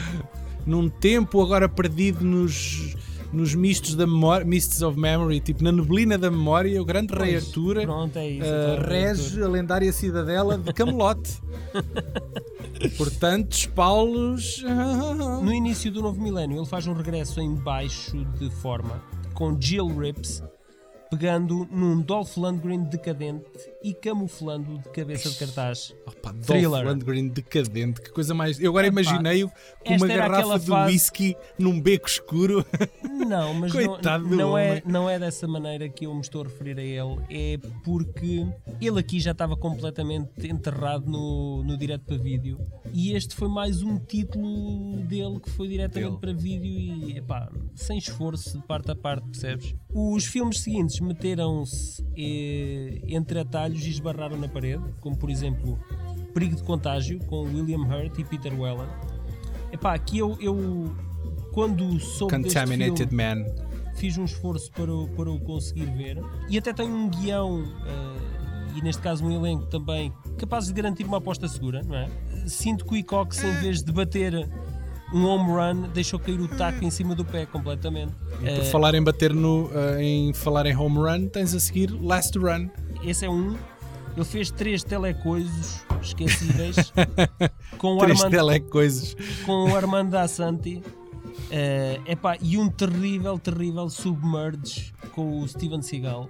Num 0.65 0.89
tempo 0.89 1.41
agora 1.41 1.67
perdido 1.67 2.23
nos, 2.23 2.95
nos 3.33 3.55
mistos 3.55 3.95
da 3.95 4.05
memória, 4.05 4.45
mists 4.45 4.81
of 4.81 4.99
memory, 4.99 5.39
tipo 5.39 5.63
na 5.63 5.71
neblina 5.71 6.17
da 6.17 6.29
memória, 6.29 6.79
o 6.81 6.85
grande 6.85 7.13
rei 7.13 7.31
Pois, 7.31 7.47
Arthur 7.47 7.81
Pronto, 7.81 8.17
é 8.19 8.29
isso. 8.29 8.45
uh, 8.45 8.73
então, 8.73 8.85
rege 8.87 9.23
Arthur. 9.23 9.43
a 9.43 9.47
lendária 9.47 9.91
cidadela 9.91 10.57
de 10.57 10.73
Camelote. 10.73 11.41
Portanto, 12.97 13.69
Paulos. 13.75 14.63
No 15.43 15.53
início 15.53 15.91
do 15.91 16.01
novo 16.01 16.21
milénio, 16.21 16.59
ele 16.59 16.65
faz 16.67 16.87
um 16.87 16.93
regresso 16.93 17.41
em 17.41 17.55
baixo 17.55 18.25
de 18.37 18.49
forma 18.49 19.01
com 19.33 19.59
Jill 19.59 19.87
Rips 19.97 20.43
pegando 21.09 21.67
num 21.71 22.01
Dolph 22.01 22.37
Lundgren 22.37 22.83
decadente 22.83 23.45
e 23.83 23.93
camuflando 23.93 24.77
de 24.77 24.89
cabeça 24.89 25.29
de 25.29 25.37
cartaz. 25.37 25.93
Opa, 26.05 26.31
Dolph 26.31 26.45
Thriller. 26.45 26.85
Lundgren 26.87 27.27
decadente, 27.29 28.01
que 28.01 28.11
coisa 28.11 28.33
mais. 28.33 28.59
Eu 28.59 28.69
agora 28.71 28.87
imaginei-o 28.87 29.49
com 29.85 29.95
uma 29.95 30.07
garrafa 30.07 30.59
de 30.59 30.67
fase- 30.67 30.93
whisky 30.93 31.37
num 31.57 31.79
beco 31.81 32.07
escuro. 32.07 32.65
Não, 33.27 33.53
mas 33.55 33.73
não, 33.73 33.85
Coitado 33.85 34.27
não, 34.35 34.57
é, 34.57 34.81
não 34.85 35.09
é 35.09 35.17
dessa 35.17 35.47
maneira 35.47 35.89
que 35.89 36.05
eu 36.05 36.13
me 36.13 36.21
estou 36.21 36.41
a 36.41 36.45
referir 36.45 36.77
a 36.77 36.83
ele. 36.83 37.19
É 37.29 37.57
porque 37.83 38.45
ele 38.79 38.99
aqui 38.99 39.19
já 39.19 39.31
estava 39.31 39.55
completamente 39.57 40.47
enterrado 40.47 41.09
no, 41.09 41.63
no 41.63 41.77
direto 41.77 42.03
para 42.05 42.17
vídeo. 42.17 42.59
E 42.93 43.13
este 43.13 43.35
foi 43.35 43.47
mais 43.47 43.81
um 43.81 43.97
título 43.97 44.97
dele 45.03 45.39
que 45.39 45.49
foi 45.49 45.67
diretamente 45.67 46.09
Dele. 46.09 46.19
para 46.19 46.33
vídeo 46.33 46.69
e 46.71 47.17
epá, 47.17 47.49
sem 47.75 47.97
esforço 47.97 48.57
de 48.59 48.65
parte 48.65 48.91
a 48.91 48.95
parte, 48.95 49.25
percebes? 49.27 49.75
Os 49.93 50.25
filmes 50.25 50.59
seguintes 50.61 50.98
meteram-se 51.03 52.03
eh, 52.17 53.01
entre 53.07 53.39
atalhos 53.39 53.85
e 53.85 53.89
esbarraram 53.89 54.37
na 54.37 54.47
parede, 54.47 54.83
como 54.99 55.15
por 55.17 55.29
exemplo 55.29 55.79
Perigo 56.33 56.55
de 56.55 56.63
Contágio 56.63 57.19
com 57.25 57.41
William 57.43 57.79
Hurt 57.79 58.17
e 58.19 58.23
Peter 58.23 58.53
Weller. 58.59 58.87
Epá, 59.71 59.93
aqui 59.93 60.17
eu, 60.19 60.37
eu 60.41 60.95
quando 61.53 61.99
soube 61.99 62.35
Contaminated 62.35 63.07
filme, 63.09 63.23
Man. 63.23 63.45
fiz 63.95 64.17
um 64.17 64.25
esforço 64.25 64.71
para, 64.71 64.93
o- 64.93 65.07
para 65.09 65.29
o 65.31 65.39
conseguir 65.39 65.85
ver 65.95 66.21
e 66.49 66.57
até 66.57 66.71
tenho 66.73 66.93
um 66.93 67.09
guião 67.09 67.63
eh, 67.85 68.77
e 68.77 68.81
neste 68.81 69.01
caso 69.01 69.25
um 69.25 69.31
elenco 69.31 69.65
também 69.65 70.13
capaz 70.37 70.67
de 70.67 70.73
garantir 70.73 71.03
uma 71.03 71.17
aposta 71.17 71.47
segura, 71.47 71.81
não 71.83 71.95
é? 71.95 72.07
Sinto 72.47 72.85
que 72.85 72.93
o 72.93 72.97
Icox 72.97 73.43
em 73.43 73.53
vez 73.61 73.83
de 73.83 73.91
bater 73.91 74.47
um 75.13 75.25
home 75.25 75.51
run 75.51 75.89
deixou 75.93 76.19
cair 76.19 76.39
o 76.39 76.47
taco 76.47 76.83
em 76.83 76.89
cima 76.91 77.15
do 77.15 77.25
pé 77.25 77.45
completamente. 77.45 78.13
Por 78.39 78.47
Eh, 78.47 78.63
falar 78.65 78.93
em 78.95 79.01
bater 79.03 79.33
no. 79.33 79.69
eh, 79.73 80.03
em 80.03 80.33
falar 80.33 80.65
em 80.65 80.75
home 80.75 80.97
run, 80.97 81.27
tens 81.27 81.53
a 81.55 81.59
seguir 81.59 81.89
Last 82.01 82.37
Run. 82.37 82.69
esse 83.03 83.25
é 83.25 83.29
um. 83.29 83.55
Ele 84.15 84.25
fez 84.25 84.51
três 84.51 84.83
telecoisos 84.83 85.81
esquecíveis 86.01 86.91
com 87.77 87.95
o 87.95 87.97
Três 87.99 88.19
Armando 88.21 88.31
telecoisas. 88.37 89.15
com 89.45 89.69
o 89.71 89.75
Armando 89.75 90.15
Assanti 90.15 90.81
eh, 91.51 91.99
epá, 92.05 92.35
e 92.41 92.57
um 92.57 92.69
terrível, 92.69 93.37
terrível 93.39 93.89
Submerge 93.89 94.93
com 95.13 95.39
o 95.41 95.47
Steven 95.47 95.81
Seagal. 95.81 96.29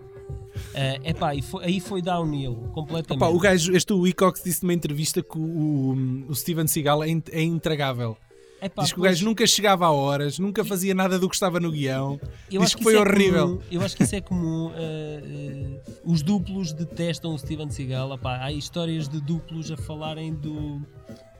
Eh, 0.73 0.99
epá, 1.05 1.33
e 1.35 1.41
foi- 1.41 1.65
aí 1.65 1.79
foi 1.79 2.01
downhill 2.01 2.55
completamente. 2.73 3.23
Opa, 3.23 3.33
o 3.33 3.39
gajo, 3.39 3.73
este 3.75 3.91
o 3.93 4.05
Ecox 4.05 4.43
disse 4.43 4.61
numa 4.63 4.73
entrevista 4.73 5.21
que 5.23 5.37
o, 5.37 5.41
o, 5.41 6.25
o 6.29 6.35
Steven 6.35 6.67
Seagal 6.67 7.03
é, 7.03 7.09
in- 7.09 7.23
é 7.31 7.41
intragável. 7.41 8.17
Epá, 8.61 8.83
Diz 8.83 8.91
que 8.91 8.99
o 8.99 9.01
pois, 9.03 9.13
gajo 9.13 9.25
nunca 9.25 9.47
chegava 9.47 9.85
a 9.85 9.91
horas, 9.91 10.37
nunca 10.37 10.65
fazia 10.65 10.93
nada 10.93 11.17
do 11.17 11.29
que 11.29 11.35
estava 11.35 11.59
no 11.59 11.71
guião. 11.71 12.19
eu 12.51 12.59
Diz 12.59 12.63
acho 12.69 12.77
que 12.77 12.83
foi 12.83 12.95
é 12.95 12.99
horrível. 12.99 13.47
comum, 13.47 13.61
eu 13.71 13.81
acho 13.81 13.95
que 13.95 14.03
isso 14.03 14.15
é 14.15 14.21
comum. 14.21 14.71
eh, 14.75 15.21
eh, 15.23 15.91
os 16.03 16.21
duplos 16.21 16.73
detestam 16.73 17.33
o 17.33 17.39
Steven 17.39 17.69
Seagal. 17.69 18.13
Epá, 18.15 18.43
há 18.43 18.51
histórias 18.51 19.07
de 19.07 19.21
duplos 19.21 19.71
a 19.71 19.77
falarem 19.77 20.33
do, 20.33 20.81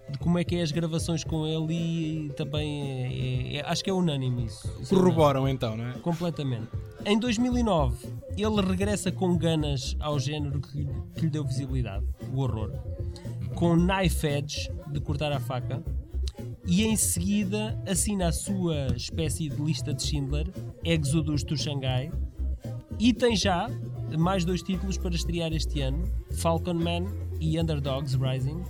de 0.10 0.18
como 0.20 0.38
é 0.40 0.44
que 0.46 0.56
é 0.56 0.62
as 0.62 0.72
gravações 0.72 1.24
com 1.26 1.46
ele 1.46 1.74
e, 2.28 2.30
também 2.38 2.82
é- 2.82 3.56
é- 3.58 3.58
é- 3.58 3.66
acho 3.70 3.84
que 3.84 3.90
é 3.90 3.94
unânime 3.94 4.46
isso. 4.46 4.68
Isso 4.82 4.94
é. 4.96 4.98
Corroboram 4.98 5.46
então, 5.48 5.76
não 5.76 5.88
é? 5.88 5.94
completamente. 6.00 6.70
Em 7.06 7.20
2009, 7.20 7.98
ele 8.38 8.62
regressa 8.62 9.12
com 9.12 9.38
ganas 9.38 9.96
ao 10.00 10.18
género 10.20 10.62
que, 10.62 10.86
que 11.16 11.22
lhe 11.22 11.30
deu 11.30 11.44
visibilidade, 11.46 12.06
o 12.34 12.40
horror, 12.40 12.72
com 13.56 13.76
Knife 13.76 14.26
Edge, 14.28 14.72
de 14.88 15.00
cortar 15.02 15.32
a 15.32 15.40
faca, 15.40 15.82
e 16.66 16.86
em 16.86 16.96
seguida 16.96 17.82
assina 17.88 18.28
a 18.28 18.32
sua 18.32 18.88
espécie 18.96 19.50
de 19.50 19.62
lista 19.62 19.94
de 19.94 20.04
Schindler, 20.04 20.48
Exodus 20.84 21.44
to 21.44 21.58
Shanghai, 21.58 22.12
e 23.00 23.14
tem 23.14 23.36
já 23.36 23.68
mais 24.18 24.44
dois 24.44 24.62
títulos 24.62 24.98
para 24.98 25.16
estrear 25.16 25.54
este 25.54 25.82
ano, 25.82 26.04
Falcon 26.34 26.74
Man 26.74 27.06
e 27.40 27.60
Underdogs 27.60 28.16
Rising, 28.16 28.64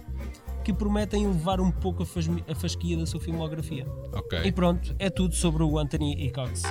que 0.63 0.73
prometem 0.73 1.23
elevar 1.23 1.59
um 1.59 1.71
pouco 1.71 2.03
a, 2.03 2.05
fasmi- 2.05 2.43
a 2.47 2.53
fasquia 2.53 2.97
da 2.97 3.05
sua 3.05 3.19
filmografia. 3.19 3.87
Ok. 4.13 4.39
E 4.43 4.51
pronto, 4.51 4.95
é 4.99 5.09
tudo 5.09 5.33
sobre 5.33 5.63
o 5.63 5.79
Anthony 5.79 6.13
Hickox. 6.25 6.63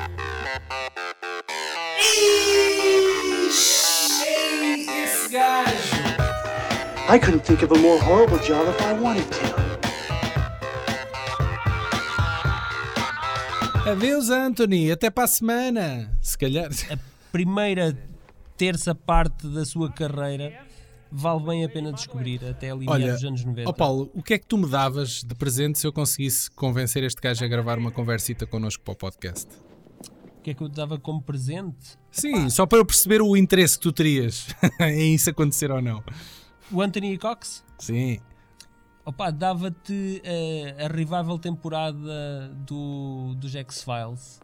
I 7.10 7.18
couldn't 7.18 7.44
think 7.44 7.62
of 7.62 7.72
a 7.72 7.78
more 7.78 7.98
horrible 7.98 8.38
job 8.38 8.68
if 8.68 8.80
I 8.82 8.92
wanted 8.92 9.24
to. 9.32 9.67
Adeus, 13.90 14.28
Anthony. 14.28 14.90
Até 14.90 15.10
para 15.10 15.24
a 15.24 15.28
semana. 15.28 16.18
Se 16.20 16.36
calhar. 16.36 16.68
primeira 17.32 17.96
terça 18.56 18.94
parte 18.94 19.46
da 19.46 19.64
sua 19.64 19.90
carreira 19.90 20.66
vale 21.10 21.42
bem 21.44 21.64
a 21.64 21.68
pena 21.68 21.92
descobrir 21.92 22.44
até 22.44 22.70
ali 22.70 22.84
Olha, 22.86 23.12
dos 23.14 23.24
anos 23.24 23.44
90. 23.44 23.70
ó 23.70 23.72
Paulo, 23.72 24.10
o 24.14 24.22
que 24.22 24.34
é 24.34 24.38
que 24.38 24.46
tu 24.46 24.58
me 24.58 24.68
davas 24.68 25.22
de 25.22 25.34
presente 25.34 25.78
se 25.78 25.86
eu 25.86 25.92
conseguisse 25.92 26.50
convencer 26.50 27.02
este 27.02 27.20
gajo 27.20 27.42
a 27.44 27.48
gravar 27.48 27.78
uma 27.78 27.90
conversita 27.90 28.46
connosco 28.46 28.82
para 28.84 28.92
o 28.92 28.96
podcast? 28.96 29.48
O 30.36 30.42
que 30.42 30.50
é 30.50 30.54
que 30.54 30.62
eu 30.62 30.68
te 30.68 30.74
dava 30.76 30.98
como 30.98 31.22
presente? 31.22 31.96
Sim, 32.10 32.50
só 32.50 32.66
para 32.66 32.78
eu 32.78 32.84
perceber 32.84 33.22
o 33.22 33.36
interesse 33.36 33.76
que 33.78 33.82
tu 33.84 33.92
terias 33.92 34.48
em 34.80 35.14
isso 35.14 35.30
acontecer 35.30 35.70
ou 35.70 35.80
não. 35.80 36.02
O 36.70 36.82
Anthony 36.82 37.16
Cox? 37.16 37.64
Sim. 37.78 38.18
Opa, 39.08 39.30
dava-te 39.30 40.20
eh, 40.22 40.74
a 40.84 40.88
revival 40.88 41.38
temporada 41.38 42.50
do, 42.66 43.34
dos 43.38 43.54
X-Files. 43.54 44.38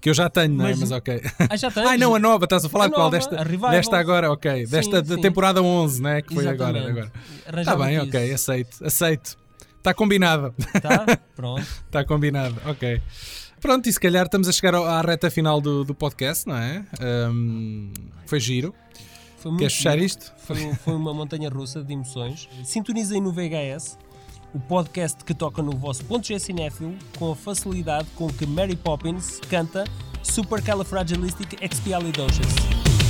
Que 0.00 0.10
eu 0.10 0.14
já 0.14 0.30
tenho, 0.30 0.54
não 0.54 0.64
é? 0.64 0.70
Mas- 0.70 0.78
Mas 0.78 0.90
ok. 0.92 1.20
Ah, 1.50 1.56
já 1.56 1.68
tens? 1.72 1.84
Ai 1.88 1.98
não, 1.98 2.14
a 2.14 2.20
nova, 2.20 2.44
estás 2.44 2.64
a 2.64 2.68
falar 2.68 2.84
A 2.84 2.88
de 2.88 2.94
qual? 2.94 3.06
nova, 3.10 3.16
Desta, 3.16 3.40
a 3.40 3.70
desta 3.72 3.98
agora, 3.98 4.30
ok. 4.30 4.64
Sim, 4.64 4.70
Desta 4.70 5.02
da 5.02 5.14
sim. 5.16 5.20
temporada 5.20 5.60
11, 5.60 6.00
né? 6.00 6.22
Que 6.22 6.34
foi 6.34 6.46
agora. 6.46 6.78
Exatamente. 6.78 7.00
agora. 7.08 7.12
Está 7.36 7.50
Arranjava-te 7.50 7.88
bem, 7.88 7.96
isso. 7.96 8.06
ok, 8.06 8.32
aceito, 8.32 8.84
aceito. 8.86 9.36
Está 9.78 9.92
combinado. 9.92 10.54
Tá? 10.80 11.18
Pronto. 11.34 11.62
Está 11.62 12.04
combinado, 12.04 12.54
ok. 12.64 13.02
Pronto, 13.60 13.88
e 13.88 13.92
se 13.92 13.98
calhar 13.98 14.24
estamos 14.26 14.46
a 14.48 14.52
chegar 14.52 14.76
à 14.76 15.00
reta 15.00 15.28
final 15.32 15.60
do, 15.60 15.82
do 15.82 15.96
podcast, 15.96 16.46
não 16.46 16.56
é? 16.56 16.84
Ahm, 17.00 17.90
foi 18.24 18.38
giro. 18.38 18.72
Foi 19.38 19.56
Queres 19.56 19.74
fechar 19.74 19.98
isto? 19.98 20.32
Foi, 20.36 20.74
foi 20.74 20.94
uma 20.94 21.14
montanha 21.14 21.48
russa 21.48 21.82
de 21.82 21.92
emoções. 21.92 22.48
Sintonizem 22.64 23.20
no 23.20 23.32
VHS, 23.32 23.96
o 24.52 24.58
podcast 24.58 25.24
que 25.24 25.32
toca 25.32 25.62
no 25.62 25.70
vosso 25.72 26.04
ponto 26.04 26.26
G 26.26 26.36
cinéfilo, 26.38 26.94
com 27.18 27.32
a 27.32 27.36
facilidade 27.36 28.08
com 28.16 28.28
que 28.28 28.46
Mary 28.46 28.76
Poppins 28.76 29.40
canta 29.48 29.84
Supercalifragilisticexpialidocious. 30.22 33.07